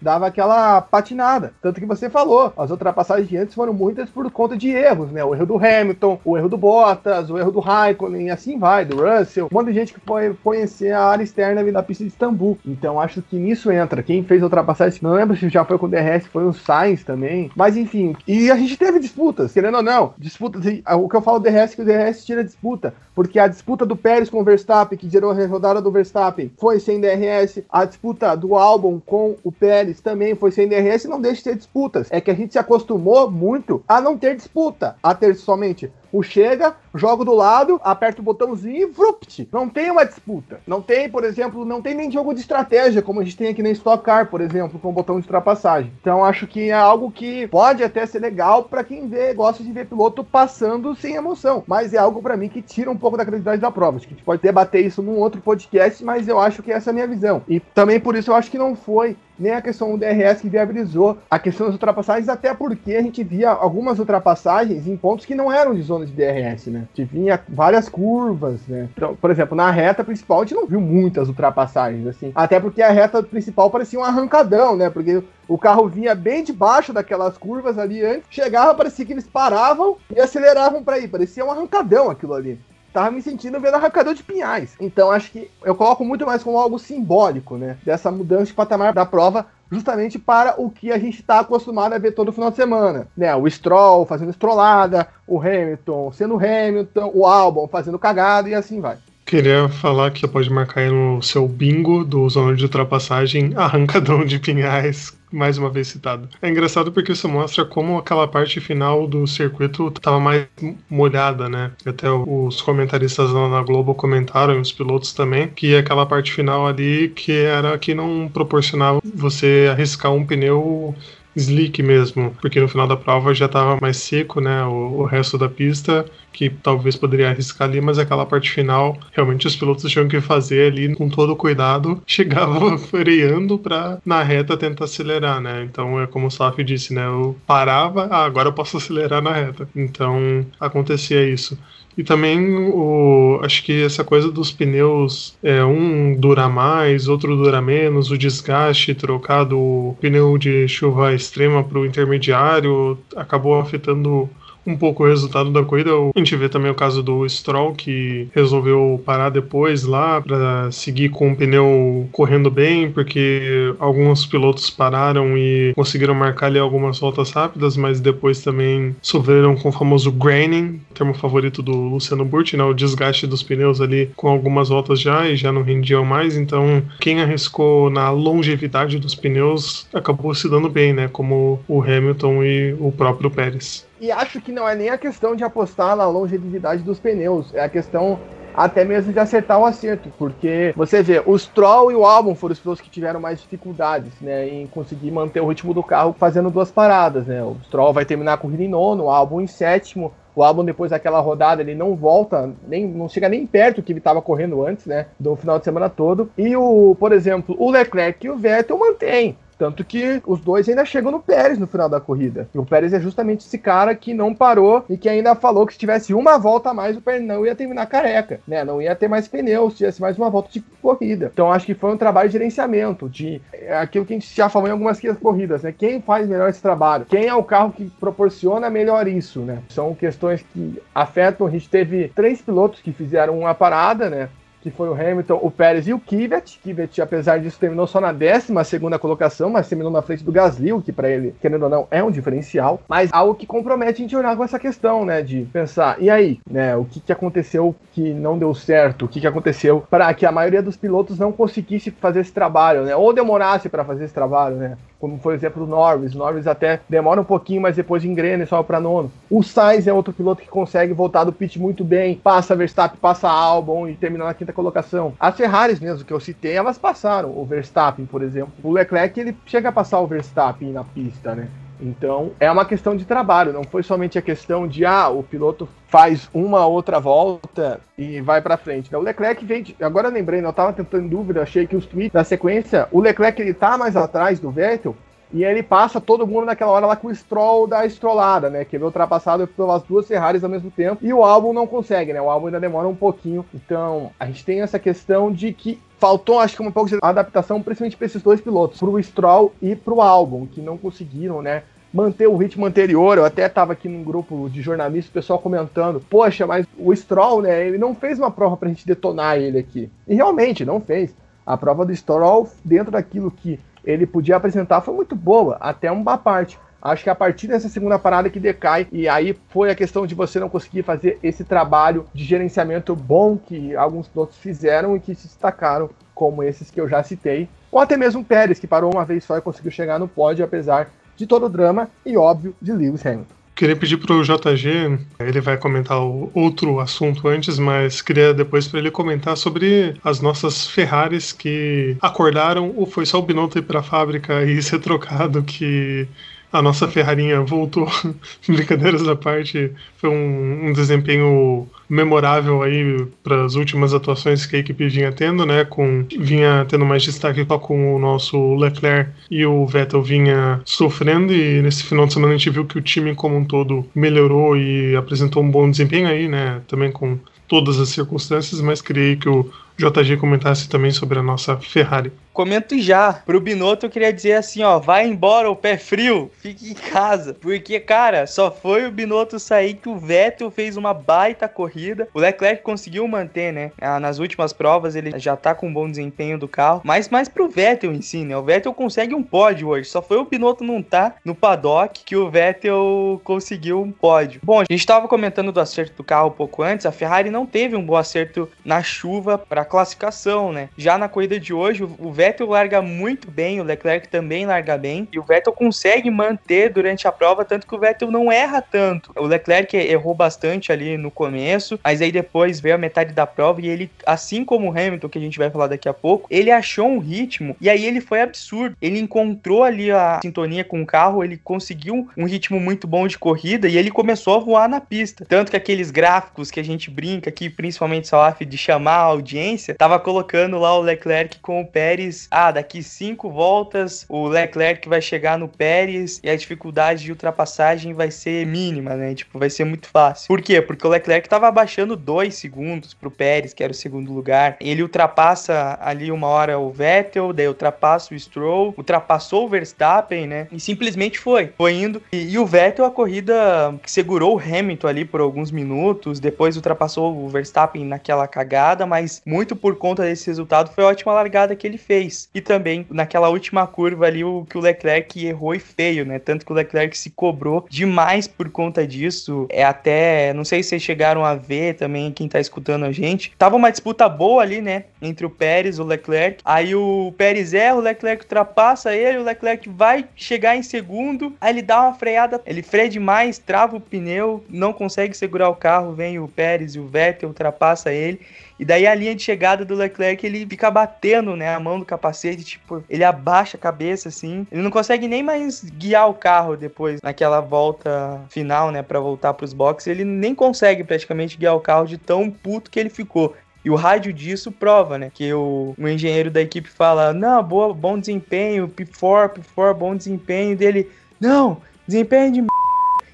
dava 0.00 0.26
aquela 0.26 0.80
patinada. 0.80 1.52
Tanto 1.60 1.80
que 1.80 1.86
você 1.86 2.08
falou, 2.08 2.52
as 2.56 2.70
ultrapassagens 2.70 3.28
de 3.28 3.36
antes 3.36 3.54
foram 3.54 3.72
muitas 3.72 4.08
por 4.10 4.30
conta 4.30 4.56
de 4.56 4.70
erros, 4.70 5.10
né? 5.10 5.24
O 5.24 5.34
erro 5.34 5.46
do 5.46 5.56
Hamilton, 5.56 6.20
o 6.24 6.36
erro 6.36 6.48
do 6.48 6.56
Bottas, 6.56 7.30
o 7.30 7.38
erro 7.38 7.50
do 7.50 7.60
Raikkonen, 7.60 8.26
e 8.26 8.30
assim 8.30 8.58
vai, 8.58 8.84
do 8.84 8.96
Russell. 8.96 9.48
Um 9.50 9.54
monte 9.54 9.68
de 9.68 9.74
gente 9.74 9.94
que 9.94 10.00
foi 10.00 10.34
conhecer 10.42 10.92
a 10.92 11.04
área 11.04 11.22
externa 11.22 11.62
da 11.72 11.82
pista 11.82 12.04
de 12.04 12.08
Istambul. 12.08 12.58
Então 12.64 13.00
acho 13.00 13.22
que 13.22 13.36
nisso 13.36 13.70
entra. 13.70 14.02
Quem 14.02 14.22
fez 14.22 14.42
a 14.42 14.46
ultrapassagem, 14.46 15.00
não 15.02 15.12
lembro 15.12 15.36
se 15.36 15.48
já 15.48 15.64
foi 15.64 15.78
com 15.78 15.86
o 15.86 15.88
DRS, 15.88 16.26
foi 16.26 16.44
o 16.44 16.52
Sainz 16.52 17.02
também. 17.04 17.50
Mas 17.56 17.76
enfim, 17.76 18.16
e 18.26 18.50
a 18.50 18.56
gente 18.56 18.76
teve 18.76 18.98
disputas, 18.98 19.52
querendo 19.52 19.76
ou 19.76 19.82
não. 19.82 20.14
Disputas, 20.18 20.62
o 20.64 21.08
que 21.08 21.16
eu 21.16 21.22
falo 21.22 21.38
do 21.38 21.50
DRS, 21.50 21.74
que 21.74 21.82
o 21.82 21.84
DRS 21.84 22.24
tira 22.24 22.44
disputa. 22.44 22.94
Porque 23.14 23.38
a 23.38 23.48
disputa 23.48 23.84
do 23.84 23.96
Pérez 23.96 24.30
com 24.30 24.40
o 24.40 24.44
Verstappen, 24.44 24.96
que 24.96 25.10
gerou 25.10 25.32
a 25.32 25.46
rodada 25.46 25.82
do 25.82 25.90
Verstappen, 25.90 26.52
foi 26.56 26.78
sem 26.78 27.00
DRS. 27.00 27.64
A 27.68 27.84
disputa 27.84 28.36
do 28.36 28.54
Albon 28.54 29.00
com 29.04 29.36
o 29.42 29.50
Pérez 29.50 29.87
também 29.94 30.34
foi 30.34 30.50
sem 30.50 30.68
DRS 30.68 31.04
e 31.04 31.08
não 31.08 31.20
deixa 31.20 31.38
de 31.38 31.44
ter 31.44 31.56
disputas. 31.56 32.08
É 32.10 32.20
que 32.20 32.30
a 32.30 32.34
gente 32.34 32.52
se 32.52 32.58
acostumou 32.58 33.30
muito 33.30 33.82
a 33.86 34.00
não 34.00 34.16
ter 34.16 34.36
disputa, 34.36 34.96
a 35.02 35.14
ter 35.14 35.34
somente 35.34 35.90
o 36.12 36.22
chega, 36.22 36.74
joga 36.94 37.24
do 37.24 37.34
lado, 37.34 37.80
aperta 37.84 38.20
o 38.20 38.24
botãozinho 38.24 38.76
e 38.76 38.86
vrupt. 38.86 39.48
Não 39.52 39.68
tem 39.68 39.90
uma 39.90 40.04
disputa. 40.04 40.60
Não 40.66 40.80
tem, 40.80 41.08
por 41.08 41.24
exemplo, 41.24 41.64
não 41.64 41.82
tem 41.82 41.94
nem 41.94 42.10
jogo 42.10 42.34
de 42.34 42.40
estratégia, 42.40 43.02
como 43.02 43.20
a 43.20 43.24
gente 43.24 43.36
tem 43.36 43.48
aqui 43.48 43.62
na 43.62 43.70
Stock 43.70 44.02
Car, 44.02 44.28
por 44.28 44.40
exemplo, 44.40 44.78
com 44.78 44.88
o 44.88 44.92
botão 44.92 45.20
de 45.20 45.26
ultrapassagem. 45.26 45.92
Então 46.00 46.24
acho 46.24 46.46
que 46.46 46.70
é 46.70 46.74
algo 46.74 47.10
que 47.10 47.46
pode 47.48 47.82
até 47.82 48.06
ser 48.06 48.20
legal 48.20 48.64
para 48.64 48.84
quem 48.84 49.06
vê, 49.06 49.34
gosta 49.34 49.62
de 49.62 49.72
ver 49.72 49.86
piloto 49.86 50.24
passando 50.24 50.94
sem 50.94 51.14
emoção. 51.14 51.62
Mas 51.66 51.92
é 51.92 51.98
algo 51.98 52.22
para 52.22 52.36
mim 52.36 52.48
que 52.48 52.62
tira 52.62 52.90
um 52.90 52.96
pouco 52.96 53.16
da 53.16 53.24
credibilidade 53.24 53.60
da 53.60 53.70
prova. 53.70 53.96
Acho 53.96 54.06
que 54.06 54.14
a 54.14 54.16
gente 54.16 54.24
pode 54.24 54.42
debater 54.42 54.84
isso 54.84 55.02
num 55.02 55.18
outro 55.18 55.40
podcast, 55.40 56.02
mas 56.04 56.26
eu 56.26 56.38
acho 56.38 56.62
que 56.62 56.72
essa 56.72 56.90
é 56.90 56.92
a 56.92 56.94
minha 56.94 57.06
visão. 57.06 57.42
E 57.48 57.60
também 57.60 58.00
por 58.00 58.16
isso 58.16 58.30
eu 58.30 58.34
acho 58.34 58.50
que 58.50 58.58
não 58.58 58.74
foi 58.74 59.16
nem 59.38 59.52
a 59.52 59.62
questão 59.62 59.92
do 59.92 59.98
DRS 59.98 60.40
que 60.40 60.48
viabilizou 60.48 61.18
a 61.30 61.38
questão 61.38 61.66
das 61.66 61.74
ultrapassagens, 61.74 62.28
até 62.28 62.52
porque 62.52 62.94
a 62.94 63.02
gente 63.02 63.22
via 63.22 63.50
algumas 63.50 63.98
ultrapassagens 63.98 64.86
em 64.86 64.96
pontos 64.96 65.24
que 65.26 65.34
não 65.34 65.52
eram 65.52 65.74
de 65.74 65.82
zona 65.82 66.04
de 66.04 66.12
DRS, 66.12 66.66
né? 66.66 66.84
Que 66.94 67.04
vinha 67.04 67.40
várias 67.48 67.88
curvas, 67.88 68.60
né? 68.66 68.88
Então, 68.96 69.14
por 69.16 69.30
exemplo, 69.30 69.56
na 69.56 69.70
reta 69.70 70.02
principal 70.02 70.40
a 70.40 70.44
gente 70.44 70.54
não 70.54 70.66
viu 70.66 70.80
muitas 70.80 71.28
ultrapassagens, 71.28 72.06
assim. 72.06 72.32
Até 72.34 72.58
porque 72.58 72.82
a 72.82 72.90
reta 72.90 73.22
principal 73.22 73.70
parecia 73.70 73.98
um 73.98 74.04
arrancadão, 74.04 74.76
né? 74.76 74.90
Porque 74.90 75.22
o 75.46 75.56
carro 75.56 75.88
vinha 75.88 76.14
bem 76.14 76.44
debaixo 76.44 76.92
daquelas 76.92 77.38
curvas 77.38 77.78
ali 77.78 78.04
antes, 78.04 78.24
chegava, 78.30 78.74
parecia 78.74 79.04
que 79.04 79.12
eles 79.12 79.26
paravam 79.26 79.96
e 80.14 80.20
aceleravam 80.20 80.82
para 80.82 80.98
ir, 80.98 81.08
parecia 81.08 81.44
um 81.44 81.50
arrancadão 81.50 82.10
aquilo 82.10 82.34
ali 82.34 82.58
tava 82.98 83.12
me 83.12 83.22
sentindo 83.22 83.60
vendo 83.60 83.74
arrancador 83.74 84.12
de 84.12 84.24
pinhais. 84.24 84.74
Então 84.80 85.10
acho 85.10 85.30
que 85.30 85.48
eu 85.64 85.74
coloco 85.74 86.04
muito 86.04 86.26
mais 86.26 86.42
como 86.42 86.58
algo 86.58 86.78
simbólico, 86.78 87.56
né? 87.56 87.76
Dessa 87.84 88.10
mudança 88.10 88.46
de 88.46 88.54
patamar 88.54 88.92
da 88.92 89.06
prova 89.06 89.46
justamente 89.70 90.18
para 90.18 90.60
o 90.60 90.70
que 90.70 90.90
a 90.90 90.98
gente 90.98 91.20
está 91.20 91.40
acostumado 91.40 91.92
a 91.92 91.98
ver 91.98 92.12
todo 92.12 92.32
final 92.32 92.50
de 92.50 92.56
semana. 92.56 93.06
Né? 93.16 93.34
O 93.36 93.48
Stroll 93.48 94.06
fazendo 94.06 94.30
estrolada, 94.30 95.06
o 95.26 95.38
Hamilton 95.40 96.10
sendo 96.12 96.36
Hamilton, 96.36 97.10
o 97.14 97.24
Albon 97.26 97.68
fazendo 97.68 97.98
cagada 97.98 98.48
e 98.48 98.54
assim 98.54 98.80
vai. 98.80 98.96
Queria 99.24 99.68
falar 99.68 100.10
que 100.10 100.26
pode 100.26 100.50
marcar 100.50 100.80
aí 100.80 100.90
no 100.90 101.22
seu 101.22 101.46
bingo 101.46 102.02
do 102.02 102.26
zona 102.30 102.56
de 102.56 102.64
ultrapassagem 102.64 103.52
arrancadão 103.54 104.24
de 104.24 104.38
pinhais, 104.38 105.14
mais 105.32 105.58
uma 105.58 105.70
vez 105.70 105.88
citado. 105.88 106.28
É 106.40 106.48
engraçado 106.48 106.92
porque 106.92 107.12
isso 107.12 107.28
mostra 107.28 107.64
como 107.64 107.98
aquela 107.98 108.26
parte 108.26 108.60
final 108.60 109.06
do 109.06 109.26
circuito 109.26 109.88
estava 109.88 110.18
mais 110.20 110.46
molhada, 110.88 111.48
né? 111.48 111.72
Até 111.84 112.10
os 112.10 112.60
comentaristas 112.62 113.30
lá 113.30 113.48
na 113.48 113.62
Globo 113.62 113.94
comentaram, 113.94 114.54
e 114.54 114.60
os 114.60 114.72
pilotos 114.72 115.12
também, 115.12 115.48
que 115.48 115.76
aquela 115.76 116.06
parte 116.06 116.32
final 116.32 116.66
ali 116.66 117.08
que 117.08 117.32
era 117.32 117.76
que 117.78 117.94
não 117.94 118.28
proporcionava 118.32 119.00
você 119.14 119.68
arriscar 119.70 120.12
um 120.12 120.24
pneu 120.24 120.94
slick 121.38 121.82
mesmo, 121.82 122.34
porque 122.40 122.60
no 122.60 122.68
final 122.68 122.86
da 122.86 122.96
prova 122.96 123.34
já 123.34 123.46
estava 123.46 123.78
mais 123.80 123.96
seco, 123.96 124.40
né? 124.40 124.64
O, 124.64 125.00
o, 125.00 125.04
resto 125.04 125.38
da 125.38 125.48
pista, 125.48 126.04
que 126.32 126.50
talvez 126.50 126.96
poderia 126.96 127.30
arriscar 127.30 127.68
ali, 127.68 127.80
mas 127.80 127.98
aquela 127.98 128.26
parte 128.26 128.50
final, 128.50 128.98
realmente 129.12 129.46
os 129.46 129.56
pilotos 129.56 129.90
tinham 129.90 130.08
que 130.08 130.20
fazer 130.20 130.72
ali 130.72 130.94
com 130.94 131.08
todo 131.08 131.36
cuidado, 131.36 132.02
chegava 132.06 132.76
freando 132.78 133.58
para 133.58 133.98
na 134.04 134.22
reta 134.22 134.56
tentar 134.56 134.84
acelerar, 134.84 135.40
né? 135.40 135.64
Então 135.64 136.00
é 136.00 136.06
como 136.06 136.26
o 136.26 136.30
Saf 136.30 136.62
disse, 136.62 136.92
né? 136.92 137.06
Eu 137.06 137.36
parava, 137.46 138.08
ah, 138.10 138.24
agora 138.24 138.48
eu 138.48 138.52
posso 138.52 138.76
acelerar 138.76 139.22
na 139.22 139.32
reta. 139.32 139.68
Então 139.74 140.44
acontecia 140.60 141.28
isso. 141.28 141.58
E 141.98 142.04
também 142.04 142.56
o, 142.56 143.40
acho 143.42 143.64
que 143.64 143.82
essa 143.82 144.04
coisa 144.04 144.30
dos 144.30 144.52
pneus, 144.52 145.36
é, 145.42 145.64
um 145.64 146.14
dura 146.14 146.48
mais, 146.48 147.08
outro 147.08 147.36
dura 147.36 147.60
menos, 147.60 148.12
o 148.12 148.16
desgaste 148.16 148.94
trocado 148.94 149.58
o 149.58 149.96
pneu 150.00 150.38
de 150.38 150.68
chuva 150.68 151.12
extrema 151.12 151.64
para 151.64 151.76
o 151.76 151.84
intermediário 151.84 152.96
acabou 153.16 153.58
afetando 153.58 154.30
um 154.68 154.76
pouco 154.76 155.02
o 155.02 155.06
resultado 155.06 155.50
da 155.50 155.64
corrida. 155.64 155.90
A 156.14 156.18
gente 156.18 156.36
vê 156.36 156.48
também 156.48 156.70
o 156.70 156.74
caso 156.74 157.02
do 157.02 157.26
Stroll, 157.28 157.74
que 157.74 158.28
resolveu 158.34 159.02
parar 159.04 159.30
depois 159.30 159.84
lá 159.84 160.20
para 160.20 160.70
seguir 160.70 161.08
com 161.08 161.32
o 161.32 161.36
pneu 161.36 162.08
correndo 162.12 162.50
bem, 162.50 162.90
porque 162.90 163.74
alguns 163.78 164.26
pilotos 164.26 164.68
pararam 164.68 165.36
e 165.38 165.72
conseguiram 165.74 166.14
marcar 166.14 166.46
ali 166.46 166.58
algumas 166.58 166.98
voltas 167.00 167.30
rápidas, 167.30 167.76
mas 167.76 168.00
depois 168.00 168.42
também 168.42 168.94
sofreram 169.00 169.56
com 169.56 169.70
o 169.70 169.72
famoso 169.72 170.12
graining, 170.12 170.80
termo 170.92 171.14
favorito 171.14 171.62
do 171.62 171.72
Luciano 171.72 172.24
Burti, 172.24 172.56
né, 172.56 172.64
o 172.64 172.74
desgaste 172.74 173.26
dos 173.26 173.42
pneus 173.42 173.80
ali 173.80 174.10
com 174.14 174.28
algumas 174.28 174.68
voltas 174.68 175.00
já 175.00 175.28
e 175.28 175.36
já 175.36 175.50
não 175.50 175.62
rendiam 175.62 176.04
mais. 176.04 176.36
Então, 176.36 176.82
quem 177.00 177.22
arriscou 177.22 177.88
na 177.88 178.10
longevidade 178.10 178.98
dos 178.98 179.14
pneus 179.14 179.86
acabou 179.94 180.34
se 180.34 180.48
dando 180.48 180.68
bem, 180.68 180.92
né, 180.92 181.08
como 181.08 181.60
o 181.66 181.80
Hamilton 181.82 182.44
e 182.44 182.76
o 182.78 182.92
próprio 182.92 183.30
Pérez. 183.30 183.87
E 184.00 184.12
acho 184.12 184.40
que 184.40 184.52
não 184.52 184.68
é 184.68 184.74
nem 184.74 184.90
a 184.90 184.98
questão 184.98 185.34
de 185.34 185.42
apostar 185.42 185.96
na 185.96 186.06
longevidade 186.06 186.82
dos 186.82 187.00
pneus, 187.00 187.52
é 187.54 187.60
a 187.60 187.68
questão 187.68 188.18
até 188.54 188.84
mesmo 188.84 189.12
de 189.12 189.18
acertar 189.20 189.60
o 189.60 189.64
acerto, 189.64 190.10
porque 190.18 190.72
você 190.76 191.00
vê, 191.00 191.22
o 191.24 191.38
Stroll 191.38 191.92
e 191.92 191.94
o 191.94 192.04
Albon 192.04 192.34
foram 192.34 192.52
os 192.52 192.58
pilotos 192.58 192.80
que 192.80 192.90
tiveram 192.90 193.20
mais 193.20 193.40
dificuldades, 193.40 194.12
né, 194.20 194.48
em 194.48 194.66
conseguir 194.66 195.12
manter 195.12 195.40
o 195.40 195.46
ritmo 195.46 195.72
do 195.72 195.82
carro 195.82 196.14
fazendo 196.18 196.50
duas 196.50 196.68
paradas, 196.68 197.26
né, 197.26 197.40
o 197.42 197.56
Stroll 197.64 197.92
vai 197.92 198.04
terminar 198.04 198.32
a 198.32 198.36
corrida 198.36 198.64
em 198.64 198.68
nono, 198.68 199.04
o 199.04 199.10
Albon 199.10 199.40
em 199.40 199.46
sétimo, 199.46 200.12
o 200.34 200.42
Albon 200.42 200.64
depois 200.64 200.90
daquela 200.90 201.20
rodada 201.20 201.62
ele 201.62 201.74
não 201.74 201.94
volta, 201.94 202.52
nem 202.66 202.84
não 202.84 203.08
chega 203.08 203.28
nem 203.28 203.46
perto 203.46 203.80
que 203.80 203.92
ele 203.92 204.00
estava 204.00 204.20
correndo 204.20 204.66
antes, 204.66 204.86
né, 204.86 205.06
do 205.20 205.36
final 205.36 205.58
de 205.58 205.64
semana 205.64 205.88
todo, 205.88 206.28
e 206.36 206.56
o, 206.56 206.96
por 206.98 207.12
exemplo, 207.12 207.54
o 207.58 207.70
Leclerc 207.70 208.26
e 208.26 208.30
o 208.30 208.36
Vettel 208.36 208.78
mantém 208.78 209.36
tanto 209.58 209.84
que 209.84 210.22
os 210.26 210.40
dois 210.40 210.68
ainda 210.68 210.84
chegam 210.84 211.10
no 211.10 211.20
Pérez 211.20 211.58
no 211.58 211.66
final 211.66 211.88
da 211.88 212.00
corrida. 212.00 212.48
E 212.54 212.58
o 212.58 212.64
Pérez 212.64 212.92
é 212.92 213.00
justamente 213.00 213.46
esse 213.46 213.58
cara 213.58 213.94
que 213.94 214.14
não 214.14 214.34
parou 214.34 214.84
e 214.88 214.96
que 214.96 215.08
ainda 215.08 215.34
falou 215.34 215.66
que 215.66 215.72
se 215.72 215.78
tivesse 215.78 216.14
uma 216.14 216.38
volta 216.38 216.70
a 216.70 216.74
mais, 216.74 216.96
o 216.96 217.00
Pérez 217.00 217.26
não 217.26 217.44
ia 217.44 217.54
terminar 217.54 217.86
careca, 217.86 218.40
né? 218.46 218.64
Não 218.64 218.80
ia 218.80 218.94
ter 218.94 219.08
mais 219.08 219.26
pneus, 219.26 219.72
se 219.72 219.78
tivesse 219.78 220.00
mais 220.00 220.16
uma 220.16 220.30
volta 220.30 220.50
de 220.52 220.60
corrida. 220.80 221.30
Então 221.32 221.52
acho 221.52 221.66
que 221.66 221.74
foi 221.74 221.92
um 221.92 221.96
trabalho 221.96 222.28
de 222.28 222.34
gerenciamento, 222.34 223.08
de 223.08 223.40
é, 223.52 223.76
aquilo 223.76 224.04
que 224.04 224.12
a 224.12 224.16
gente 224.18 224.34
já 224.34 224.48
falou 224.48 224.68
em 224.68 224.72
algumas 224.72 225.00
corridas, 225.20 225.62
né? 225.62 225.74
Quem 225.76 226.00
faz 226.00 226.28
melhor 226.28 226.48
esse 226.48 226.62
trabalho? 226.62 227.06
Quem 227.06 227.26
é 227.26 227.34
o 227.34 227.42
carro 227.42 227.72
que 227.72 227.90
proporciona 227.98 228.70
melhor 228.70 229.08
isso, 229.08 229.40
né? 229.40 229.62
São 229.68 229.94
questões 229.94 230.44
que 230.52 230.80
afetam. 230.94 231.46
A 231.46 231.50
gente 231.50 231.68
teve 231.68 232.08
três 232.14 232.40
pilotos 232.40 232.80
que 232.80 232.92
fizeram 232.92 233.38
uma 233.38 233.54
parada, 233.54 234.08
né? 234.08 234.28
Que 234.62 234.70
foi 234.70 234.88
o 234.88 234.94
Hamilton, 234.94 235.38
o 235.42 235.50
Pérez 235.50 235.86
e 235.86 235.92
o 235.92 236.00
Kvyat. 236.00 236.58
Kvyat, 236.62 237.00
apesar 237.00 237.38
disso, 237.38 237.58
terminou 237.58 237.86
só 237.86 238.00
na 238.00 238.12
12 238.12 238.52
segunda 238.64 238.98
colocação, 238.98 239.50
mas 239.50 239.68
terminou 239.68 239.92
na 239.92 240.02
frente 240.02 240.24
do 240.24 240.32
Gasly, 240.32 240.72
o 240.72 240.82
que 240.82 240.92
para 240.92 241.10
ele, 241.10 241.34
querendo 241.40 241.64
ou 241.64 241.68
não, 241.68 241.88
é 241.90 242.02
um 242.02 242.10
diferencial. 242.10 242.80
Mas 242.88 243.10
algo 243.12 243.34
que 243.34 243.46
compromete 243.46 244.00
a 244.00 244.02
gente 244.02 244.16
olhar 244.16 244.36
com 244.36 244.44
essa 244.44 244.58
questão, 244.58 245.04
né, 245.04 245.22
de 245.22 245.42
pensar, 245.52 246.00
e 246.00 246.10
aí, 246.10 246.40
né, 246.48 246.76
o 246.76 246.84
que, 246.84 247.00
que 247.00 247.12
aconteceu 247.12 247.74
que 247.92 248.12
não 248.12 248.38
deu 248.38 248.54
certo? 248.54 249.04
O 249.04 249.08
que, 249.08 249.20
que 249.20 249.26
aconteceu 249.26 249.84
para 249.88 250.12
que 250.14 250.26
a 250.26 250.32
maioria 250.32 250.62
dos 250.62 250.76
pilotos 250.76 251.18
não 251.18 251.32
conseguisse 251.32 251.90
fazer 251.90 252.20
esse 252.20 252.32
trabalho, 252.32 252.82
né, 252.82 252.96
ou 252.96 253.12
demorasse 253.12 253.68
para 253.68 253.84
fazer 253.84 254.04
esse 254.04 254.14
trabalho, 254.14 254.56
né? 254.56 254.76
Como 254.98 255.20
o 255.22 255.32
exemplo 255.32 255.64
do 255.64 255.70
Norris. 255.70 256.14
O 256.14 256.18
Norris 256.18 256.46
até 256.46 256.80
demora 256.88 257.20
um 257.20 257.24
pouquinho, 257.24 257.62
mas 257.62 257.76
depois 257.76 258.04
engrena 258.04 258.44
e 258.44 258.46
sobe 258.46 258.66
para 258.66 258.80
nono. 258.80 259.10
O 259.30 259.42
Sainz 259.42 259.86
é 259.86 259.92
outro 259.92 260.12
piloto 260.12 260.42
que 260.42 260.48
consegue 260.48 260.92
voltar 260.92 261.24
do 261.24 261.32
pit 261.32 261.58
muito 261.58 261.84
bem, 261.84 262.16
passa 262.16 262.56
Verstappen, 262.56 262.98
passa 263.00 263.28
Albon 263.28 263.88
e 263.88 263.94
termina 263.94 264.24
na 264.24 264.34
quinta 264.34 264.52
colocação. 264.52 265.12
As 265.18 265.36
Ferraris 265.36 265.80
mesmo 265.80 266.04
que 266.04 266.12
eu 266.12 266.20
citei, 266.20 266.52
elas 266.52 266.78
passaram 266.78 267.30
o 267.30 267.44
Verstappen, 267.44 268.06
por 268.06 268.22
exemplo. 268.22 268.52
O 268.62 268.72
Leclerc 268.72 269.18
ele 269.18 269.36
chega 269.46 269.68
a 269.68 269.72
passar 269.72 270.00
o 270.00 270.06
Verstappen 270.06 270.72
na 270.72 270.84
pista, 270.84 271.34
né? 271.34 271.48
Então, 271.80 272.32
é 272.40 272.50
uma 272.50 272.64
questão 272.64 272.96
de 272.96 273.04
trabalho, 273.04 273.52
não 273.52 273.64
foi 273.64 273.82
somente 273.82 274.18
a 274.18 274.22
questão 274.22 274.66
de, 274.66 274.84
ah, 274.84 275.08
o 275.08 275.22
piloto 275.22 275.68
faz 275.86 276.28
uma 276.34 276.66
outra 276.66 276.98
volta 276.98 277.80
e 277.96 278.20
vai 278.20 278.42
para 278.42 278.56
frente. 278.56 278.94
O 278.94 279.00
Leclerc 279.00 279.44
vem, 279.44 279.62
de, 279.62 279.76
agora 279.80 280.08
lembrei, 280.08 280.40
né, 280.40 280.48
eu 280.48 280.52
tava 280.52 280.72
tentando 280.72 281.08
dúvida, 281.08 281.42
achei 281.42 281.66
que 281.66 281.76
os 281.76 281.86
tweets 281.86 282.12
da 282.12 282.24
sequência, 282.24 282.88
o 282.90 283.00
Leclerc 283.00 283.40
ele 283.40 283.54
tá 283.54 283.78
mais 283.78 283.96
atrás 283.96 284.40
do 284.40 284.50
Vettel, 284.50 284.96
E 285.32 285.44
ele 285.44 285.62
passa 285.62 286.00
todo 286.00 286.26
mundo 286.26 286.46
naquela 286.46 286.72
hora 286.72 286.86
lá 286.86 286.96
com 286.96 287.08
o 287.08 287.14
Stroll 287.14 287.66
da 287.66 287.84
estrolada, 287.84 288.48
né? 288.48 288.64
Que 288.64 288.76
ele 288.76 288.82
é 288.84 288.86
ultrapassado 288.86 289.46
pelas 289.46 289.82
duas 289.82 290.06
Ferraris 290.06 290.42
ao 290.42 290.50
mesmo 290.50 290.70
tempo. 290.70 291.04
E 291.04 291.12
o 291.12 291.22
álbum 291.22 291.52
não 291.52 291.66
consegue, 291.66 292.12
né? 292.12 292.20
O 292.20 292.30
álbum 292.30 292.46
ainda 292.46 292.60
demora 292.60 292.88
um 292.88 292.96
pouquinho. 292.96 293.44
Então, 293.54 294.10
a 294.18 294.26
gente 294.26 294.44
tem 294.44 294.62
essa 294.62 294.78
questão 294.78 295.30
de 295.30 295.52
que 295.52 295.80
faltou, 295.98 296.38
acho 296.38 296.56
que 296.56 296.62
um 296.62 296.70
pouco 296.70 296.90
de 296.90 296.98
adaptação, 297.02 297.62
principalmente 297.62 297.96
para 297.96 298.06
esses 298.06 298.22
dois 298.22 298.40
pilotos, 298.40 298.78
pro 298.78 299.02
Stroll 299.02 299.52
e 299.60 299.74
pro 299.74 300.00
álbum, 300.00 300.46
que 300.46 300.60
não 300.60 300.78
conseguiram, 300.78 301.42
né? 301.42 301.62
manter 301.92 302.26
o 302.26 302.36
ritmo 302.36 302.66
anterior. 302.66 303.18
Eu 303.18 303.24
até 303.24 303.46
estava 303.46 303.72
aqui 303.72 303.88
num 303.88 304.04
grupo 304.04 304.48
de 304.48 304.60
jornalistas, 304.62 305.10
o 305.10 305.14
pessoal 305.14 305.38
comentando: 305.38 306.00
Poxa, 306.08 306.46
mas 306.46 306.66
o 306.78 306.94
Stroll, 306.94 307.42
né? 307.42 307.66
Ele 307.66 307.78
não 307.78 307.94
fez 307.94 308.18
uma 308.18 308.30
prova 308.30 308.56
para 308.56 308.68
a 308.68 308.72
gente 308.72 308.86
detonar 308.86 309.38
ele 309.38 309.58
aqui. 309.58 309.90
E 310.06 310.14
realmente, 310.14 310.64
não 310.64 310.80
fez. 310.80 311.14
A 311.46 311.56
prova 311.56 311.86
do 311.86 311.96
Stroll, 311.96 312.48
dentro 312.62 312.92
daquilo 312.92 313.30
que 313.30 313.58
ele 313.84 314.06
podia 314.06 314.36
apresentar, 314.36 314.82
foi 314.82 314.94
muito 314.94 315.16
boa, 315.16 315.56
até 315.60 315.90
uma 315.90 316.18
parte. 316.18 316.58
Acho 316.80 317.04
que 317.04 317.10
a 317.10 317.14
partir 317.14 317.48
dessa 317.48 317.68
segunda 317.68 317.98
parada 317.98 318.30
que 318.30 318.38
decai, 318.38 318.86
e 318.92 319.08
aí 319.08 319.36
foi 319.48 319.70
a 319.70 319.74
questão 319.74 320.06
de 320.06 320.14
você 320.14 320.38
não 320.38 320.48
conseguir 320.48 320.82
fazer 320.82 321.18
esse 321.22 321.44
trabalho 321.44 322.06
de 322.14 322.24
gerenciamento 322.24 322.94
bom 322.94 323.36
que 323.36 323.74
alguns 323.74 324.08
outros 324.14 324.38
fizeram 324.38 324.96
e 324.96 325.00
que 325.00 325.14
se 325.14 325.26
destacaram, 325.26 325.90
como 326.14 326.42
esses 326.42 326.70
que 326.70 326.80
eu 326.80 326.88
já 326.88 327.02
citei. 327.02 327.48
Ou 327.70 327.80
até 327.80 327.96
mesmo 327.96 328.22
o 328.22 328.24
Pérez, 328.24 328.58
que 328.58 328.66
parou 328.66 328.92
uma 328.92 329.04
vez 329.04 329.24
só 329.24 329.36
e 329.36 329.40
conseguiu 329.40 329.70
chegar 329.70 329.98
no 329.98 330.08
pódio, 330.08 330.44
apesar 330.44 330.90
de 331.16 331.26
todo 331.26 331.46
o 331.46 331.48
drama 331.48 331.88
e, 332.06 332.16
óbvio, 332.16 332.54
de 332.62 332.72
Lewis 332.72 333.04
Hamilton. 333.04 333.38
Queria 333.58 333.74
pedir 333.74 333.96
pro 333.96 334.22
JG, 334.22 335.00
ele 335.18 335.40
vai 335.40 335.56
comentar 335.56 336.00
o 336.00 336.30
outro 336.32 336.78
assunto 336.78 337.26
antes, 337.26 337.58
mas 337.58 338.00
queria 338.00 338.32
depois 338.32 338.68
para 338.68 338.78
ele 338.78 338.88
comentar 338.88 339.36
sobre 339.36 339.96
as 340.04 340.20
nossas 340.20 340.68
Ferraris 340.68 341.32
que 341.32 341.96
acordaram 342.00 342.72
ou 342.76 342.86
foi 342.86 343.04
só 343.04 343.18
o 343.18 343.22
Binotto 343.22 343.58
ir 343.58 343.62
para 343.62 343.80
a 343.80 343.82
fábrica 343.82 344.44
e 344.44 344.62
ser 344.62 344.78
trocado 344.78 345.42
que 345.42 346.06
a 346.52 346.62
nossa 346.62 346.88
Ferrarinha 346.88 347.40
voltou. 347.40 347.88
Brincadeiras 348.48 349.06
à 349.06 349.14
parte, 349.14 349.70
foi 349.96 350.10
um, 350.10 350.68
um 350.68 350.72
desempenho 350.72 351.68
memorável 351.88 352.62
aí 352.62 353.06
para 353.22 353.44
as 353.44 353.54
últimas 353.54 353.94
atuações 353.94 354.44
que 354.44 354.56
a 354.56 354.58
equipe 354.58 354.88
vinha 354.88 355.12
tendo, 355.12 355.46
né? 355.46 355.64
Com 355.64 356.04
vinha 356.18 356.66
tendo 356.68 356.84
mais 356.84 357.02
destaque 357.02 357.44
só 357.46 357.58
com 357.58 357.94
o 357.94 357.98
nosso 357.98 358.54
Leclerc 358.56 359.10
e 359.30 359.44
o 359.46 359.66
Vettel 359.66 360.02
vinha 360.02 360.60
sofrendo 360.64 361.32
e 361.32 361.62
nesse 361.62 361.84
final 361.84 362.06
de 362.06 362.12
semana 362.12 362.34
a 362.34 362.36
gente 362.36 362.50
viu 362.50 362.64
que 362.64 362.78
o 362.78 362.82
time 362.82 363.14
como 363.14 363.36
um 363.36 363.44
todo 363.44 363.86
melhorou 363.94 364.56
e 364.56 364.94
apresentou 364.96 365.42
um 365.42 365.50
bom 365.50 365.70
desempenho 365.70 366.08
aí, 366.08 366.28
né? 366.28 366.60
Também 366.68 366.92
com 366.92 367.18
todas 367.46 367.80
as 367.80 367.88
circunstâncias, 367.88 368.60
mas 368.60 368.82
queria 368.82 369.16
que 369.16 369.28
o 369.28 369.50
JG 369.78 370.18
comentasse 370.18 370.68
também 370.68 370.90
sobre 370.90 371.18
a 371.18 371.22
nossa 371.22 371.56
Ferrari 371.56 372.12
comento 372.38 372.78
já. 372.78 373.12
Pro 373.12 373.40
Binotto 373.40 373.86
eu 373.86 373.90
queria 373.90 374.12
dizer 374.12 374.34
assim, 374.34 374.62
ó, 374.62 374.78
vai 374.78 375.08
embora 375.08 375.50
o 375.50 375.56
pé 375.56 375.76
frio, 375.76 376.30
fique 376.38 376.70
em 376.70 376.74
casa. 376.74 377.34
Porque, 377.34 377.80
cara, 377.80 378.28
só 378.28 378.48
foi 378.48 378.86
o 378.86 378.92
Binotto 378.92 379.40
sair 379.40 379.74
que 379.74 379.88
o 379.88 379.98
Vettel 379.98 380.48
fez 380.48 380.76
uma 380.76 380.94
baita 380.94 381.48
corrida. 381.48 382.06
O 382.14 382.20
Leclerc 382.20 382.62
conseguiu 382.62 383.08
manter, 383.08 383.52
né? 383.52 383.72
Ah, 383.80 383.98
nas 383.98 384.20
últimas 384.20 384.52
provas 384.52 384.94
ele 384.94 385.18
já 385.18 385.34
tá 385.34 385.52
com 385.52 385.66
um 385.66 385.72
bom 385.72 385.90
desempenho 385.90 386.38
do 386.38 386.46
carro. 386.46 386.80
Mas 386.84 387.08
mais 387.08 387.28
pro 387.28 387.48
Vettel 387.48 387.92
em 387.92 388.00
si, 388.00 388.18
né? 388.18 388.36
O 388.36 388.44
Vettel 388.44 388.72
consegue 388.72 389.16
um 389.16 389.22
pódio 389.22 389.70
hoje. 389.70 389.88
Só 389.88 390.00
foi 390.00 390.18
o 390.18 390.24
Binotto 390.24 390.62
não 390.62 390.80
tá 390.80 391.16
no 391.24 391.34
paddock 391.34 392.04
que 392.04 392.14
o 392.14 392.30
Vettel 392.30 393.20
conseguiu 393.24 393.82
um 393.82 393.90
pódio. 393.90 394.40
Bom, 394.44 394.60
a 394.60 394.64
gente 394.70 394.86
tava 394.86 395.08
comentando 395.08 395.50
do 395.50 395.58
acerto 395.58 395.96
do 395.96 396.04
carro 396.04 396.28
um 396.28 396.32
pouco 396.32 396.62
antes. 396.62 396.86
A 396.86 396.92
Ferrari 396.92 397.30
não 397.30 397.44
teve 397.44 397.74
um 397.74 397.84
bom 397.84 397.96
acerto 397.96 398.48
na 398.64 398.80
chuva 398.80 399.36
para 399.36 399.64
classificação, 399.64 400.52
né? 400.52 400.68
Já 400.76 400.96
na 400.96 401.08
corrida 401.08 401.40
de 401.40 401.52
hoje, 401.52 401.82
o 401.82 402.12
Vettel 402.12 402.27
Vettel 402.28 402.46
larga 402.46 402.82
muito 402.82 403.30
bem, 403.30 403.58
o 403.58 403.64
Leclerc 403.64 404.06
também 404.08 404.44
larga 404.44 404.76
bem, 404.76 405.08
e 405.10 405.18
o 405.18 405.22
Vettel 405.22 405.50
consegue 405.50 406.10
manter 406.10 406.70
durante 406.70 407.08
a 407.08 407.12
prova, 407.12 407.42
tanto 407.42 407.66
que 407.66 407.74
o 407.74 407.78
Vettel 407.78 408.10
não 408.10 408.30
erra 408.30 408.60
tanto. 408.60 409.10
O 409.16 409.24
Leclerc 409.24 409.74
errou 409.74 410.14
bastante 410.14 410.70
ali 410.70 410.98
no 410.98 411.10
começo, 411.10 411.80
mas 411.82 412.02
aí 412.02 412.12
depois 412.12 412.60
veio 412.60 412.74
a 412.74 412.78
metade 412.78 413.14
da 413.14 413.26
prova 413.26 413.62
e 413.62 413.68
ele, 413.68 413.90
assim 414.04 414.44
como 414.44 414.66
o 414.66 414.70
Hamilton, 414.70 415.08
que 415.08 415.18
a 415.18 415.22
gente 415.22 415.38
vai 415.38 415.48
falar 415.48 415.68
daqui 415.68 415.88
a 415.88 415.94
pouco, 415.94 416.26
ele 416.30 416.50
achou 416.50 416.86
um 416.86 416.98
ritmo 416.98 417.56
e 417.62 417.70
aí 417.70 417.86
ele 417.86 418.00
foi 418.00 418.20
absurdo. 418.20 418.76
Ele 418.82 418.98
encontrou 418.98 419.64
ali 419.64 419.90
a 419.90 420.20
sintonia 420.22 420.64
com 420.64 420.82
o 420.82 420.86
carro, 420.86 421.24
ele 421.24 421.38
conseguiu 421.38 422.08
um 422.14 422.26
ritmo 422.26 422.60
muito 422.60 422.86
bom 422.86 423.06
de 423.06 423.16
corrida 423.16 423.68
e 423.68 423.78
ele 423.78 423.90
começou 423.90 424.36
a 424.36 424.40
voar 424.40 424.68
na 424.68 424.82
pista. 424.82 425.24
Tanto 425.26 425.50
que 425.50 425.56
aqueles 425.56 425.90
gráficos 425.90 426.50
que 426.50 426.60
a 426.60 426.64
gente 426.64 426.90
brinca 426.90 427.30
aqui, 427.30 427.48
principalmente 427.48 428.06
Salaf, 428.06 428.44
de 428.44 428.58
chamar 428.58 428.96
a 428.96 429.02
audiência, 429.04 429.74
tava 429.74 429.98
colocando 429.98 430.58
lá 430.58 430.76
o 430.76 430.82
Leclerc 430.82 431.38
com 431.40 431.62
o 431.62 431.66
Pérez 431.66 432.17
ah, 432.30 432.50
daqui 432.50 432.82
cinco 432.82 433.30
voltas 433.30 434.06
o 434.08 434.26
Leclerc 434.26 434.88
vai 434.88 435.00
chegar 435.00 435.38
no 435.38 435.48
Pérez 435.48 436.20
e 436.22 436.30
a 436.30 436.36
dificuldade 436.36 437.04
de 437.04 437.12
ultrapassagem 437.12 437.92
vai 437.92 438.10
ser 438.10 438.46
mínima, 438.46 438.94
né? 438.94 439.14
Tipo, 439.14 439.38
vai 439.38 439.50
ser 439.50 439.64
muito 439.64 439.88
fácil. 439.88 440.26
Por 440.28 440.40
quê? 440.40 440.60
Porque 440.60 440.86
o 440.86 440.90
Leclerc 440.90 441.28
tava 441.28 441.48
abaixando 441.48 441.96
dois 441.96 442.34
segundos 442.34 442.94
pro 442.94 443.10
Pérez, 443.10 443.52
que 443.52 443.62
era 443.62 443.72
o 443.72 443.74
segundo 443.74 444.12
lugar. 444.12 444.56
Ele 444.60 444.82
ultrapassa 444.82 445.78
ali 445.80 446.10
uma 446.10 446.26
hora 446.26 446.58
o 446.58 446.70
Vettel, 446.70 447.32
daí 447.32 447.48
ultrapassa 447.48 448.14
o 448.14 448.18
Stroll, 448.18 448.74
ultrapassou 448.76 449.46
o 449.46 449.48
Verstappen, 449.48 450.26
né? 450.26 450.48
E 450.50 450.58
simplesmente 450.58 451.18
foi. 451.18 451.52
Foi 451.56 451.74
indo. 451.74 452.02
E, 452.12 452.30
e 452.30 452.38
o 452.38 452.46
Vettel, 452.46 452.84
a 452.84 452.90
corrida 452.90 453.74
segurou 453.86 454.36
o 454.36 454.40
Hamilton 454.40 454.88
ali 454.88 455.04
por 455.04 455.20
alguns 455.20 455.50
minutos, 455.50 456.20
depois 456.20 456.56
ultrapassou 456.56 457.24
o 457.24 457.28
Verstappen 457.28 457.84
naquela 457.84 458.26
cagada, 458.26 458.86
mas 458.86 459.22
muito 459.26 459.54
por 459.56 459.76
conta 459.76 460.02
desse 460.02 460.26
resultado 460.26 460.70
foi 460.74 460.84
a 460.84 460.88
ótima 460.88 461.12
largada 461.12 461.56
que 461.56 461.66
ele 461.66 461.78
fez. 461.78 461.97
E 462.34 462.40
também 462.40 462.86
naquela 462.90 463.28
última 463.28 463.66
curva 463.66 464.06
ali, 464.06 464.24
o 464.24 464.46
que 464.48 464.56
o 464.56 464.60
Leclerc 464.60 465.24
errou 465.24 465.54
e 465.54 465.58
feio, 465.58 466.04
né? 466.04 466.18
Tanto 466.18 466.44
que 466.44 466.52
o 466.52 466.54
Leclerc 466.54 466.96
se 466.96 467.10
cobrou 467.10 467.66
demais 467.68 468.26
por 468.26 468.50
conta 468.50 468.86
disso. 468.86 469.46
É 469.50 469.64
até, 469.64 470.32
não 470.32 470.44
sei 470.44 470.62
se 470.62 470.70
vocês 470.70 470.82
chegaram 470.82 471.24
a 471.24 471.34
ver 471.34 471.74
também, 471.74 472.12
quem 472.12 472.28
tá 472.28 472.40
escutando 472.40 472.84
a 472.84 472.92
gente. 472.92 473.32
Tava 473.38 473.56
uma 473.56 473.70
disputa 473.70 474.08
boa 474.08 474.42
ali, 474.42 474.60
né? 474.60 474.84
Entre 475.00 475.24
o 475.26 475.30
Pérez 475.30 475.78
e 475.78 475.80
o 475.80 475.84
Leclerc. 475.84 476.40
Aí 476.44 476.74
o 476.74 477.12
Pérez 477.16 477.54
erra, 477.54 477.76
o 477.76 477.80
Leclerc 477.80 478.24
ultrapassa 478.24 478.94
ele, 478.94 479.18
o 479.18 479.24
Leclerc 479.24 479.68
vai 479.68 480.06
chegar 480.14 480.56
em 480.56 480.62
segundo. 480.62 481.32
Aí 481.40 481.52
ele 481.52 481.62
dá 481.62 481.82
uma 481.82 481.94
freada, 481.94 482.40
ele 482.46 482.62
freia 482.62 482.88
demais, 482.88 483.38
trava 483.38 483.76
o 483.76 483.80
pneu, 483.80 484.44
não 484.48 484.72
consegue 484.72 485.16
segurar 485.16 485.48
o 485.48 485.56
carro. 485.56 485.92
Vem 485.92 486.18
o 486.18 486.28
Pérez 486.28 486.74
e 486.74 486.78
o 486.78 486.86
Vettel, 486.86 487.28
ultrapassa 487.28 487.92
ele. 487.92 488.20
E 488.58 488.64
daí 488.64 488.86
a 488.86 488.94
linha 488.94 489.14
de 489.14 489.22
chegada 489.22 489.64
do 489.64 489.74
Leclerc, 489.74 490.26
ele 490.26 490.44
fica 490.46 490.70
batendo, 490.70 491.36
né, 491.36 491.54
a 491.54 491.60
mão 491.60 491.78
do 491.78 491.84
capacete, 491.84 492.42
tipo, 492.42 492.82
ele 492.90 493.04
abaixa 493.04 493.56
a 493.56 493.60
cabeça 493.60 494.08
assim. 494.08 494.46
Ele 494.50 494.62
não 494.62 494.70
consegue 494.70 495.06
nem 495.06 495.22
mais 495.22 495.62
guiar 495.62 496.10
o 496.10 496.14
carro 496.14 496.56
depois 496.56 497.00
naquela 497.00 497.40
volta 497.40 498.20
final, 498.28 498.72
né, 498.72 498.82
para 498.82 498.98
voltar 498.98 499.34
para 499.34 499.44
os 499.44 499.52
boxes. 499.52 499.86
Ele 499.86 500.04
nem 500.04 500.34
consegue 500.34 500.82
praticamente 500.82 501.38
guiar 501.38 501.54
o 501.54 501.60
carro 501.60 501.86
de 501.86 501.96
tão 501.96 502.30
puto 502.30 502.70
que 502.70 502.80
ele 502.80 502.90
ficou. 502.90 503.36
E 503.64 503.70
o 503.70 503.74
rádio 503.74 504.12
disso 504.12 504.50
prova, 504.50 504.96
né? 504.96 505.10
Que 505.12 505.32
o, 505.34 505.74
o 505.76 505.88
engenheiro 505.88 506.30
da 506.30 506.40
equipe 506.40 506.68
fala: 506.68 507.12
Não, 507.12 507.42
boa, 507.42 507.74
bom 507.74 507.98
desempenho, 507.98 508.68
P4, 508.68 509.40
P4, 509.56 509.74
bom 509.74 509.96
desempenho 509.96 510.56
dele. 510.56 510.88
Não, 511.20 511.60
desempenho 511.86 512.32
de 512.32 512.46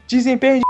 desempenho 0.07 0.59
de 0.59 0.64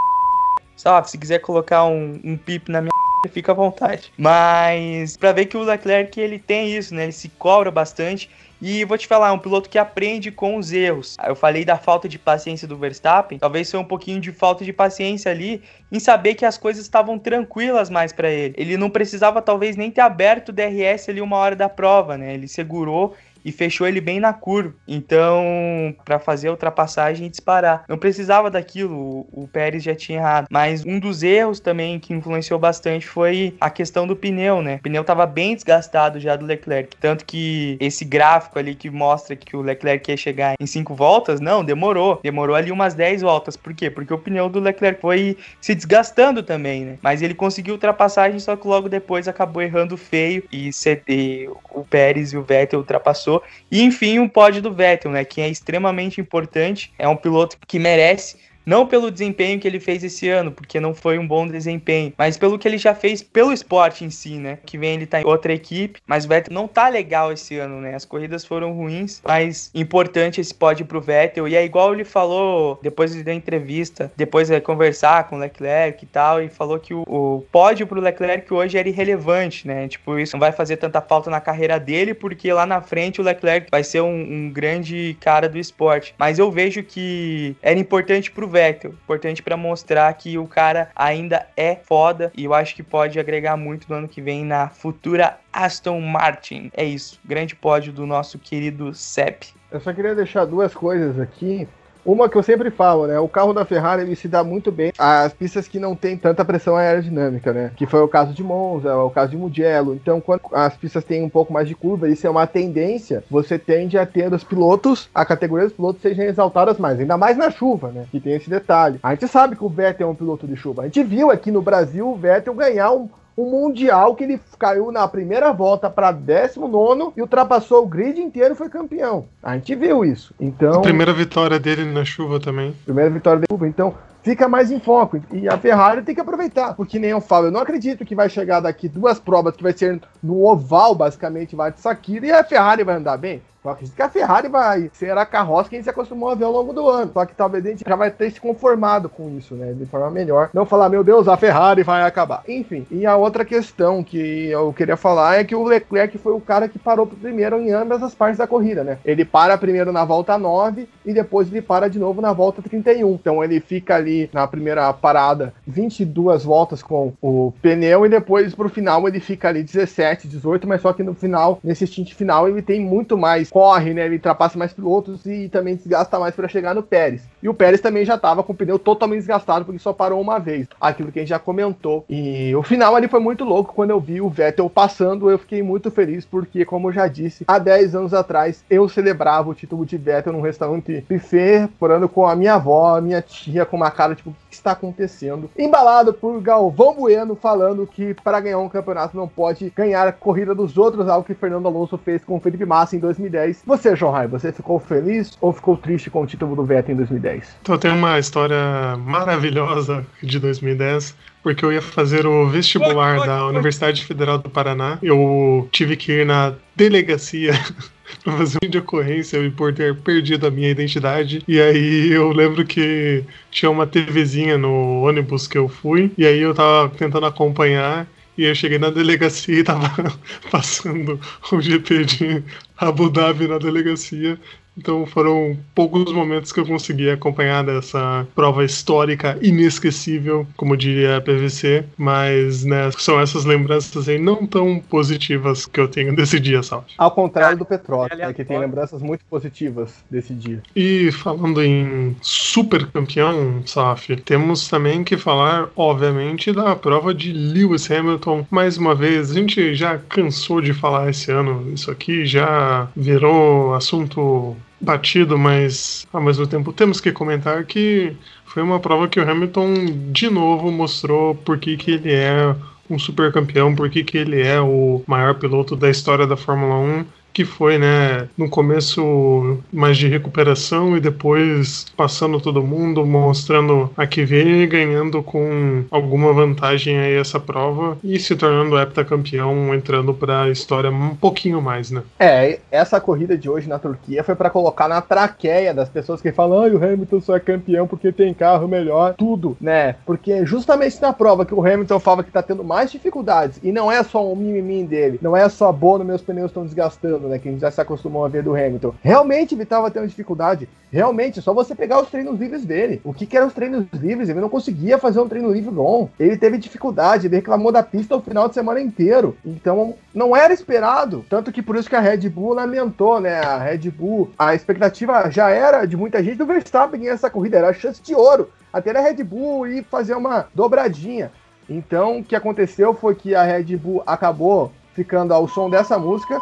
Sabe, 0.76 1.10
se 1.10 1.16
quiser 1.16 1.38
colocar 1.38 1.84
um, 1.84 2.20
um 2.24 2.36
pip 2.36 2.70
na 2.70 2.80
minha 2.80 2.90
fica 3.28 3.52
à 3.52 3.54
vontade. 3.54 4.12
Mas 4.16 5.16
para 5.16 5.32
ver 5.32 5.46
que 5.46 5.56
o 5.56 5.62
Leclerc 5.62 6.18
ele 6.20 6.38
tem 6.38 6.76
isso, 6.76 6.94
né? 6.94 7.04
Ele 7.04 7.12
se 7.12 7.28
cobra 7.28 7.70
bastante. 7.70 8.30
E 8.62 8.82
vou 8.84 8.96
te 8.96 9.06
falar, 9.06 9.32
um 9.32 9.38
piloto 9.38 9.68
que 9.68 9.76
aprende 9.76 10.30
com 10.30 10.56
os 10.56 10.72
erros. 10.72 11.16
Eu 11.26 11.34
falei 11.34 11.66
da 11.66 11.76
falta 11.76 12.08
de 12.08 12.18
paciência 12.18 12.66
do 12.66 12.78
Verstappen, 12.78 13.38
talvez 13.38 13.70
foi 13.70 13.78
um 13.78 13.84
pouquinho 13.84 14.20
de 14.20 14.32
falta 14.32 14.64
de 14.64 14.72
paciência 14.72 15.30
ali 15.30 15.62
em 15.92 16.00
saber 16.00 16.34
que 16.34 16.46
as 16.46 16.56
coisas 16.56 16.82
estavam 16.82 17.18
tranquilas 17.18 17.90
mais 17.90 18.10
para 18.10 18.30
ele. 18.30 18.54
Ele 18.56 18.76
não 18.78 18.88
precisava 18.88 19.42
talvez 19.42 19.76
nem 19.76 19.90
ter 19.90 20.00
aberto 20.00 20.48
o 20.48 20.52
DRS 20.52 21.10
ali 21.10 21.20
uma 21.20 21.36
hora 21.36 21.54
da 21.54 21.68
prova, 21.68 22.16
né? 22.16 22.32
Ele 22.32 22.48
segurou 22.48 23.14
e 23.44 23.52
fechou 23.52 23.86
ele 23.86 24.00
bem 24.00 24.18
na 24.18 24.32
curva. 24.32 24.74
Então, 24.88 25.94
para 26.04 26.18
fazer 26.18 26.48
a 26.48 26.52
ultrapassagem 26.52 27.26
e 27.26 27.30
disparar. 27.30 27.84
Não 27.88 27.98
precisava 27.98 28.50
daquilo, 28.50 29.26
o, 29.32 29.48
Pérez 29.52 29.82
já 29.82 29.94
tinha 29.94 30.18
errado. 30.18 30.46
Mas 30.50 30.84
um 30.84 30.98
dos 30.98 31.22
erros 31.22 31.60
também 31.60 32.00
que 32.00 32.12
influenciou 32.14 32.58
bastante 32.58 33.06
foi 33.06 33.54
a 33.60 33.70
questão 33.70 34.06
do 34.06 34.16
pneu, 34.16 34.62
né? 34.62 34.76
O 34.76 34.82
pneu 34.82 35.02
estava 35.02 35.26
bem 35.26 35.54
desgastado 35.54 36.18
já 36.18 36.34
do 36.34 36.46
Leclerc. 36.46 36.96
Tanto 36.96 37.24
que 37.24 37.76
esse 37.78 38.04
gráfico 38.04 38.58
ali 38.58 38.74
que 38.74 38.90
mostra 38.90 39.36
que 39.36 39.56
o 39.56 39.62
Leclerc 39.62 40.10
ia 40.10 40.16
chegar 40.16 40.54
em 40.58 40.66
cinco 40.66 40.94
voltas, 40.94 41.40
não, 41.40 41.62
demorou. 41.62 42.20
Demorou 42.22 42.56
ali 42.56 42.72
umas 42.72 42.94
10 42.94 43.22
voltas. 43.22 43.56
Por 43.56 43.74
quê? 43.74 43.90
Porque 43.90 44.12
o 44.12 44.18
pneu 44.18 44.48
do 44.48 44.58
Leclerc 44.58 45.00
foi 45.00 45.36
se 45.60 45.74
desgastando 45.74 46.42
também, 46.42 46.84
né? 46.84 46.98
Mas 47.02 47.22
ele 47.22 47.34
conseguiu 47.34 47.74
ultrapassagem, 47.74 48.38
só 48.38 48.56
que 48.56 48.66
logo 48.66 48.88
depois 48.88 49.28
acabou 49.28 49.62
errando 49.62 49.96
feio 49.96 50.42
e 50.50 50.72
CD, 50.72 51.48
o 51.70 51.84
Pérez 51.84 52.32
e 52.32 52.36
o 52.36 52.42
Vettel 52.42 52.80
ultrapassou 52.80 53.33
e 53.70 53.82
enfim, 53.82 54.18
um 54.18 54.28
pódio 54.28 54.60
do 54.60 54.72
Vettel, 54.72 55.10
né, 55.10 55.24
que 55.24 55.40
é 55.40 55.48
extremamente 55.48 56.20
importante, 56.20 56.92
é 56.98 57.08
um 57.08 57.16
piloto 57.16 57.56
que 57.66 57.78
merece 57.78 58.36
Não 58.66 58.86
pelo 58.86 59.10
desempenho 59.10 59.60
que 59.60 59.68
ele 59.68 59.78
fez 59.78 60.02
esse 60.02 60.28
ano, 60.28 60.50
porque 60.50 60.80
não 60.80 60.94
foi 60.94 61.18
um 61.18 61.26
bom 61.26 61.46
desempenho, 61.46 62.12
mas 62.16 62.38
pelo 62.38 62.58
que 62.58 62.66
ele 62.66 62.78
já 62.78 62.94
fez 62.94 63.22
pelo 63.22 63.52
esporte 63.52 64.04
em 64.04 64.10
si, 64.10 64.36
né? 64.36 64.58
Que 64.64 64.78
vem 64.78 64.94
ele 64.94 65.06
tá 65.06 65.20
em 65.20 65.24
outra 65.24 65.52
equipe, 65.52 66.00
mas 66.06 66.24
o 66.24 66.28
Vettel 66.28 66.54
não 66.54 66.66
tá 66.66 66.88
legal 66.88 67.32
esse 67.32 67.58
ano, 67.58 67.80
né? 67.80 67.94
As 67.94 68.04
corridas 68.04 68.44
foram 68.44 68.72
ruins, 68.72 69.20
mas 69.24 69.70
importante 69.74 70.40
esse 70.40 70.54
pódio 70.54 70.86
pro 70.86 71.00
Vettel. 71.00 71.46
E 71.46 71.54
é 71.54 71.64
igual 71.64 71.92
ele 71.92 72.04
falou 72.04 72.78
depois 72.82 73.14
da 73.22 73.34
entrevista, 73.34 74.10
depois 74.16 74.48
de 74.48 74.60
conversar 74.60 75.28
com 75.28 75.36
o 75.36 75.38
Leclerc 75.38 76.02
e 76.02 76.06
tal, 76.06 76.42
e 76.42 76.48
falou 76.48 76.78
que 76.78 76.94
o, 76.94 77.02
o 77.06 77.44
pódio 77.52 77.86
pro 77.86 78.00
Leclerc 78.00 78.52
hoje 78.52 78.78
era 78.78 78.88
irrelevante, 78.88 79.66
né? 79.66 79.88
Tipo, 79.88 80.18
isso 80.18 80.34
não 80.34 80.40
vai 80.40 80.52
fazer 80.52 80.76
tanta 80.78 81.00
falta 81.00 81.28
na 81.30 81.40
carreira 81.40 81.78
dele, 81.78 82.14
porque 82.14 82.52
lá 82.52 82.64
na 82.64 82.80
frente 82.80 83.20
o 83.20 83.24
Leclerc 83.24 83.68
vai 83.70 83.84
ser 83.84 84.00
um, 84.00 84.14
um 84.14 84.50
grande 84.50 85.16
cara 85.20 85.48
do 85.48 85.58
esporte. 85.58 86.14
Mas 86.18 86.38
eu 86.38 86.50
vejo 86.50 86.82
que 86.82 87.54
era 87.62 87.78
importante 87.78 88.30
pro 88.30 88.53
Vettel, 88.54 88.92
importante 88.92 89.42
para 89.42 89.56
mostrar 89.56 90.14
que 90.14 90.38
o 90.38 90.46
cara 90.46 90.88
ainda 90.94 91.44
é 91.56 91.74
foda 91.74 92.30
e 92.36 92.44
eu 92.44 92.54
acho 92.54 92.72
que 92.76 92.84
pode 92.84 93.18
agregar 93.18 93.56
muito 93.56 93.88
no 93.88 93.96
ano 93.96 94.08
que 94.08 94.22
vem 94.22 94.44
na 94.44 94.68
futura 94.68 95.36
Aston 95.52 96.00
Martin. 96.00 96.70
É 96.72 96.84
isso, 96.84 97.18
grande 97.24 97.56
pódio 97.56 97.92
do 97.92 98.06
nosso 98.06 98.38
querido 98.38 98.94
Sepp. 98.94 99.46
Eu 99.72 99.80
só 99.80 99.92
queria 99.92 100.14
deixar 100.14 100.44
duas 100.44 100.72
coisas 100.72 101.18
aqui. 101.18 101.66
Uma 102.04 102.28
que 102.28 102.36
eu 102.36 102.42
sempre 102.42 102.70
falo, 102.70 103.06
né? 103.06 103.18
O 103.18 103.28
carro 103.28 103.54
da 103.54 103.64
Ferrari 103.64 104.02
ele 104.02 104.14
se 104.14 104.28
dá 104.28 104.44
muito 104.44 104.70
bem 104.70 104.92
às 104.98 105.32
pistas 105.32 105.66
que 105.66 105.78
não 105.78 105.96
tem 105.96 106.16
tanta 106.16 106.44
pressão 106.44 106.76
aerodinâmica, 106.76 107.52
né? 107.52 107.70
Que 107.76 107.86
foi 107.86 108.00
o 108.00 108.08
caso 108.08 108.34
de 108.34 108.42
Monza, 108.42 108.94
o 108.96 109.10
caso 109.10 109.30
de 109.30 109.36
Mugello. 109.36 109.94
Então, 109.94 110.20
quando 110.20 110.42
as 110.52 110.76
pistas 110.76 111.02
têm 111.02 111.22
um 111.22 111.30
pouco 111.30 111.52
mais 111.52 111.66
de 111.66 111.74
curva, 111.74 112.08
isso 112.08 112.26
é 112.26 112.30
uma 112.30 112.46
tendência, 112.46 113.24
você 113.30 113.58
tende 113.58 113.96
a 113.96 114.04
ter 114.04 114.32
os 114.32 114.44
pilotos, 114.44 115.08
a 115.14 115.24
categoria 115.24 115.66
dos 115.66 115.74
pilotos 115.74 116.02
sejam 116.02 116.24
exaltadas 116.24 116.78
mais, 116.78 117.00
ainda 117.00 117.16
mais 117.16 117.36
na 117.36 117.50
chuva, 117.50 117.90
né? 117.90 118.04
Que 118.10 118.20
tem 118.20 118.34
esse 118.34 118.50
detalhe. 118.50 118.98
A 119.02 119.10
gente 119.12 119.26
sabe 119.28 119.56
que 119.56 119.64
o 119.64 119.68
Vettel 119.68 120.08
é 120.08 120.10
um 120.10 120.14
piloto 120.14 120.46
de 120.46 120.56
chuva. 120.56 120.82
A 120.82 120.84
gente 120.84 121.02
viu 121.02 121.30
aqui 121.30 121.50
no 121.50 121.62
Brasil 121.62 122.08
o 122.08 122.16
Vettel 122.16 122.54
ganhar 122.54 122.92
um, 122.92 123.08
um 123.36 123.50
Mundial 123.50 124.14
que 124.14 124.24
ele 124.24 124.40
caiu 124.58 124.92
na 124.92 125.06
primeira 125.08 125.52
volta 125.52 125.90
para 125.90 126.12
19 126.12 127.12
e 127.16 127.20
ultrapassou 127.20 127.82
o 127.82 127.86
grid 127.86 128.20
inteiro 128.20 128.54
e 128.54 128.56
foi 128.56 128.68
campeão. 128.68 129.26
A 129.42 129.54
gente 129.54 129.74
viu 129.74 130.04
isso. 130.04 130.34
Então, 130.38 130.74
A 130.74 130.82
primeira 130.82 131.12
vitória 131.12 131.58
dele 131.58 131.84
na 131.84 132.04
chuva 132.04 132.38
também. 132.38 132.74
primeira 132.84 133.10
vitória 133.10 133.40
da 133.40 133.46
chuva. 133.50 133.66
Então, 133.68 133.94
fica 134.22 134.48
mais 134.48 134.70
em 134.70 134.78
foco. 134.80 135.20
E 135.32 135.48
a 135.48 135.58
Ferrari 135.58 136.02
tem 136.02 136.14
que 136.14 136.20
aproveitar. 136.20 136.74
Porque 136.74 136.98
nem 136.98 137.10
eu 137.10 137.20
falo, 137.20 137.46
eu 137.46 137.50
não 137.52 137.60
acredito 137.60 138.04
que 138.04 138.14
vai 138.14 138.28
chegar 138.28 138.60
daqui 138.60 138.88
duas 138.88 139.18
provas 139.18 139.56
que 139.56 139.62
vai 139.62 139.72
ser 139.72 140.00
no 140.22 140.44
oval, 140.46 140.94
basicamente, 140.94 141.56
vai 141.56 141.72
de 141.72 141.80
Sakira, 141.80 142.26
e 142.26 142.32
a 142.32 142.44
Ferrari 142.44 142.84
vai 142.84 142.96
andar 142.96 143.16
bem. 143.16 143.42
Eu 143.64 143.70
acredito 143.70 143.96
que 143.96 144.02
a 144.02 144.10
Ferrari 144.10 144.46
vai 144.46 144.90
ser 144.92 145.16
a 145.16 145.24
carroça 145.24 145.70
que 145.70 145.76
a 145.76 145.78
gente 145.78 145.84
se 145.84 145.90
acostumou 145.90 146.28
a 146.28 146.34
ver 146.34 146.44
ao 146.44 146.52
longo 146.52 146.74
do 146.74 146.86
ano. 146.86 147.10
Só 147.14 147.24
que 147.24 147.34
talvez 147.34 147.64
a 147.64 147.70
gente 147.70 147.82
já 147.86 147.96
vai 147.96 148.10
ter 148.10 148.30
se 148.30 148.38
conformado 148.38 149.08
com 149.08 149.30
isso, 149.38 149.54
né? 149.54 149.72
De 149.72 149.86
forma 149.86 150.10
melhor. 150.10 150.50
Não 150.52 150.66
falar, 150.66 150.90
meu 150.90 151.02
Deus, 151.02 151.28
a 151.28 151.36
Ferrari 151.38 151.82
vai 151.82 152.02
acabar. 152.02 152.42
Enfim, 152.46 152.86
e 152.90 153.06
a 153.06 153.16
outra 153.16 153.42
questão 153.42 154.04
que 154.04 154.48
eu 154.48 154.70
queria 154.74 154.98
falar 154.98 155.36
é 155.36 155.44
que 155.44 155.54
o 155.54 155.64
Leclerc 155.64 156.18
foi 156.18 156.34
o 156.34 156.40
cara 156.40 156.68
que 156.68 156.78
parou 156.78 157.06
primeiro 157.06 157.58
em 157.58 157.72
ambas 157.72 158.02
as 158.02 158.14
partes 158.14 158.36
da 158.36 158.46
corrida, 158.46 158.84
né? 158.84 158.98
Ele 159.02 159.24
para 159.24 159.56
primeiro 159.56 159.92
na 159.92 160.04
volta 160.04 160.36
9 160.36 160.86
e 161.06 161.14
depois 161.14 161.50
ele 161.50 161.62
para 161.62 161.88
de 161.88 161.98
novo 161.98 162.20
na 162.20 162.34
volta 162.34 162.60
31. 162.60 163.14
Então 163.14 163.42
ele 163.42 163.60
fica 163.60 163.94
ali 163.94 164.28
na 164.30 164.46
primeira 164.46 164.92
parada 164.92 165.54
22 165.66 166.44
voltas 166.44 166.82
com 166.82 167.14
o 167.22 167.50
pneu 167.62 168.04
e 168.04 168.10
depois 168.10 168.54
pro 168.54 168.68
final 168.68 169.08
ele 169.08 169.20
fica 169.20 169.48
ali 169.48 169.62
17, 169.62 170.28
18, 170.28 170.68
mas 170.68 170.82
só 170.82 170.92
que 170.92 171.02
no 171.02 171.14
final, 171.14 171.58
nesse 171.64 171.86
stint 171.86 172.12
final, 172.12 172.46
ele 172.46 172.60
tem 172.60 172.78
muito 172.78 173.16
mais 173.16 173.53
corre, 173.54 173.94
né? 173.94 174.06
Ele 174.06 174.16
ultrapassa 174.16 174.58
mais 174.58 174.72
pilotos 174.72 175.24
e 175.26 175.48
também 175.48 175.76
desgasta 175.76 176.18
mais 176.18 176.34
para 176.34 176.48
chegar 176.48 176.74
no 176.74 176.82
Pérez. 176.82 177.22
E 177.40 177.48
o 177.48 177.54
Pérez 177.54 177.80
também 177.80 178.04
já 178.04 178.16
estava 178.16 178.42
com 178.42 178.52
o 178.52 178.56
pneu 178.56 178.80
totalmente 178.80 179.20
desgastado 179.20 179.64
porque 179.64 179.78
só 179.78 179.92
parou 179.92 180.20
uma 180.20 180.40
vez. 180.40 180.66
Aquilo 180.80 181.12
que 181.12 181.20
a 181.20 181.22
gente 181.22 181.28
já 181.28 181.38
comentou. 181.38 182.04
E 182.10 182.52
o 182.56 182.64
final 182.64 182.96
ali 182.96 183.06
foi 183.06 183.20
muito 183.20 183.44
louco 183.44 183.72
quando 183.72 183.90
eu 183.90 184.00
vi 184.00 184.20
o 184.20 184.28
Vettel 184.28 184.68
passando. 184.68 185.30
Eu 185.30 185.38
fiquei 185.38 185.62
muito 185.62 185.88
feliz 185.88 186.24
porque, 186.24 186.64
como 186.64 186.88
eu 186.88 186.92
já 186.92 187.06
disse, 187.06 187.44
há 187.46 187.60
10 187.60 187.94
anos 187.94 188.12
atrás 188.12 188.64
eu 188.68 188.88
celebrava 188.88 189.50
o 189.50 189.54
título 189.54 189.86
de 189.86 189.96
Vettel 189.96 190.32
num 190.32 190.40
restaurante 190.40 191.04
buffet, 191.08 191.68
morando 191.80 192.08
com 192.08 192.26
a 192.26 192.34
minha 192.34 192.54
avó, 192.54 192.96
a 192.96 193.00
minha 193.00 193.22
tia, 193.22 193.64
com 193.64 193.76
uma 193.76 193.90
cara 193.92 194.16
tipo, 194.16 194.34
que 194.54 194.60
está 194.60 194.72
acontecendo? 194.72 195.50
Embalado 195.58 196.12
por 196.12 196.40
Galvão 196.40 196.94
Bueno 196.94 197.34
falando 197.34 197.86
que 197.86 198.14
para 198.14 198.40
ganhar 198.40 198.58
um 198.58 198.68
campeonato 198.68 199.16
não 199.16 199.28
pode 199.28 199.70
ganhar 199.74 200.06
a 200.06 200.12
corrida 200.12 200.54
dos 200.54 200.78
outros, 200.78 201.08
algo 201.08 201.26
que 201.26 201.34
Fernando 201.34 201.66
Alonso 201.66 201.98
fez 201.98 202.24
com 202.24 202.36
o 202.36 202.40
Felipe 202.40 202.64
Massa 202.64 202.96
em 202.96 202.98
2010. 202.98 203.62
Você, 203.66 203.96
João 203.96 204.12
Rai, 204.12 204.26
você 204.26 204.52
ficou 204.52 204.78
feliz 204.78 205.36
ou 205.40 205.52
ficou 205.52 205.76
triste 205.76 206.10
com 206.10 206.22
o 206.22 206.26
título 206.26 206.54
do 206.54 206.64
Vettel 206.64 206.94
em 206.94 206.98
2010? 206.98 207.56
Então 207.62 207.78
tem 207.78 207.90
uma 207.90 208.18
história 208.18 208.96
maravilhosa 208.98 210.06
de 210.22 210.38
2010, 210.38 211.14
porque 211.44 211.62
eu 211.62 211.70
ia 211.70 211.82
fazer 211.82 212.26
o 212.26 212.48
vestibular 212.48 213.24
da 213.26 213.46
Universidade 213.46 214.02
Federal 214.02 214.38
do 214.38 214.48
Paraná. 214.48 214.98
Eu 215.02 215.68
tive 215.70 215.94
que 215.94 216.10
ir 216.10 216.26
na 216.26 216.54
delegacia 216.74 217.52
pra 218.24 218.38
fazer 218.38 218.58
um 218.64 218.68
de 218.70 218.78
ocorrência 218.78 219.36
e 219.36 219.50
por 219.50 219.74
ter 219.74 219.94
perdido 219.94 220.46
a 220.46 220.50
minha 220.50 220.70
identidade. 220.70 221.44
E 221.46 221.60
aí 221.60 222.10
eu 222.10 222.32
lembro 222.32 222.64
que 222.64 223.22
tinha 223.50 223.70
uma 223.70 223.86
TVzinha 223.86 224.56
no 224.56 225.02
ônibus 225.02 225.46
que 225.46 225.58
eu 225.58 225.68
fui, 225.68 226.10
e 226.16 226.26
aí 226.26 226.40
eu 226.40 226.54
tava 226.54 226.88
tentando 226.88 227.26
acompanhar. 227.26 228.08
E 228.36 228.46
eu 228.46 228.54
cheguei 228.54 228.78
na 228.78 228.90
delegacia 228.90 229.60
e 229.60 229.62
tava 229.62 229.88
passando 230.50 231.20
o 231.52 231.60
GP 231.60 232.04
de 232.04 232.42
Abu 232.76 233.08
Dhabi 233.08 233.46
na 233.46 233.58
delegacia. 233.58 234.40
Então 234.76 235.06
foram 235.06 235.56
poucos 235.74 236.12
momentos 236.12 236.52
que 236.52 236.60
eu 236.60 236.66
consegui 236.66 237.10
acompanhar 237.10 237.64
dessa 237.64 238.26
prova 238.34 238.64
histórica 238.64 239.38
inesquecível, 239.40 240.46
como 240.56 240.76
diria 240.76 241.16
a 241.16 241.20
PVC, 241.20 241.84
mas 241.96 242.64
né, 242.64 242.90
são 242.98 243.20
essas 243.20 243.44
lembranças 243.44 244.08
aí 244.08 244.18
não 244.18 244.46
tão 244.46 244.80
positivas 244.80 245.66
que 245.66 245.80
eu 245.80 245.88
tenho 245.88 246.14
desse 246.16 246.40
dia, 246.40 246.62
sabe? 246.62 246.84
Ao 246.98 247.10
contrário 247.10 247.58
do 247.58 247.64
Petróleo, 247.64 248.10
é 248.12 248.32
que 248.32 248.44
tem 248.44 248.58
lembranças 248.58 249.00
muito 249.00 249.24
positivas 249.26 250.04
desse 250.10 250.34
dia. 250.34 250.62
E 250.74 251.10
falando 251.12 251.62
em 251.62 252.16
super 252.20 252.86
campeão, 252.86 253.62
Saf, 253.66 254.16
temos 254.16 254.68
também 254.68 255.04
que 255.04 255.16
falar, 255.16 255.68
obviamente, 255.76 256.52
da 256.52 256.74
prova 256.74 257.14
de 257.14 257.32
Lewis 257.32 257.90
Hamilton. 257.90 258.46
Mais 258.50 258.76
uma 258.76 258.94
vez, 258.94 259.30
a 259.30 259.34
gente 259.34 259.74
já 259.74 259.98
cansou 259.98 260.60
de 260.60 260.72
falar 260.72 261.10
esse 261.10 261.30
ano, 261.30 261.72
isso 261.72 261.90
aqui 261.90 262.26
já 262.26 262.88
virou 262.96 263.74
assunto 263.74 264.56
batido, 264.84 265.38
mas 265.38 266.06
ao 266.12 266.22
mesmo 266.22 266.46
tempo 266.46 266.72
temos 266.72 267.00
que 267.00 267.10
comentar 267.10 267.64
que 267.64 268.16
foi 268.46 268.62
uma 268.62 268.78
prova 268.78 269.08
que 269.08 269.18
o 269.18 269.28
Hamilton 269.28 269.74
de 270.12 270.30
novo 270.30 270.70
mostrou 270.70 271.34
por 271.34 271.58
que, 271.58 271.76
que 271.76 271.92
ele 271.92 272.12
é 272.12 272.54
um 272.88 272.98
super 272.98 273.32
campeão, 273.32 273.74
por 273.74 273.90
que, 273.90 274.04
que 274.04 274.18
ele 274.18 274.40
é 274.40 274.60
o 274.60 275.02
maior 275.06 275.34
piloto 275.34 275.74
da 275.74 275.90
história 275.90 276.26
da 276.26 276.36
Fórmula 276.36 276.76
1 276.76 277.04
que 277.34 277.44
foi, 277.44 277.78
né, 277.78 278.28
no 278.38 278.48
começo 278.48 279.58
mais 279.72 279.98
de 279.98 280.06
recuperação 280.06 280.96
e 280.96 281.00
depois 281.00 281.86
passando 281.96 282.40
todo 282.40 282.62
mundo, 282.62 283.04
mostrando 283.04 283.90
a 283.96 284.06
que 284.06 284.24
veio 284.24 284.66
ganhando 284.68 285.20
com 285.22 285.84
alguma 285.90 286.32
vantagem 286.32 286.96
aí 286.96 287.14
essa 287.14 287.40
prova 287.40 287.98
e 288.04 288.18
se 288.20 288.36
tornando 288.36 288.78
heptacampeão, 288.78 289.74
entrando 289.74 290.14
para 290.14 290.42
a 290.42 290.50
história 290.50 290.90
um 290.90 291.16
pouquinho 291.16 291.60
mais, 291.60 291.90
né? 291.90 292.02
É, 292.18 292.60
essa 292.70 293.00
corrida 293.00 293.36
de 293.36 293.50
hoje 293.50 293.68
na 293.68 293.80
Turquia 293.80 294.22
foi 294.22 294.36
para 294.36 294.48
colocar 294.48 294.86
na 294.86 295.00
traqueia 295.00 295.74
das 295.74 295.88
pessoas 295.88 296.22
que 296.22 296.30
falam, 296.30 296.60
ai, 296.60 296.70
o 296.70 296.82
Hamilton 296.82 297.20
só 297.20 297.36
é 297.36 297.40
campeão 297.40 297.86
porque 297.86 298.12
tem 298.12 298.32
carro 298.32 298.68
melhor, 298.68 299.14
tudo, 299.14 299.56
né? 299.60 299.96
Porque 300.06 300.46
justamente 300.46 301.02
na 301.02 301.12
prova 301.12 301.44
que 301.44 301.54
o 301.54 301.66
Hamilton 301.66 301.98
falava 301.98 302.22
que 302.22 302.30
tá 302.30 302.42
tendo 302.42 302.62
mais 302.62 302.92
dificuldades, 302.92 303.58
e 303.62 303.72
não 303.72 303.90
é 303.90 304.02
só 304.04 304.24
um 304.24 304.36
mimimi 304.36 304.84
dele, 304.84 305.18
não 305.20 305.36
é 305.36 305.48
só 305.48 305.72
bono, 305.72 306.04
meus 306.04 306.22
pneus 306.22 306.50
estão 306.50 306.64
desgastando, 306.64 307.23
né? 307.28 307.38
Que 307.38 307.48
a 307.48 307.52
gente 307.52 307.60
já 307.60 307.70
se 307.70 307.80
acostumou 307.80 308.24
a 308.24 308.28
ver 308.28 308.42
do 308.42 308.54
Hamilton. 308.54 308.94
Realmente 309.02 309.54
ele 309.54 309.64
tava 309.64 309.90
tendo 309.90 310.06
dificuldade, 310.06 310.68
realmente, 310.90 311.42
só 311.42 311.52
você 311.52 311.74
pegar 311.74 312.00
os 312.00 312.08
treinos 312.08 312.38
livres 312.38 312.64
dele. 312.64 313.00
O 313.04 313.12
que 313.12 313.26
que 313.26 313.36
eram 313.36 313.46
os 313.46 313.54
treinos 313.54 313.86
livres? 313.92 314.28
Ele 314.28 314.40
não 314.40 314.48
conseguia 314.48 314.98
fazer 314.98 315.20
um 315.20 315.28
treino 315.28 315.52
livre 315.52 315.70
bom. 315.70 316.08
Ele 316.18 316.36
teve 316.36 316.58
dificuldade, 316.58 317.26
ele 317.26 317.36
reclamou 317.36 317.72
da 317.72 317.82
pista 317.82 318.16
o 318.16 318.20
final 318.20 318.48
de 318.48 318.54
semana 318.54 318.80
inteiro. 318.80 319.36
Então, 319.44 319.94
não 320.14 320.36
era 320.36 320.52
esperado. 320.52 321.24
Tanto 321.28 321.52
que 321.52 321.62
por 321.62 321.76
isso 321.76 321.88
que 321.88 321.96
a 321.96 322.00
Red 322.00 322.28
Bull 322.28 322.54
lamentou, 322.54 323.20
né? 323.20 323.40
A 323.40 323.58
Red 323.58 323.90
Bull, 323.90 324.30
a 324.38 324.54
expectativa 324.54 325.30
já 325.30 325.50
era 325.50 325.84
de 325.86 325.96
muita 325.96 326.22
gente 326.22 326.36
do 326.36 326.46
Verstappen 326.46 327.00
ganhar 327.00 327.14
essa 327.14 327.30
corrida, 327.30 327.58
era 327.58 327.68
a 327.68 327.74
chance 327.74 328.02
de 328.02 328.14
ouro. 328.14 328.50
Até 328.72 328.96
a 328.96 329.00
Red 329.00 329.22
Bull 329.22 329.66
ir 329.66 329.84
fazer 329.84 330.14
uma 330.14 330.46
dobradinha. 330.54 331.30
Então, 331.68 332.18
o 332.18 332.24
que 332.24 332.36
aconteceu 332.36 332.94
foi 332.94 333.14
que 333.14 333.34
a 333.34 333.42
Red 333.42 333.76
Bull 333.76 334.02
acabou 334.06 334.72
ficando 334.94 335.32
ao 335.32 335.48
som 335.48 335.68
dessa 335.68 335.98
música. 335.98 336.40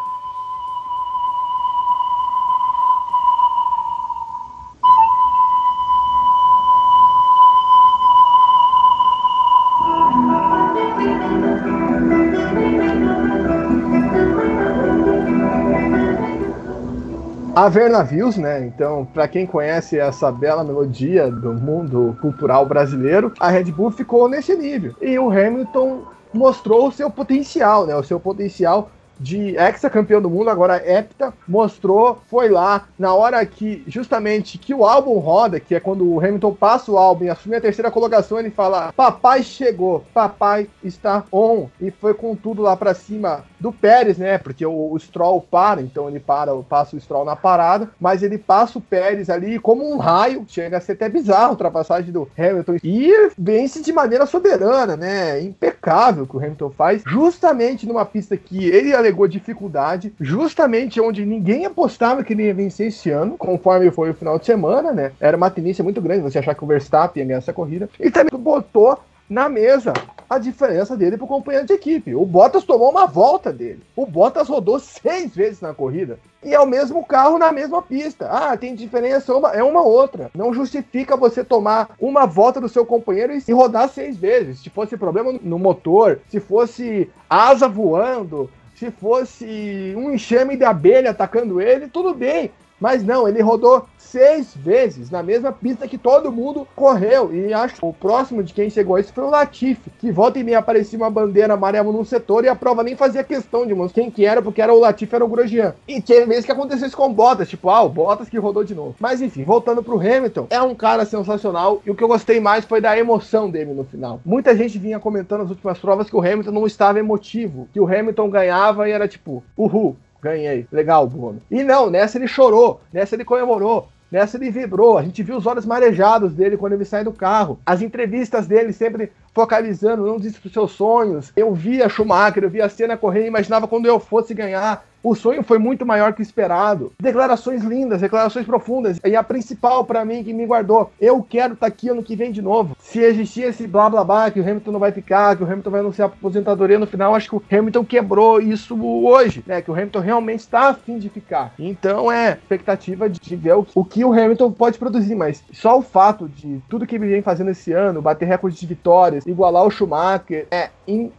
Haver 17.55 17.91
navios, 17.91 18.37
né? 18.37 18.65
Então, 18.65 19.05
para 19.05 19.29
quem 19.29 19.47
conhece 19.47 19.99
essa 19.99 20.33
bela 20.33 20.65
melodia 20.65 21.31
do 21.31 21.53
mundo 21.53 22.17
cultural 22.21 22.65
brasileiro, 22.67 23.33
a 23.39 23.49
Red 23.49 23.65
Bull 23.65 23.91
ficou 23.91 24.29
nesse 24.29 24.55
nível. 24.57 24.95
E 25.01 25.19
o 25.19 25.31
Hamilton 25.31 26.03
mostrou 26.33 26.89
o 26.89 26.93
seu 26.93 27.11
potencial, 27.11 27.87
né? 27.87 27.95
O 27.95 28.03
seu 28.03 28.19
potencial 28.19 28.91
de 29.23 29.57
ex-campeão 29.57 30.21
do 30.21 30.29
mundo, 30.29 30.51
agora 30.51 30.83
hepta, 30.85 31.33
mostrou, 31.47 32.21
foi 32.29 32.49
lá, 32.49 32.89
na 32.99 33.15
hora 33.15 33.47
que, 33.47 33.85
justamente, 33.87 34.59
que 34.59 34.75
o 34.75 34.85
álbum 34.85 35.19
roda, 35.19 35.61
que 35.61 35.75
é 35.75 35.81
quando 35.81 36.07
o 36.07 36.19
Hamilton 36.19 36.55
passa 36.55 36.91
o 36.91 36.99
álbum 36.99 37.25
e 37.25 37.31
assume 37.31 37.57
a 37.57 37.61
terceira 37.61 37.91
colocação, 37.91 38.39
ele 38.39 38.51
fala, 38.51 38.93
papai 38.93 39.43
chegou, 39.43 40.05
papai 40.13 40.69
está 40.83 41.25
on, 41.33 41.69
e 41.81 41.91
foi 41.91 42.15
com 42.15 42.35
tudo 42.35 42.63
lá 42.63 42.77
para 42.77 42.95
cima 42.95 43.45
do 43.61 43.73
Pérez, 43.73 44.19
né, 44.19 44.39
porque 44.39 44.67
o, 44.67 44.93
o, 44.93 44.99
Stroll 44.99 45.41
para, 45.41 45.81
então 45.81 46.09
ele 46.09 46.19
para, 46.19 46.53
passa 46.63 46.97
o 46.97 47.01
Stroll 47.01 47.25
na 47.25 47.37
parada, 47.37 47.89
mas 48.01 48.23
ele 48.25 48.37
passa 48.37 48.79
o 48.79 48.83
Pérez 48.83 49.31
ali 49.31 49.59
como 49.59 49.89
um 49.89 49.99
raio, 49.99 50.45
chega 50.49 50.79
a 50.79 50.81
ser 50.81 50.93
até 50.93 51.09
bizarro 51.09 51.47
a 51.47 51.51
ultrapassagem 51.51 52.11
do 52.11 52.29
Hamilton, 52.37 52.77
e 52.83 53.31
vence 53.39 53.81
de 53.81 53.93
maneira 53.93 54.27
soberana, 54.27 54.97
né, 54.97 55.41
impecável 55.41 56.27
que 56.27 56.37
o 56.37 56.41
Hamilton 56.41 56.71
faz, 56.71 57.03
justamente 57.07 57.87
numa 57.87 58.05
pista 58.05 58.37
que 58.37 58.65
ele 58.67 58.93
alegou 58.93 59.12
dificuldade, 59.29 60.13
justamente 60.21 61.01
onde 61.01 61.25
ninguém 61.25 61.67
apostava 61.67 62.23
que 62.23 62.33
ele 62.33 62.45
ia 62.45 62.55
vencer 62.55 62.89
esse 62.89 63.11
ano, 63.11 63.37
conforme 63.37 63.91
foi 63.91 64.11
o 64.11 64.15
final 64.15 64.39
de 64.39 64.47
semana, 64.47 64.93
né? 64.93 65.13
Era 65.21 65.37
uma 65.37 65.51
tendência 65.51 65.85
muito 65.85 66.01
grande 66.01 66.23
você 66.23 66.39
achar 66.39 66.55
que 66.55 66.65
o 66.65 66.67
Verstappen 66.67 67.23
ia 67.23 67.27
ganhar 67.27 67.39
essa 67.39 67.53
corrida. 67.53 67.89
E 67.99 68.11
também 68.11 68.39
botou 68.39 68.99
na 69.29 69.49
mesa 69.49 69.93
a 70.29 70.39
diferença 70.39 70.97
dele 70.97 71.17
pro 71.17 71.27
companheiro 71.27 71.67
de 71.67 71.75
equipe. 71.75 72.15
O 72.15 72.25
Bottas 72.25 72.65
tomou 72.65 72.91
uma 72.91 73.07
volta 73.07 73.53
dele. 73.53 73.83
O 73.95 74.07
Bottas 74.07 74.49
rodou 74.49 74.79
seis 74.79 75.35
vezes 75.35 75.61
na 75.61 75.75
corrida. 75.75 76.19
E 76.43 76.55
é 76.55 76.59
o 76.59 76.67
mesmo 76.67 77.05
carro 77.05 77.39
na 77.39 77.53
mesma 77.53 77.83
pista. 77.83 78.29
Ah, 78.31 78.57
tem 78.57 78.75
diferença, 78.75 79.35
uma, 79.35 79.53
é 79.53 79.63
uma 79.63 79.83
outra. 79.83 80.31
Não 80.35 80.53
justifica 80.53 81.17
você 81.17 81.45
tomar 81.45 81.91
uma 82.01 82.27
volta 82.27 82.61
do 82.61 82.69
seu 82.69 82.85
companheiro 82.85 83.33
e 83.47 83.53
rodar 83.53 83.89
seis 83.89 84.17
vezes. 84.17 84.61
Se 84.61 84.71
fosse 84.71 84.97
problema 84.97 85.39
no 85.43 85.59
motor, 85.59 86.21
se 86.29 86.41
fosse 86.41 87.11
asa 87.29 87.69
voando, 87.69 88.51
se 88.83 88.91
fosse 88.91 89.95
um 89.97 90.13
enxame 90.13 90.57
de 90.57 90.65
abelha 90.65 91.11
atacando 91.11 91.61
ele, 91.61 91.87
tudo 91.87 92.13
bem. 92.13 92.51
Mas 92.83 93.05
não, 93.05 93.29
ele 93.29 93.41
rodou 93.41 93.87
seis 93.97 94.53
vezes 94.57 95.09
na 95.09 95.23
mesma 95.23 95.53
pista 95.53 95.87
que 95.87 95.97
todo 95.97 96.33
mundo 96.33 96.67
correu. 96.75 97.33
E 97.33 97.55
acho 97.55 97.77
que 97.77 97.85
o 97.85 97.93
próximo 97.93 98.43
de 98.43 98.53
quem 98.53 98.69
chegou 98.69 98.97
a 98.97 99.01
isso 99.01 99.13
foi 99.13 99.23
o 99.23 99.31
Latifi, 99.31 99.89
que 100.01 100.11
volta 100.11 100.41
e 100.41 100.43
meia 100.43 100.59
aparecia 100.59 100.99
uma 100.99 101.09
bandeira 101.09 101.55
amarela 101.55 101.93
num 101.93 102.05
setor 102.05 102.45
e 102.45 102.49
a 102.49 102.57
prova 102.57 102.83
nem 102.83 102.97
fazia 102.97 103.23
questão 103.23 103.65
de 103.65 103.73
mostrar 103.73 104.03
quem 104.03 104.11
que 104.11 104.27
era, 104.27 104.43
porque 104.43 104.61
era 104.61 104.75
o 104.75 104.81
Latifi, 104.81 105.15
era 105.15 105.25
o 105.25 105.29
Grosjean. 105.29 105.77
E 105.87 106.03
tinha 106.03 106.27
vezes 106.27 106.45
que 106.45 106.51
aconteceu 106.51 106.89
isso 106.89 106.97
com 106.97 107.13
Bottas, 107.13 107.49
tipo, 107.49 107.71
ah, 107.71 107.83
o 107.83 107.89
Bottas 107.89 108.29
que 108.29 108.37
rodou 108.37 108.65
de 108.65 108.75
novo. 108.75 108.97
Mas 108.99 109.23
enfim, 109.23 109.45
voltando 109.45 109.81
pro 109.81 110.01
Hamilton, 110.01 110.49
é 110.51 110.61
um 110.61 110.75
cara 110.75 111.05
sensacional 111.05 111.81
e 111.87 111.91
o 111.91 111.95
que 111.95 112.03
eu 112.03 112.09
gostei 112.09 112.41
mais 112.41 112.65
foi 112.65 112.81
da 112.81 112.99
emoção 112.99 113.49
dele 113.49 113.73
no 113.73 113.85
final. 113.85 114.21
Muita 114.25 114.57
gente 114.57 114.77
vinha 114.77 114.99
comentando 114.99 115.43
nas 115.43 115.51
últimas 115.51 115.79
provas 115.79 116.11
que 116.11 116.17
o 116.17 116.21
Hamilton 116.21 116.51
não 116.51 116.67
estava 116.67 116.99
emotivo, 116.99 117.69
que 117.73 117.79
o 117.79 117.87
Hamilton 117.87 118.29
ganhava 118.29 118.89
e 118.89 118.93
era 118.93 119.07
tipo, 119.07 119.41
uhul, 119.57 119.97
ganhei, 120.23 120.67
legal, 120.71 121.07
Bruno. 121.07 121.43
E 121.51 121.65
não, 121.65 121.91
nessa 121.91 122.17
ele 122.17 122.29
chorou, 122.29 122.81
nessa 122.93 123.17
ele 123.17 123.25
comemorou, 123.25 123.89
nessa 124.11 124.37
ele 124.37 124.51
vibrou. 124.51 124.97
A 124.97 125.03
gente 125.03 125.23
viu 125.23 125.37
os 125.37 125.47
olhos 125.47 125.67
marejados 125.67 126.33
dele 126.33 126.57
quando 126.57 126.75
ele 126.75 126.85
sai 126.85 127.03
do 127.03 127.13
carro. 127.13 127.59
As 127.67 127.83
entrevistas 127.83 128.47
dele 128.47 128.73
sempre 128.73 129.11
focalizando, 129.35 130.07
não 130.07 130.19
desista 130.19 130.41
dos 130.43 130.53
seus 130.53 130.73
sonhos. 130.73 131.33
Eu 131.35 131.53
via 131.53 131.89
Schumacher, 131.89 132.45
eu 132.45 132.51
via 132.51 132.67
a 132.67 132.69
cena 132.69 132.97
correr 132.97 133.27
imaginava 133.27 133.67
quando 133.67 133.87
eu 133.87 133.99
fosse 133.99 134.33
ganhar. 134.33 134.87
O 135.03 135.15
sonho 135.17 135.43
foi 135.43 135.59
muito 135.59 135.85
maior 135.85 136.13
que 136.13 136.23
esperado. 136.23 136.93
Declarações 137.01 137.65
lindas, 137.65 138.01
declarações 138.01 138.47
profundas. 138.47 139.01
E 139.05 139.17
a 139.17 139.23
principal 139.23 139.85
para 139.85 140.05
mim 140.05 140.23
que 140.23 140.33
me 140.33 140.47
guardou: 140.47 140.93
eu 141.01 141.23
quero 141.23 141.55
estar 141.55 141.67
tá 141.67 141.73
aqui 141.73 141.89
ano 141.89 142.03
que 142.03 142.15
vem 142.15 142.31
de 142.31 142.41
novo. 142.41 142.77
Se 142.79 143.01
existia 143.01 143.49
esse 143.49 143.67
blá 143.67 143.91
blá 143.91 144.05
blá 144.05 144.31
que 144.31 144.39
o 144.39 144.43
Hamilton 144.43 144.71
não 144.71 144.79
vai 144.79 144.93
ficar, 144.93 145.37
que 145.37 145.43
o 145.43 145.47
Hamilton 145.47 145.71
vai 145.71 145.81
anunciar 145.81 146.09
a 146.09 146.13
aposentadoria 146.13 146.79
no 146.79 146.87
final, 146.87 147.15
acho 147.15 147.29
que 147.29 147.37
o 147.37 147.43
Hamilton 147.51 147.85
quebrou 147.85 148.41
isso 148.41 148.81
hoje, 148.81 149.43
né? 149.47 149.61
Que 149.61 149.71
o 149.71 149.75
Hamilton 149.75 150.01
realmente 150.01 150.41
está 150.41 150.69
afim 150.69 150.99
de 150.99 151.09
ficar. 151.09 151.53
Então 151.59 152.11
é 152.11 152.33
expectativa 152.33 153.09
de 153.09 153.37
ver 153.37 153.57
o, 153.57 153.67
o 153.75 153.85
que 153.85 154.05
o 154.05 154.13
Hamilton 154.13 154.53
pode 154.53 154.79
produzir, 154.79 155.17
mas 155.17 155.43
só 155.53 155.79
o 155.79 155.83
fato 155.83 156.29
de 156.29 156.61
tudo 156.69 156.87
que 156.87 156.95
ele 156.95 157.09
vem 157.09 157.23
fazendo 157.23 157.51
esse 157.51 157.73
ano, 157.73 158.01
bater 158.01 158.27
recorde 158.27 158.59
de 158.59 158.67
vitórias, 158.67 159.27
igualar 159.27 159.65
o 159.65 159.71
Schumacher, 159.71 160.47
é 160.51 160.71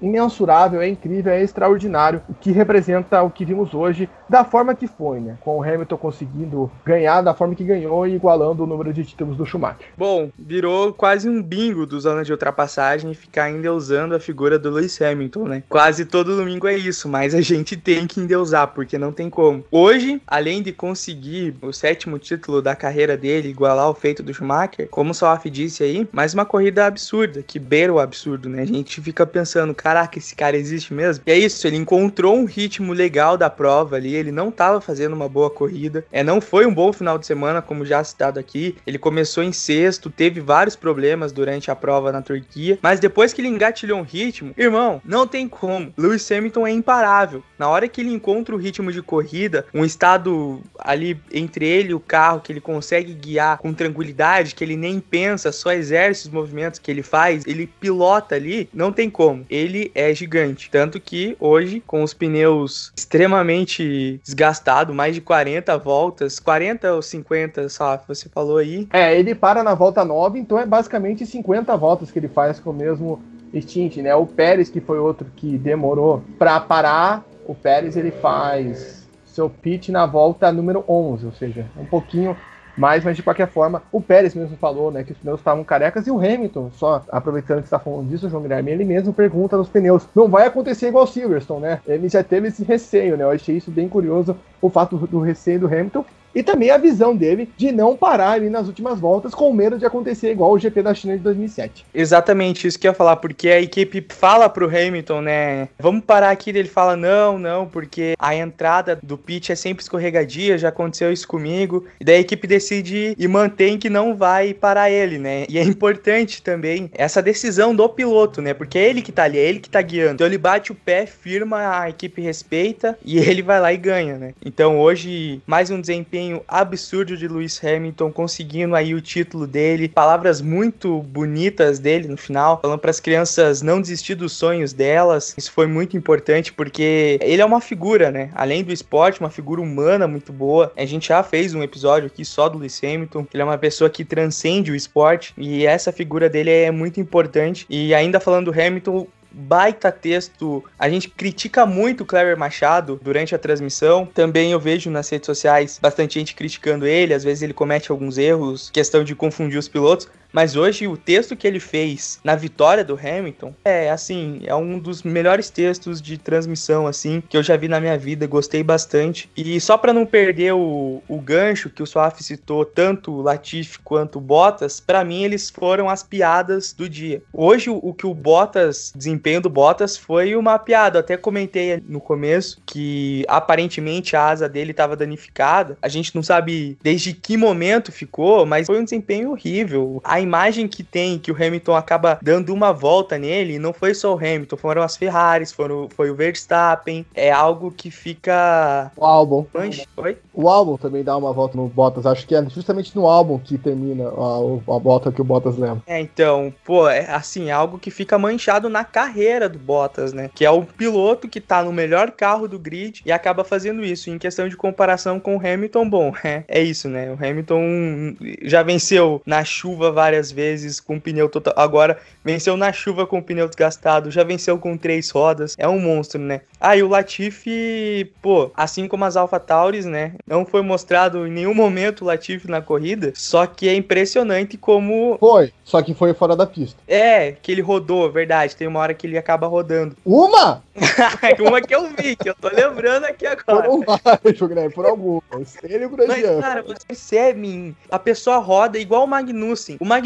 imensurável, 0.02 0.82
é 0.82 0.88
incrível, 0.88 1.34
é 1.34 1.42
extraordinário, 1.42 2.22
o 2.30 2.34
que 2.34 2.52
representa 2.52 3.22
o 3.22 3.30
que 3.30 3.46
vimos 3.46 3.73
hoje 3.74 4.10
da 4.30 4.44
forma 4.44 4.76
que 4.76 4.88
foi, 4.88 5.20
né? 5.20 5.38
Com 5.42 5.58
o 5.58 5.64
Hamilton 5.64 5.98
conseguindo 5.98 6.72
ganhar 6.86 7.22
da 7.22 7.34
forma 7.34 7.56
que 7.56 7.64
ganhou 7.64 8.08
e 8.08 8.16
igualando 8.16 8.64
o 8.64 8.68
número 8.68 8.94
de 8.94 9.04
títulos 9.04 9.36
do 9.36 9.46
Schumacher. 9.46 9.88
Bom, 9.98 10.30
virou 10.38 10.94
quase 10.94 11.30
um 11.30 11.42
bingo 11.42 11.86
dos 11.86 12.06
anos 12.06 12.26
de 12.26 12.32
ultrapassagem 12.32 13.14
ficar 13.14 13.50
endeusando 13.50 14.16
a 14.16 14.20
figura 14.20 14.58
do 14.58 14.70
Lewis 14.70 15.02
Hamilton, 15.02 15.48
né? 15.48 15.64
Quase 15.70 16.06
todo 16.06 16.36
domingo 16.36 16.68
é 16.68 16.76
isso, 16.76 17.08
mas 17.08 17.36
a 17.36 17.42
gente 17.42 17.76
tem 17.76 18.08
que 18.08 18.20
endeusar, 18.20 18.68
porque 18.70 18.98
não 18.98 19.12
tem 19.12 19.30
como. 19.30 19.64
Hoje, 19.72 20.22
além 20.28 20.62
de 20.62 20.72
conseguir 20.72 21.56
o 21.62 21.72
sétimo 21.72 22.18
título 22.18 22.62
da 22.62 22.76
carreira 22.76 23.18
dele, 23.18 23.50
igualar 23.50 23.90
o 23.90 23.94
feito 23.94 24.24
do 24.24 24.34
Schumacher, 24.34 24.88
como 24.90 25.12
o 25.12 25.14
Salaf 25.14 25.46
disse 25.50 25.84
aí, 25.84 26.08
mais 26.12 26.34
uma 26.34 26.46
corrida 26.46 26.86
absurda, 26.86 27.44
que 27.44 27.60
beira 27.60 27.94
o 27.94 28.00
absurdo, 28.00 28.50
né? 28.50 28.62
A 28.62 28.66
gente 28.66 29.02
fica 29.02 29.26
pensando, 29.26 29.74
caraca, 29.74 30.18
esse 30.18 30.36
cara 30.36 30.58
existe 30.58 30.94
mesmo? 30.94 31.24
E 31.26 31.32
é 31.32 31.38
isso, 31.38 31.66
ele 31.68 31.78
encontrou 31.78 32.36
um 32.36 32.46
ritmo 32.46 32.94
legal 32.94 33.38
da 33.38 33.50
prova 33.50 33.63
ali, 33.64 34.14
ele 34.14 34.32
não 34.32 34.50
estava 34.50 34.82
fazendo 34.82 35.14
uma 35.14 35.30
boa 35.30 35.50
corrida. 35.50 36.06
É, 36.12 36.24
não 36.24 36.42
foi 36.42 36.66
um 36.66 36.74
bom 36.74 36.92
final 36.92 37.18
de 37.18 37.26
semana, 37.26 37.62
como 37.62 37.86
já 37.86 38.04
citado 38.04 38.40
aqui. 38.40 38.76
Ele 38.86 38.98
começou 38.98 39.44
em 39.44 39.52
sexto, 39.52 40.10
teve 40.10 40.40
vários 40.40 40.76
problemas 40.76 41.32
durante 41.32 41.72
a 41.72 41.76
prova 41.76 42.12
na 42.12 42.22
Turquia, 42.22 42.78
mas 42.82 43.00
depois 43.00 43.34
que 43.34 43.42
ele 43.42 43.48
engatilhou 43.48 44.00
um 44.00 44.04
ritmo, 44.04 44.54
irmão, 44.58 45.02
não 45.06 45.26
tem 45.26 45.48
como. 45.48 45.94
Lewis 45.98 46.30
Hamilton 46.32 46.68
é 46.68 46.72
imparável. 46.72 47.44
Na 47.58 47.70
hora 47.70 47.88
que 47.88 48.02
ele 48.02 48.12
encontra 48.12 48.56
o 48.56 48.58
ritmo 48.58 48.92
de 48.92 49.02
corrida, 49.02 49.66
um 49.74 49.86
estado 49.86 50.62
ali 50.80 51.20
entre 51.32 51.66
ele 51.66 51.92
e 51.92 51.94
o 51.94 52.00
carro 52.00 52.42
que 52.42 52.52
ele 52.52 52.62
consegue 52.62 53.14
guiar 53.14 53.58
com 53.58 53.74
tranquilidade, 53.74 54.56
que 54.56 54.64
ele 54.64 54.76
nem 54.76 55.00
pensa, 55.00 55.52
só 55.52 55.72
exerce 55.72 56.28
os 56.28 56.34
movimentos 56.34 56.80
que 56.80 56.92
ele 56.92 57.04
faz, 57.04 57.46
ele 57.46 57.68
pilota 57.68 58.36
ali, 58.36 58.70
não 58.74 58.92
tem 58.92 59.10
como. 59.10 59.46
Ele 59.50 59.92
é 59.96 60.14
gigante. 60.14 60.70
Tanto 60.70 61.00
que 61.00 61.36
hoje, 61.40 61.82
com 61.86 62.04
os 62.04 62.14
pneus 62.14 62.92
extremamente 62.96 63.53
extremamente 63.54 64.20
desgastado, 64.24 64.94
mais 64.94 65.16
de 65.16 65.22
40 65.22 65.78
voltas, 65.78 66.40
40 66.40 66.94
ou 66.94 67.02
50, 67.02 67.70
só 67.70 68.00
você 68.08 68.28
falou 68.30 68.58
aí. 68.58 68.88
É, 68.92 69.18
ele 69.18 69.36
para 69.36 69.64
na 69.64 69.74
volta 69.74 70.04
9, 70.04 70.40
então 70.40 70.58
é 70.58 70.66
basicamente 70.66 71.26
50 71.26 71.76
voltas 71.78 72.12
que 72.12 72.20
ele 72.20 72.28
faz 72.28 72.60
com 72.60 72.72
o 72.72 72.74
mesmo 72.74 73.22
stint, 73.56 73.98
né? 73.98 74.16
O 74.16 74.26
Pérez, 74.26 74.70
que 74.70 74.82
foi 74.82 74.98
outro 74.98 75.28
que 75.36 75.58
demorou 75.58 76.24
para 76.40 76.60
parar, 76.60 77.24
o 77.46 77.54
Pérez 77.54 77.96
ele 77.96 78.12
faz 78.12 79.08
seu 79.26 79.50
pit 79.50 79.92
na 79.92 80.06
volta 80.06 80.52
número 80.52 80.84
11, 80.88 81.26
ou 81.26 81.32
seja, 81.34 81.66
um 81.78 81.86
pouquinho 81.86 82.36
mas, 82.76 83.04
mas 83.04 83.16
de 83.16 83.24
qualquer 83.24 83.48
forma, 83.48 83.84
o 83.92 84.02
Pérez 84.02 84.34
mesmo 84.34 84.58
falou, 84.58 84.92
né, 84.92 85.04
que 85.04 85.12
os 85.12 85.18
pneus 85.18 85.40
estavam 85.40 85.64
carecas 85.64 86.08
e 86.08 86.12
o 86.12 86.18
Hamilton, 86.18 86.72
só 86.74 87.04
aproveitando 87.12 87.60
que 87.60 87.66
está 87.66 87.80
falando 87.80 88.10
disso, 88.10 88.28
o 88.28 88.30
João 88.30 88.42
Guilherme, 88.42 88.72
ele 88.72 88.84
mesmo 88.84 89.14
pergunta 89.14 89.58
nos 89.58 89.70
pneus, 89.70 90.08
não 90.16 90.28
vai 90.28 90.48
acontecer 90.48 90.88
igual 90.88 91.04
o 91.04 91.08
Silverstone, 91.08 91.62
né? 91.62 91.80
Ele 91.88 92.10
já 92.10 92.24
teve 92.24 92.48
esse 92.48 92.64
receio, 92.64 93.16
né? 93.16 93.24
Eu 93.24 93.32
achei 93.32 93.58
isso 93.58 93.70
bem 93.70 93.88
curioso, 93.88 94.36
o 94.62 94.70
fato 94.70 94.98
do 94.98 95.20
receio 95.20 95.60
do 95.60 95.68
Hamilton 95.68 96.06
e 96.34 96.42
também 96.42 96.72
a 96.72 96.78
visão 96.78 97.16
dele 97.16 97.50
de 97.58 97.72
não 97.72 97.96
parar 97.96 98.32
ali 98.32 98.50
nas 98.50 98.68
últimas 98.68 99.00
voltas 99.00 99.34
com 99.34 99.52
medo 99.54 99.78
de 99.78 99.86
acontecer 99.86 100.32
igual 100.32 100.52
o 100.52 100.60
GP 100.60 100.82
da 100.82 100.94
China 100.94 101.18
de 101.18 101.24
2007. 101.24 101.86
Exatamente 101.94 102.68
isso 102.68 102.80
que 102.80 102.88
eu 102.88 102.92
ia 102.92 102.96
falar, 102.96 103.18
porque 103.18 103.50
a 103.50 103.62
equipe 103.62 104.06
fala 104.10 104.50
pro 104.50 104.68
Hamilton, 104.68 105.22
né? 105.22 105.70
Vamos 105.80 106.04
parar 106.06 106.32
aqui, 106.32 106.50
ele 106.50 106.68
fala 106.68 106.96
não, 106.96 107.38
não, 107.38 107.68
porque 107.68 108.14
a 108.18 108.36
entrada 108.36 109.00
do 109.02 109.18
pit 109.18 109.52
é 109.52 109.56
sempre 109.56 109.84
escorregadia, 109.84 110.58
já 110.58 110.70
aconteceu 110.70 111.12
isso 111.12 111.28
comigo. 111.28 111.86
E 112.00 112.04
daí 112.06 112.18
a 112.18 112.20
equipe 112.20 112.48
decide 112.48 113.16
e 113.18 113.28
mantém 113.28 113.78
que 113.78 113.90
não 113.90 114.16
vai 114.16 114.54
parar 114.54 114.90
ele, 114.90 115.18
né? 115.18 115.46
E 115.50 115.58
é 115.58 115.64
importante 115.64 116.42
também 116.42 116.90
essa 116.94 117.22
decisão 117.22 117.76
do 117.76 117.88
piloto, 117.90 118.42
né? 118.42 118.54
Porque 118.54 118.78
é 118.78 118.90
ele 118.90 119.02
que 119.02 119.12
tá 119.12 119.24
ali, 119.24 119.38
é 119.38 119.48
ele 119.48 119.60
que 119.60 119.70
tá 119.70 119.82
guiando. 119.82 120.14
Então 120.16 120.28
ele 120.28 120.38
bate 120.38 120.72
o 120.72 120.76
pé, 120.76 121.06
firma, 121.06 121.82
a 121.82 121.90
equipe 121.90 122.22
respeita 122.22 122.98
e 123.04 123.18
ele 123.18 123.42
vai 123.42 123.60
lá 123.60 123.74
e 123.74 123.78
ganha, 123.78 124.18
né? 124.18 124.34
Então 124.44 124.80
hoje 124.80 125.42
mais 125.46 125.70
um 125.70 125.80
desempenho 125.80 126.23
desempenho 126.24 126.42
absurdo 126.48 127.18
de 127.18 127.28
Lewis 127.28 127.62
Hamilton, 127.64 128.12
conseguindo 128.12 128.76
aí 128.76 128.94
o 128.94 129.02
título 129.02 129.46
dele, 129.46 129.90
palavras 129.90 130.42
muito 130.42 131.02
bonitas 131.02 131.80
dele 131.80 132.08
no 132.08 132.18
final, 132.18 132.60
falando 132.62 132.80
para 132.80 132.92
as 132.92 133.00
crianças 133.00 133.62
não 133.62 133.82
desistir 133.82 134.16
dos 134.16 134.34
sonhos 134.34 134.72
delas. 134.72 135.34
Isso 135.38 135.52
foi 135.52 135.68
muito 135.68 135.98
importante 135.98 136.54
porque 136.54 137.20
ele 137.22 137.42
é 137.42 137.46
uma 137.46 137.60
figura, 137.60 138.12
né? 138.12 138.30
Além 138.34 138.64
do 138.64 138.72
esporte, 138.72 139.20
uma 139.20 139.30
figura 139.30 139.62
humana 139.62 140.08
muito 140.08 140.32
boa. 140.32 140.72
A 140.78 140.86
gente 140.86 141.10
já 141.10 141.22
fez 141.24 141.54
um 141.54 141.62
episódio 141.64 142.08
aqui 142.08 142.24
só 142.24 142.48
do 142.48 142.58
Lewis 142.58 142.80
Hamilton. 142.84 143.28
Ele 143.34 143.42
é 143.42 143.46
uma 143.46 143.58
pessoa 143.58 143.90
que 143.90 144.06
transcende 144.06 144.72
o 144.72 144.76
esporte 144.76 145.34
e 145.38 145.66
essa 145.66 145.92
figura 145.92 146.30
dele 146.30 146.50
é 146.50 146.72
muito 146.72 147.00
importante. 147.00 147.66
E 147.70 147.94
ainda 147.94 148.20
falando 148.20 148.52
do 148.52 148.60
Hamilton, 148.60 149.08
baita 149.34 149.92
texto. 149.92 150.64
A 150.78 150.90
gente 150.90 151.10
critica 151.10 151.66
muito 151.66 152.02
o 152.02 152.06
Cleber 152.06 152.38
Machado 152.38 153.00
durante 153.02 153.34
a 153.34 153.40
transmissão. 153.40 154.06
Também 154.06 154.52
eu 154.52 154.60
vejo 154.60 154.92
nas 154.92 155.10
redes 155.10 155.26
sociais 155.26 155.80
bastante 155.82 156.20
gente 156.20 156.36
criticando 156.36 156.86
ele. 156.86 157.14
Às 157.14 157.24
vezes 157.24 157.42
ele 157.42 157.54
comete 157.54 157.92
alguns 157.92 158.18
erros, 158.18 158.70
questão 158.70 159.04
de 159.04 159.16
confundir 159.16 159.58
os 159.58 159.68
pilotos. 159.68 160.08
Mas 160.34 160.56
hoje 160.56 160.88
o 160.88 160.98
texto 160.98 161.36
que 161.36 161.48
ele 161.48 161.60
fez 161.60 162.20
na 162.24 162.36
vitória 162.36 162.84
do 162.84 163.00
Hamilton 163.00 163.54
é 163.64 163.92
assim, 163.92 164.42
é 164.46 164.56
um 164.56 164.80
dos 164.80 165.04
melhores 165.04 165.52
textos 165.52 166.02
de 166.02 166.18
transmissão 166.18 166.88
assim 166.88 167.22
que 167.30 167.38
eu 167.38 167.44
já 167.44 167.56
vi 167.56 167.68
na 167.68 167.80
minha 167.80 167.98
vida, 167.98 168.26
gostei 168.26 168.64
bastante. 168.64 169.30
E 169.38 169.62
só 169.62 169.78
para 169.78 169.94
não 169.94 170.08
perder 170.08 170.54
o, 170.54 171.04
o 171.08 171.22
gancho 171.22 171.70
que 171.70 171.84
o 171.84 171.86
Suaf 171.86 172.24
citou, 172.24 172.66
tanto 172.66 173.12
o 173.12 173.22
Latifi 173.22 173.78
quanto 173.84 174.18
o 174.18 174.22
Bottas, 174.22 174.80
para 174.80 175.04
mim 175.04 175.24
eles 175.24 175.52
foram 175.52 175.88
as 175.88 176.02
piadas 176.02 176.74
do 176.74 176.90
dia. 176.90 177.22
Hoje 177.32 177.70
o, 177.70 177.78
o 177.78 177.94
que 177.94 178.08
o 178.08 178.14
Bottas, 178.14 178.92
desempenho 178.96 179.40
do 179.40 179.50
Bottas 179.50 179.96
foi 179.96 180.36
uma 180.36 180.58
piada. 180.58 180.98
Eu 180.98 181.02
até 181.02 181.16
comentei 181.16 181.84
no 181.88 182.02
começo 182.02 182.60
que 182.66 183.24
aparentemente 183.28 184.16
a 184.16 184.30
asa 184.30 184.50
dele 184.50 184.72
estava 184.72 184.96
danificada. 184.96 185.78
A 185.80 185.88
gente 185.88 186.16
não 186.16 186.24
sabe 186.24 186.76
desde 186.82 187.14
que 187.14 187.38
momento 187.38 187.92
ficou, 187.92 188.46
mas 188.48 188.66
foi 188.66 188.80
um 188.80 188.84
desempenho 188.84 189.32
horrível. 189.32 190.02
A 190.04 190.23
imagem 190.24 190.68
que 190.68 190.84
tem 190.84 191.20
que 191.20 191.32
o 191.32 191.36
Hamilton 191.36 191.76
acaba 191.76 192.20
dando 192.22 192.54
uma 192.54 192.72
volta 192.72 193.18
nele, 193.18 193.60
não 193.60 193.74
foi 193.74 193.94
só 193.94 194.14
o 194.14 194.18
Hamilton, 194.18 194.58
foram 194.58 194.82
as 194.82 194.98
Ferraris, 194.98 195.52
foram, 195.52 195.88
foi 195.90 196.10
o 196.10 196.16
Verstappen. 196.16 197.06
É 197.14 197.32
algo 197.32 197.72
que 197.72 197.92
fica. 197.92 198.92
O 198.96 199.06
álbum. 199.06 199.46
Manche, 199.54 199.86
Oi? 199.98 200.18
O 200.34 200.50
álbum 200.50 200.78
também 200.78 201.04
dá 201.04 201.16
uma 201.16 201.32
volta 201.32 201.58
no 201.58 201.68
Bottas. 201.68 202.06
Acho 202.06 202.26
que 202.26 202.36
é 202.36 202.44
justamente 202.50 202.96
no 202.96 203.08
álbum 203.08 203.38
que 203.38 203.58
termina 203.58 204.08
a, 204.08 204.76
a 204.76 204.80
volta 204.80 205.12
que 205.12 205.22
o 205.22 205.24
Bottas 205.24 205.58
leva. 205.58 205.82
É, 205.86 206.00
então, 206.00 206.54
pô, 206.64 206.88
é 206.88 207.10
assim, 207.12 207.52
algo 207.52 207.78
que 207.78 207.92
fica 207.92 208.18
manchado 208.18 208.70
na 208.70 208.84
carreira 208.84 209.48
do 209.48 209.60
Bottas, 209.60 210.14
né? 210.14 210.30
Que 210.34 210.46
é 210.46 210.52
o 210.52 210.64
piloto 210.64 211.28
que 211.28 211.42
tá 211.42 211.64
no 211.64 211.72
melhor 211.72 212.12
carro 212.12 212.48
do 212.48 212.60
grid 212.60 213.02
e 213.06 213.12
acaba 213.12 213.44
fazendo 213.44 213.84
isso. 213.84 214.10
Em 214.10 214.18
questão 214.18 214.48
de 214.48 214.58
comparação 214.58 215.20
com 215.20 215.36
o 215.36 215.40
Hamilton, 215.40 215.90
bom, 215.90 216.14
é, 216.24 216.44
é 216.48 216.62
isso, 216.62 216.88
né? 216.88 217.12
O 217.12 217.14
Hamilton 217.14 218.16
já 218.44 218.64
venceu 218.64 219.22
na 219.26 219.44
chuva 219.44 219.92
várias 219.92 220.13
vezes 220.32 220.80
com 220.80 221.00
pneu 221.00 221.30
total. 221.30 221.54
Agora 221.58 221.98
venceu 222.24 222.58
na 222.58 222.72
chuva 222.72 223.06
com 223.06 223.22
pneu 223.22 223.48
desgastado, 223.48 224.12
já 224.12 224.24
venceu 224.24 224.58
com 224.58 224.78
três 224.78 225.10
rodas. 225.10 225.56
É 225.58 225.68
um 225.68 225.80
monstro, 225.80 226.20
né? 226.20 226.42
Ah, 226.60 226.78
e 226.78 226.84
o 226.84 226.88
Latifi, 226.88 228.12
pô, 228.22 228.52
assim 228.56 228.88
como 228.88 229.06
as 229.06 229.18
Alpha 229.18 229.40
Tauris, 229.40 229.86
né? 229.86 230.14
Não 230.26 230.46
foi 230.46 230.62
mostrado 230.62 231.28
em 231.28 231.32
nenhum 231.32 231.54
momento 231.54 232.02
o 232.02 232.06
Latifi 232.06 232.50
na 232.50 232.62
corrida, 232.62 233.12
só 233.16 233.46
que 233.46 233.68
é 233.68 233.76
impressionante 233.76 234.58
como. 234.58 235.18
Foi, 235.20 235.52
só 235.64 235.82
que 235.82 235.94
foi 235.94 236.14
fora 236.14 236.36
da 236.36 236.46
pista. 236.46 236.80
É, 236.88 237.32
que 237.34 237.52
ele 237.52 237.62
rodou, 237.62 238.12
verdade. 238.12 238.56
Tem 238.56 238.68
uma 238.68 238.80
hora 238.80 238.94
que 238.94 239.08
ele 239.08 239.18
acaba 239.18 239.48
rodando. 239.48 239.96
Uma? 240.06 240.64
uma 241.48 241.62
que 241.62 241.76
eu 241.76 241.90
vi, 241.90 242.16
que 242.16 242.30
eu 242.30 242.36
tô 242.36 242.50
lembrando 242.50 243.06
aqui 243.06 243.26
agora. 243.26 243.64
Foram 243.64 244.70
por 244.72 244.86
algumas. 244.86 245.58
Ele 245.64 245.84
e 245.84 245.88
o. 245.88 246.08
Mas, 246.08 246.22
cara, 246.40 246.62
você 246.62 246.86
percebe, 246.88 247.76
a 247.90 248.00
pessoa 248.00 248.38
roda 248.38 248.80
igual 248.80 249.04
o 249.04 249.08
Magnussen. 249.08 249.78
O 249.80 249.86
Magnussen, 249.86 250.03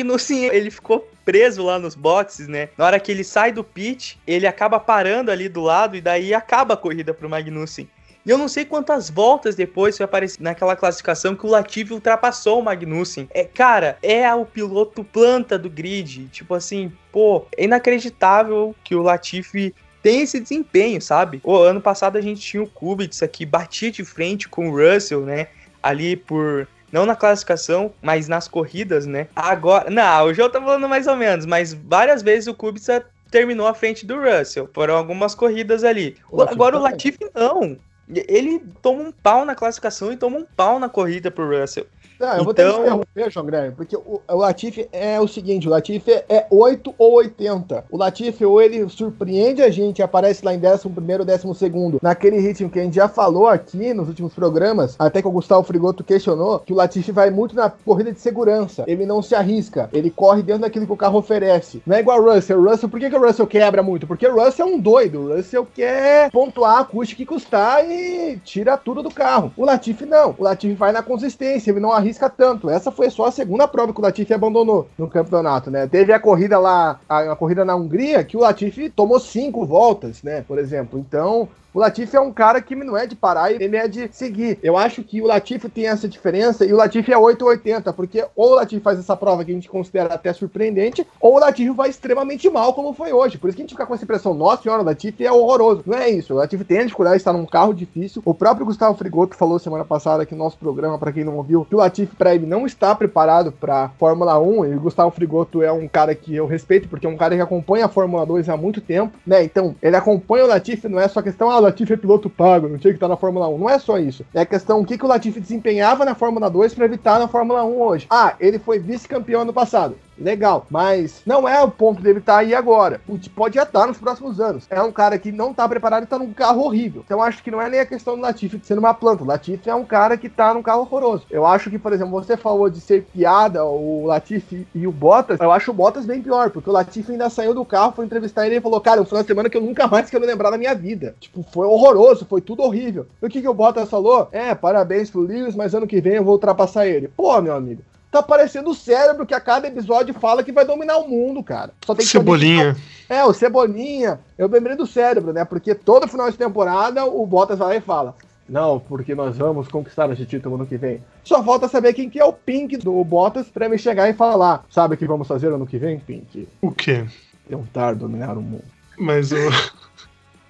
ele 0.52 0.72
ficou 0.72 1.10
preso 1.24 1.64
lá 1.64 1.78
nos 1.78 1.96
boxes, 1.96 2.48
né? 2.48 2.70
Na 2.78 2.86
hora 2.86 3.00
que 3.00 3.12
ele 3.12 3.24
sai 3.24 3.52
do 3.52 3.64
pit, 3.64 4.20
ele 4.26 4.48
acaba 4.48 4.80
parando 4.80 5.32
ali 5.32 5.50
do 5.50 5.62
lado 5.62 5.96
e 5.96 6.02
daí 6.02 6.34
acaba 6.34 6.74
a 6.74 6.78
corrida 6.78 7.14
pro 7.14 7.30
Magnussen. 7.30 7.90
E 8.26 8.30
eu 8.30 8.38
não 8.38 8.50
sei 8.50 8.66
quantas 8.66 9.10
voltas 9.10 9.56
depois 9.56 9.96
foi 9.96 10.04
aparecer 10.04 10.42
naquela 10.42 10.76
classificação 10.76 11.34
que 11.34 11.46
o 11.46 11.50
Latifi 11.50 11.94
ultrapassou 11.94 12.60
o 12.60 12.64
Magnussen. 12.64 13.30
É, 13.34 13.46
cara, 13.46 13.98
é 14.04 14.34
o 14.36 14.46
piloto 14.46 15.02
planta 15.02 15.58
do 15.58 15.70
grid. 15.70 16.28
Tipo 16.28 16.54
assim, 16.54 16.92
pô, 17.10 17.46
é 17.56 17.64
inacreditável 17.64 18.76
que 18.84 18.94
o 18.94 19.02
Latifi 19.02 19.74
tem 20.04 20.22
esse 20.22 20.42
desempenho, 20.42 21.02
sabe? 21.02 21.40
O 21.42 21.56
ano 21.56 21.80
passado 21.80 22.18
a 22.18 22.22
gente 22.22 22.42
tinha 22.42 22.62
o 22.62 22.68
Kubica 22.68 23.28
que 23.30 23.46
batia 23.46 23.92
de 23.92 24.04
frente 24.04 24.50
com 24.50 24.70
o 24.70 24.72
Russell, 24.72 25.22
né? 25.22 25.48
Ali 25.82 26.18
por 26.18 26.68
não 26.92 27.06
na 27.06 27.16
classificação, 27.16 27.94
mas 28.02 28.28
nas 28.28 28.48
corridas, 28.48 29.06
né? 29.06 29.28
Agora, 29.36 29.90
não, 29.90 30.26
hoje 30.26 30.42
eu 30.42 30.50
tô 30.50 30.60
falando 30.60 30.88
mais 30.88 31.08
ou 31.08 31.16
menos, 31.16 31.46
mas 31.46 31.74
várias 31.74 32.22
vezes 32.22 32.48
o 32.48 32.54
Kubica 32.54 33.06
terminou 33.30 33.68
à 33.68 33.74
frente 33.74 34.06
do 34.06 34.16
Russell. 34.20 34.70
Foram 34.74 34.96
algumas 34.96 35.36
corridas 35.36 35.84
ali. 35.84 36.16
O 36.32 36.42
Agora 36.42 36.78
o 36.78 36.82
Latifi 36.82 37.30
não. 37.36 37.78
Ele 38.10 38.64
toma 38.82 39.04
um 39.04 39.12
pau 39.12 39.44
na 39.44 39.54
classificação 39.54 40.14
e 40.14 40.18
toma 40.18 40.38
um 40.38 40.46
pau 40.46 40.80
na 40.80 40.88
corrida 40.88 41.30
pro 41.30 41.60
Russell. 41.60 41.86
Não, 42.20 42.38
eu 42.38 42.44
vou 42.44 42.54
ter 42.54 42.64
que 42.64 42.70
Então- 42.70 42.82
interromper, 42.82 43.32
João 43.32 43.46
Graham, 43.46 43.72
porque 43.76 43.96
o, 43.96 44.22
o 44.28 44.36
Latifi 44.36 44.88
é 44.92 45.20
o 45.20 45.28
seguinte, 45.28 45.68
o 45.68 45.72
Latifi 45.72 46.12
é 46.28 46.46
8 46.50 46.94
ou 46.98 47.14
80. 47.16 47.86
O 47.92 47.98
Latifi 47.98 48.46
ou 48.46 48.62
ele 48.62 48.88
surpreende 48.90 49.62
a 49.62 49.70
gente, 49.70 50.02
aparece 50.02 50.44
lá 50.44 50.54
em 50.54 50.60
11º, 50.60 51.24
12º, 51.26 52.00
naquele 52.02 52.40
ritmo 52.40 52.70
que 52.70 52.80
a 52.80 52.84
gente 52.84 52.96
já 52.96 53.08
falou 53.08 53.48
aqui 53.48 53.94
nos 53.94 54.08
últimos 54.08 54.34
programas, 54.34 54.96
até 54.98 55.22
que 55.22 55.28
o 55.28 55.32
Gustavo 55.32 55.64
Frigoto 55.64 56.04
questionou, 56.04 56.60
que 56.60 56.74
o 56.74 56.76
Latifi 56.76 57.12
vai 57.12 57.30
muito 57.30 57.56
na 57.56 57.70
corrida 57.70 58.12
de 58.12 58.20
segurança. 58.20 58.84
Ele 58.88 59.06
não 59.06 59.22
se 59.22 59.36
arrisca, 59.36 59.90
ele 59.94 60.10
corre 60.10 60.42
dentro 60.42 60.62
daquilo 60.64 60.86
que 60.88 60.94
o 60.94 60.98
carro 60.98 61.20
oferece. 61.20 61.82
Não 61.86 61.96
é 61.96 62.00
igual 62.00 62.20
o 62.22 62.34
Russell. 62.34 62.60
O 62.60 62.70
Russell, 62.70 62.90
por 62.90 63.00
que, 63.00 63.10
que 63.10 63.16
o 63.16 63.26
Russell 63.26 63.48
quebra 63.48 63.84
muito? 63.84 64.08
Porque 64.08 64.28
o 64.28 64.36
Russell 64.44 64.66
é 64.68 64.70
um 64.70 64.80
doido. 64.80 65.20
O 65.22 65.36
Russell 65.36 65.68
quer 65.76 66.32
pontuar, 66.32 66.86
custe 66.86 67.16
que 67.16 67.26
custar 67.26 67.86
e 67.90 68.38
tira 68.44 68.78
tudo 68.78 69.04
do 69.04 69.12
carro. 69.12 69.52
O 69.56 69.66
Latifi 69.66 70.06
não. 70.06 70.36
O 70.38 70.44
Latifi 70.44 70.74
vai 70.74 70.92
na 70.92 71.02
consistência, 71.04 71.72
ele 71.72 71.80
não 71.80 71.92
arrisca 71.92 72.07
tanto. 72.38 72.70
Essa 72.70 72.92
foi 72.92 73.10
só 73.10 73.26
a 73.26 73.32
segunda 73.32 73.68
prova 73.68 73.94
que 73.94 74.00
o 74.00 74.04
Latifi 74.04 74.34
abandonou 74.34 74.88
no 74.98 75.08
campeonato, 75.08 75.70
né? 75.70 75.88
Teve 75.88 76.14
a 76.14 76.20
corrida 76.20 76.60
lá, 76.60 77.00
a, 77.08 77.32
a 77.32 77.36
corrida 77.36 77.66
na 77.66 77.76
Hungria, 77.76 78.24
que 78.24 78.38
o 78.38 78.42
Latifi 78.42 78.90
tomou 78.90 79.20
cinco 79.20 79.66
voltas, 79.66 80.24
né? 80.24 80.44
Por 80.48 80.58
exemplo. 80.58 81.00
Então, 81.00 81.50
o 81.78 81.80
Latifi 81.80 82.16
é 82.16 82.20
um 82.20 82.34
cara 82.34 82.60
que 82.60 82.76
não 82.76 82.98
é 82.98 83.06
de 83.06 83.16
parar, 83.16 83.52
ele 83.52 83.78
é 83.78 83.88
de 83.88 84.10
seguir. 84.12 84.58
Eu 84.64 84.76
acho 84.76 85.04
que 85.04 85.22
o 85.22 85.28
Latifi 85.28 85.70
tem 85.70 85.88
essa 85.88 86.08
diferença 86.08 86.66
e 86.66 86.74
o 86.74 86.76
Latifi 86.76 87.14
é 87.14 87.18
880, 87.18 87.94
porque 87.94 88.26
ou 88.36 88.54
o 88.54 88.56
Latifi 88.56 88.82
faz 88.82 88.98
essa 88.98 89.16
prova 89.16 89.46
que 89.46 89.52
a 89.52 89.54
gente 89.54 89.70
considera 89.70 90.12
até 90.12 90.34
surpreendente, 90.34 91.06
ou 91.22 91.36
o 91.36 91.40
Latifi 91.40 91.70
vai 91.70 91.90
extremamente 91.90 92.50
mal, 92.50 92.74
como 92.74 92.94
foi 92.94 93.14
hoje. 93.14 93.38
Por 93.38 93.48
isso 93.48 93.56
que 93.56 93.62
a 93.62 93.66
gente 93.66 93.76
fica 93.76 93.86
com 93.86 93.94
essa 93.94 94.04
impressão, 94.04 94.34
nossa 94.34 94.64
senhora, 94.64 94.82
o 94.82 94.86
Latifi 94.86 95.24
é 95.24 95.32
horroroso. 95.32 95.84
Não 95.86 95.98
é 95.98 96.10
isso, 96.10 96.34
o 96.34 96.38
Latifi 96.38 96.64
tem 96.64 96.80
a 96.80 96.84
dificuldade 96.84 97.18
de 97.18 97.22
estar 97.22 97.34
num 97.34 97.46
carro 97.46 97.74
difícil. 97.74 98.24
O 98.26 98.34
próprio 98.34 98.66
Gustavo 98.66 98.98
Frigoto 98.98 99.36
falou 99.36 99.60
semana 99.60 99.86
passada 99.86 100.24
aqui 100.24 100.34
no 100.34 100.44
nosso 100.44 100.58
programa, 100.58 100.98
para 100.98 101.12
quem 101.12 101.24
não 101.24 101.38
ouviu, 101.38 101.64
que 101.64 101.76
o 101.76 101.78
Latifi, 101.78 101.97
para 102.06 102.36
ele, 102.36 102.46
não 102.46 102.66
está 102.66 102.94
preparado 102.94 103.52
para 103.52 103.90
Fórmula 103.98 104.40
1. 104.40 104.66
E 104.66 104.76
o 104.76 104.80
Gustavo 104.80 105.12
Frigoto 105.12 105.62
é 105.62 105.72
um 105.72 105.88
cara 105.88 106.14
que 106.14 106.36
eu 106.36 106.46
respeito, 106.46 106.88
porque 106.88 107.06
é 107.06 107.10
um 107.10 107.18
cara 107.18 107.36
que 107.36 107.42
acompanha 107.42 107.86
a 107.86 107.90
Fórmula 107.90 108.26
2 108.26 108.50
há 108.50 108.58
muito 108.58 108.82
tempo, 108.82 109.18
né? 109.26 109.44
Então, 109.44 109.76
ele 109.82 109.96
acompanha 109.96 110.46
o 110.46 110.48
Latifi, 110.48 110.88
não 110.88 111.00
é 111.00 111.08
só 111.08 111.22
questão, 111.22 111.50
ah, 111.50 111.58
o 111.58 111.62
Latifi 111.62 111.94
é 111.94 111.98
piloto 111.98 112.30
pago, 112.30 112.68
não 112.68 112.78
tinha 112.78 112.92
que 112.94 112.98
estar 112.98 113.08
na 113.08 113.18
Fórmula 113.18 113.48
1. 113.48 113.58
Não 113.58 113.70
é 113.70 113.80
só 113.80 113.98
isso. 113.98 114.26
É 114.34 114.42
a 114.42 114.46
questão 114.46 114.82
o 114.82 114.86
que, 114.86 114.98
que 114.98 115.06
o 115.06 115.08
Latifi 115.08 115.40
desempenhava 115.40 116.06
na 116.06 116.16
Fórmula 116.16 116.50
2 116.50 116.74
para 116.74 116.86
evitar 116.86 117.20
na 117.20 117.28
Fórmula 117.28 117.64
1 117.64 117.82
hoje. 117.82 118.08
Ah, 118.10 118.36
ele 118.40 118.60
foi 118.60 118.80
vice-campeão 118.80 119.42
ano 119.42 119.54
passado. 119.54 119.96
Legal, 120.20 120.66
mas 120.70 121.22
não 121.26 121.48
é 121.48 121.62
o 121.62 121.70
ponto 121.70 122.02
dele 122.02 122.20
estar 122.20 122.38
aí 122.38 122.56
agora. 122.56 123.00
O 123.08 123.18
pode 123.30 123.56
já 123.56 123.64
estar 123.64 123.86
nos 123.88 123.98
próximos 123.98 124.40
anos. 124.40 124.66
É 124.70 124.82
um 124.82 124.92
cara 124.92 125.18
que 125.20 125.32
não 125.32 125.54
tá 125.54 125.68
preparado 125.68 126.04
e 126.04 126.08
tá 126.08 126.18
num 126.18 126.34
carro 126.34 126.64
horrível. 126.64 127.04
Então 127.06 127.22
acho 127.22 127.44
que 127.44 127.52
não 127.52 127.62
é 127.62 127.70
nem 127.70 127.80
a 127.80 127.86
questão 127.86 128.16
do 128.16 128.22
Latifi 128.22 128.60
sendo 128.64 128.80
uma 128.80 128.94
planta. 128.94 129.24
O 129.24 129.28
Latifi 129.28 129.70
é 129.70 129.76
um 129.76 129.86
cara 129.86 130.18
que 130.18 130.30
tá 130.30 130.54
num 130.54 130.64
carro 130.64 130.82
horroroso. 130.82 131.26
Eu 131.30 131.46
acho 131.46 131.70
que, 131.70 131.78
por 131.78 131.94
exemplo, 131.94 132.12
você 132.12 132.36
falou 132.36 132.70
de 132.70 132.80
ser 132.80 133.04
piada 133.04 133.64
o 133.66 134.06
Latifi 134.06 134.68
e 134.74 134.88
o 134.88 134.92
Bottas. 134.92 135.40
Eu 135.40 135.52
acho 135.52 135.72
o 135.72 135.74
Bottas 135.74 136.06
bem 136.06 136.22
pior, 136.22 136.50
porque 136.50 136.70
o 136.70 136.74
Latifi 136.74 137.12
ainda 137.12 137.30
saiu 137.30 137.54
do 137.54 137.66
carro, 137.66 137.94
foi 137.94 138.06
entrevistar 138.06 138.46
ele 138.46 138.58
e 138.58 138.62
falou: 138.62 138.82
Cara, 138.82 139.02
um 139.02 139.06
final 139.06 139.22
de 139.22 139.28
semana 139.28 139.50
que 139.50 139.58
eu 139.58 139.62
nunca 139.62 139.88
mais 139.88 140.10
quero 140.10 140.26
lembrar 140.26 140.52
da 140.52 140.58
minha 140.58 140.74
vida. 140.74 141.16
Tipo, 141.20 141.44
foi 141.52 141.68
horroroso, 141.68 142.26
foi 142.26 142.42
tudo 142.42 142.64
horrível. 142.64 143.06
E 143.22 143.26
o 143.26 143.30
que, 143.30 143.42
que 143.42 143.48
o 143.48 143.54
Bottas 143.54 143.90
falou? 143.90 144.28
É, 144.32 144.56
parabéns 144.56 145.10
pro 145.10 145.22
Lewis, 145.22 145.56
mas 145.56 145.76
ano 145.76 145.88
que 145.88 146.02
vem 146.02 146.16
eu 146.16 146.24
vou 146.24 146.34
ultrapassar 146.34 146.88
ele. 146.88 147.08
Pô, 147.10 147.40
meu 147.42 147.56
amigo 147.56 147.82
tá 148.12 148.24
parecendo 148.24 148.70
o 148.70 148.76
cérebro 148.76 149.26
que 149.26 149.34
a 149.34 149.42
cada 149.42 149.68
episódio 149.68 150.14
fala 150.14 150.44
que 150.44 150.52
vai 150.52 150.66
dominar 150.66 150.98
o 150.98 151.08
mundo, 151.08 151.44
cara. 151.44 151.72
Só 151.86 151.94
tem 151.94 152.06
que 152.06 152.12
Cebolinha. 152.12 152.76
É, 153.10 153.24
o 153.24 153.34
Cebolinha. 153.34 154.20
Eu 154.38 154.48
lembrei 154.48 154.76
do 154.76 154.88
cérebro, 154.88 155.34
né? 155.34 155.46
Porque 155.46 155.76
todo 155.76 156.08
final 156.08 156.30
de 156.30 156.38
temporada 156.38 157.06
o 157.06 157.26
Bottas 157.26 157.60
vai 157.60 157.68
lá 157.70 157.76
e 157.76 157.82
fala. 157.82 158.16
Não, 158.48 158.80
porque 158.80 159.14
nós 159.14 159.38
vamos 159.38 159.68
conquistar 159.68 160.10
esse 160.12 160.26
título 160.26 160.56
ano 160.56 160.66
que 160.66 160.78
vem. 160.78 161.04
Só 161.24 161.44
falta 161.44 161.68
saber 161.68 161.94
quem 161.94 162.10
que 162.10 162.20
é 162.20 162.24
o 162.24 162.32
Pink 162.32 162.78
do 162.78 163.04
Bottas 163.04 163.48
pra 163.50 163.68
me 163.68 163.78
chegar 163.78 164.10
e 164.10 164.14
falar. 164.14 164.64
Sabe 164.70 164.96
o 164.96 164.98
que 164.98 165.06
vamos 165.06 165.28
fazer 165.28 165.48
ano 165.48 165.68
que 165.68 165.78
vem, 165.78 166.00
Pink? 166.00 166.48
O 166.62 166.72
quê? 166.72 167.06
Tentar 167.48 167.94
dominar 167.94 168.38
o 168.38 168.42
mundo. 168.42 168.64
Mas 168.98 169.32
o. 169.32 169.36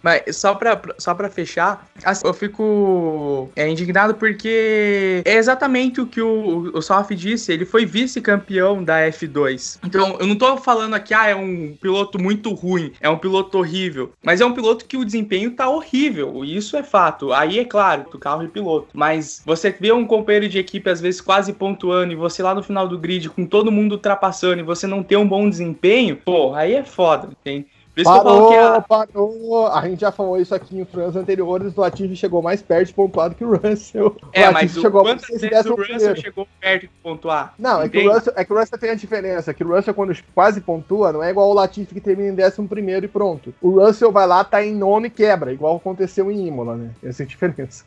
Mas 0.01 0.35
só 0.35 0.53
pra, 0.55 0.79
só 0.97 1.13
pra 1.13 1.29
fechar, 1.29 1.87
assim, 2.03 2.25
eu 2.25 2.33
fico 2.33 3.49
é, 3.55 3.67
indignado 3.69 4.15
porque 4.15 5.21
é 5.25 5.35
exatamente 5.35 5.99
o 5.99 6.07
que 6.07 6.21
o, 6.21 6.71
o 6.73 6.81
Sof 6.81 7.13
disse, 7.15 7.51
ele 7.51 7.65
foi 7.65 7.85
vice-campeão 7.85 8.83
da 8.83 8.99
F2. 9.09 9.79
Então, 9.83 10.17
eu 10.19 10.27
não 10.27 10.35
tô 10.35 10.57
falando 10.57 10.93
aqui, 10.93 11.13
ah, 11.13 11.27
é 11.27 11.35
um 11.35 11.75
piloto 11.79 12.21
muito 12.21 12.53
ruim, 12.53 12.93
é 13.01 13.09
um 13.09 13.17
piloto 13.17 13.57
horrível, 13.57 14.11
mas 14.23 14.41
é 14.41 14.45
um 14.45 14.53
piloto 14.53 14.85
que 14.85 14.97
o 14.97 15.05
desempenho 15.05 15.51
tá 15.51 15.69
horrível, 15.69 16.43
isso 16.43 16.77
é 16.77 16.83
fato. 16.83 17.33
Aí 17.33 17.59
é 17.59 17.65
claro, 17.65 18.05
do 18.11 18.19
carro 18.19 18.43
e 18.43 18.47
piloto, 18.47 18.87
mas 18.93 19.41
você 19.45 19.71
vê 19.71 19.91
um 19.91 20.05
companheiro 20.05 20.47
de 20.47 20.59
equipe 20.59 20.89
às 20.89 21.01
vezes 21.01 21.21
quase 21.21 21.53
pontuando 21.53 22.13
e 22.13 22.15
você 22.15 22.41
lá 22.41 22.53
no 22.53 22.63
final 22.63 22.87
do 22.87 22.97
grid 22.97 23.29
com 23.29 23.45
todo 23.45 23.71
mundo 23.71 23.93
ultrapassando 23.93 24.59
e 24.59 24.63
você 24.63 24.87
não 24.87 25.03
ter 25.03 25.17
um 25.17 25.27
bom 25.27 25.49
desempenho, 25.49 26.17
pô, 26.17 26.53
aí 26.53 26.75
é 26.75 26.83
foda, 26.83 27.27
Por 27.27 27.37
isso 28.01 28.09
Parou, 28.09 28.59
a, 28.59 28.81
parou. 28.81 29.67
A 29.67 29.81
gente 29.87 30.01
já 30.01 30.11
falou 30.11 30.39
isso 30.39 30.53
aqui 30.53 30.79
em 30.79 30.85
programas 30.85 31.15
anteriores. 31.15 31.75
O 31.75 31.81
Latifi 31.81 32.15
chegou 32.15 32.41
mais 32.41 32.61
perto 32.61 32.87
de 32.87 32.93
pontuar 32.93 33.29
do 33.29 33.35
que 33.35 33.43
o 33.43 33.55
Russell. 33.55 34.15
É, 34.33 34.49
o 34.49 34.53
mas 34.53 34.77
o, 34.77 34.81
chegou 34.81 35.01
quantas 35.01 35.41
vezes 35.41 35.65
o 35.65 35.75
Russell 35.75 35.75
primeiro. 35.75 36.21
chegou 36.21 36.47
perto 36.59 36.81
de 36.81 36.87
pontuar? 37.01 37.53
Não, 37.57 37.81
é 37.81 37.89
que, 37.89 37.97
o? 37.97 38.13
Russell, 38.13 38.33
é 38.35 38.45
que 38.45 38.53
o 38.53 38.59
Russell 38.59 38.79
tem 38.79 38.89
a 38.91 38.95
diferença. 38.95 39.53
Que 39.53 39.63
o 39.63 39.67
Russell, 39.67 39.93
quando 39.93 40.15
quase 40.33 40.61
pontua, 40.61 41.11
não 41.11 41.23
é 41.23 41.29
igual 41.31 41.49
o 41.49 41.53
Latifi 41.53 41.95
que 41.95 42.01
termina 42.01 42.29
em 42.29 42.35
décimo 42.35 42.67
primeiro 42.67 43.05
e 43.05 43.09
pronto. 43.09 43.53
O 43.61 43.79
Russell 43.79 44.11
vai 44.11 44.27
lá, 44.27 44.43
tá 44.43 44.63
em 44.63 44.75
nono 44.75 45.07
e 45.07 45.09
quebra, 45.09 45.51
igual 45.51 45.77
aconteceu 45.77 46.31
em 46.31 46.47
Imola, 46.47 46.75
né? 46.75 46.91
Essa 47.03 47.23
é 47.23 47.25
a 47.25 47.27
diferença. 47.27 47.83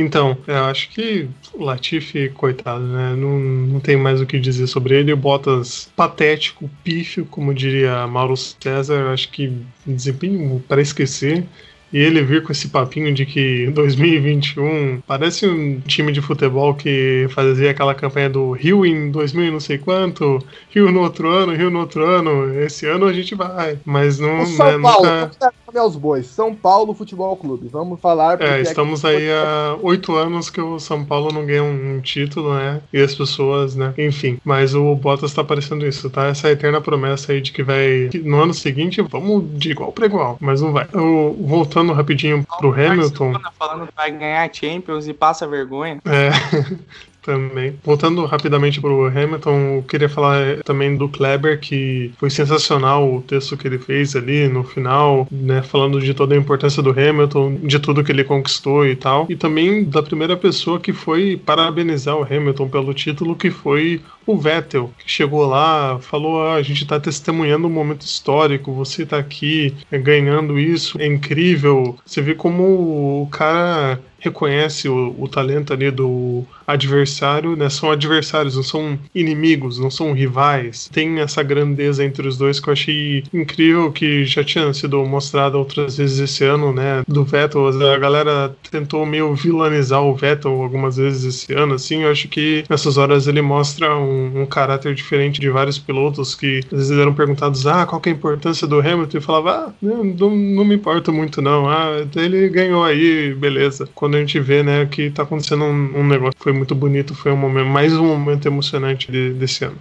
Então, 0.00 0.38
eu 0.46 0.64
acho 0.64 0.88
que 0.90 1.28
o 1.52 1.62
Latifi, 1.62 2.30
coitado, 2.30 2.84
né? 2.84 3.14
Não, 3.14 3.38
não 3.38 3.80
tem 3.80 3.96
mais 3.96 4.20
o 4.20 4.26
que 4.26 4.40
dizer 4.40 4.66
sobre 4.66 4.98
ele. 4.98 5.12
O 5.12 5.16
Bottas 5.16 5.90
patético, 5.94 6.70
pífio, 6.82 7.26
como 7.26 7.52
diria 7.52 8.06
Mauro 8.06 8.36
César, 8.36 9.12
acho 9.12 9.30
que 9.30 9.52
desempenho 9.86 10.62
para 10.66 10.80
esquecer. 10.80 11.44
E 11.92 11.98
ele 11.98 12.22
vir 12.22 12.42
com 12.42 12.52
esse 12.52 12.68
papinho 12.68 13.12
de 13.12 13.26
que 13.26 13.66
2021 13.70 15.00
parece 15.06 15.46
um 15.46 15.80
time 15.80 16.12
de 16.12 16.20
futebol 16.20 16.74
que 16.74 17.26
fazia 17.30 17.70
aquela 17.70 17.94
campanha 17.94 18.28
do 18.30 18.52
Rio 18.52 18.84
em 18.86 19.10
2000 19.10 19.44
e 19.46 19.50
não 19.50 19.60
sei 19.60 19.78
quanto, 19.78 20.38
Rio 20.70 20.90
no 20.92 21.00
outro 21.00 21.28
ano, 21.28 21.52
Rio 21.54 21.70
no 21.70 21.80
outro 21.80 22.04
ano, 22.04 22.54
esse 22.60 22.86
ano 22.86 23.06
a 23.06 23.12
gente 23.12 23.34
vai. 23.34 23.78
Mas 23.84 24.18
não, 24.18 24.42
O 24.42 24.46
São 24.46 24.66
né, 24.78 24.78
Paulo, 24.82 25.06
nunca- 25.06 25.52
aos 25.76 25.94
bois. 25.94 26.26
São 26.26 26.52
Paulo 26.52 26.92
Futebol 26.92 27.36
Clube. 27.36 27.68
Vamos 27.70 28.00
falar. 28.00 28.36
porque 28.36 28.52
É, 28.52 28.60
estamos 28.60 29.04
aqui- 29.04 29.16
aí 29.18 29.30
há 29.30 29.76
oito 29.82 30.16
anos 30.16 30.50
que 30.50 30.60
o 30.60 30.80
São 30.80 31.04
Paulo 31.04 31.32
não 31.32 31.46
ganha 31.46 31.62
um, 31.62 31.96
um 31.96 32.00
título, 32.00 32.54
né? 32.54 32.80
E 32.92 33.00
as 33.00 33.14
pessoas, 33.14 33.76
né? 33.76 33.94
Enfim, 33.96 34.38
mas 34.44 34.74
o 34.74 34.94
Bottas 34.96 35.32
tá 35.32 35.44
parecendo 35.44 35.86
isso, 35.86 36.10
tá? 36.10 36.26
Essa 36.26 36.50
eterna 36.50 36.80
promessa 36.80 37.30
aí 37.32 37.40
de 37.40 37.52
que 37.52 37.62
vai. 37.62 38.08
que 38.10 38.18
no 38.18 38.40
ano 38.40 38.52
seguinte 38.52 39.00
vamos 39.00 39.44
de 39.58 39.70
igual 39.70 39.92
para 39.92 40.06
igual, 40.06 40.36
mas 40.40 40.60
não 40.60 40.72
vai. 40.72 40.86
Eu, 40.92 41.36
voltando 41.40 41.79
rapidinho 41.88 42.46
pro 42.58 42.72
Hamilton. 42.72 43.34
Falando 43.58 43.86
que 43.86 43.94
vai 43.96 44.10
ganhar 44.10 44.50
Champions 44.52 45.08
e 45.08 45.14
passa 45.14 45.46
vergonha. 45.46 46.00
É, 46.04 46.30
também. 47.22 47.74
Voltando 47.82 48.24
rapidamente 48.26 48.80
pro 48.80 49.06
Hamilton, 49.06 49.76
eu 49.76 49.82
queria 49.82 50.08
falar 50.08 50.40
eh, 50.40 50.56
também 50.64 50.96
do 50.96 51.08
Kleber, 51.08 51.60
que 51.60 52.12
foi 52.18 52.30
sensacional 52.30 53.14
o 53.14 53.22
texto 53.22 53.56
que 53.56 53.66
ele 53.66 53.78
fez 53.78 54.16
ali 54.16 54.48
no 54.48 54.64
final, 54.64 55.26
né, 55.30 55.62
falando 55.62 56.00
de 56.00 56.14
toda 56.14 56.34
a 56.34 56.38
importância 56.38 56.82
do 56.82 56.90
Hamilton, 56.90 57.56
de 57.62 57.78
tudo 57.78 58.04
que 58.04 58.12
ele 58.12 58.24
conquistou 58.24 58.86
e 58.86 58.96
tal. 58.96 59.26
E 59.28 59.36
também 59.36 59.84
da 59.84 60.02
primeira 60.02 60.36
pessoa 60.36 60.80
que 60.80 60.92
foi 60.92 61.36
parabenizar 61.36 62.16
o 62.16 62.24
Hamilton 62.24 62.68
pelo 62.68 62.94
título, 62.94 63.36
que 63.36 63.50
foi 63.50 64.00
o 64.26 64.36
Vettel, 64.36 64.90
que 64.98 65.10
chegou 65.10 65.46
lá, 65.46 65.98
falou: 66.00 66.42
ah, 66.42 66.54
a 66.54 66.62
gente 66.62 66.86
tá 66.86 67.00
testemunhando 67.00 67.66
um 67.66 67.70
momento 67.70 68.02
histórico, 68.02 68.72
você 68.72 69.04
tá 69.04 69.18
aqui 69.18 69.74
eh, 69.90 69.98
ganhando 69.98 70.58
isso, 70.58 71.00
é 71.00 71.06
incrível. 71.06 71.98
Você 72.04 72.22
vê 72.22 72.34
como 72.34 73.22
o 73.22 73.28
cara 73.30 74.00
reconhece 74.20 74.88
o, 74.88 75.14
o 75.18 75.28
talento 75.28 75.72
ali 75.72 75.90
do 75.90 76.44
adversário, 76.66 77.56
né? 77.56 77.68
São 77.68 77.90
adversários, 77.90 78.56
não 78.56 78.62
são 78.62 78.98
inimigos, 79.14 79.78
não 79.78 79.90
são 79.90 80.12
rivais. 80.12 80.88
Tem 80.92 81.18
essa 81.20 81.42
grandeza 81.42 82.04
entre 82.04 82.28
os 82.28 82.36
dois 82.36 82.60
que 82.60 82.68
eu 82.68 82.72
achei 82.72 83.24
incrível, 83.32 83.90
que 83.90 84.24
já 84.24 84.44
tinha 84.44 84.72
sido 84.72 85.04
mostrado 85.04 85.58
outras 85.58 85.96
vezes 85.96 86.18
esse 86.18 86.44
ano, 86.44 86.72
né? 86.72 87.02
Do 87.08 87.24
Vettel, 87.24 87.68
a 87.68 87.98
galera 87.98 88.54
tentou 88.70 89.04
meio 89.04 89.34
vilanizar 89.34 90.02
o 90.02 90.14
Vettel 90.14 90.62
algumas 90.62 90.96
vezes 90.96 91.24
esse 91.24 91.52
ano, 91.52 91.74
assim. 91.74 92.02
Eu 92.02 92.10
acho 92.10 92.28
que 92.28 92.64
nessas 92.68 92.96
horas 92.96 93.26
ele 93.26 93.42
mostra 93.42 93.96
um, 93.96 94.42
um 94.42 94.46
caráter 94.46 94.94
diferente 94.94 95.40
de 95.40 95.50
vários 95.50 95.78
pilotos 95.78 96.34
que 96.34 96.60
às 96.70 96.78
vezes 96.78 96.98
eram 96.98 97.14
perguntados, 97.14 97.66
ah, 97.66 97.86
qual 97.86 98.00
que 98.00 98.08
é 98.08 98.12
a 98.12 98.14
importância 98.14 98.66
do 98.66 98.78
Hamilton? 98.80 99.18
E 99.18 99.20
falava, 99.20 99.50
ah, 99.50 99.72
não, 99.82 100.04
não, 100.04 100.64
me 100.64 100.74
importa 100.74 101.10
muito 101.10 101.42
não, 101.42 101.68
ah, 101.68 102.06
ele 102.16 102.48
ganhou 102.48 102.84
aí, 102.84 103.34
beleza. 103.34 103.88
Quando 103.94 104.09
a 104.16 104.20
gente 104.20 104.38
vê, 104.40 104.62
né, 104.62 104.86
que 104.86 105.10
tá 105.10 105.22
acontecendo 105.22 105.64
um, 105.64 106.00
um 106.00 106.06
negócio 106.06 106.36
que 106.36 106.42
foi 106.44 106.52
muito 106.52 106.74
bonito, 106.74 107.14
foi 107.14 107.32
um 107.32 107.36
momento, 107.36 107.66
mais 107.66 107.92
um 107.96 108.06
momento 108.06 108.46
emocionante 108.46 109.10
de- 109.10 109.32
desse 109.34 109.64
ano. 109.64 109.76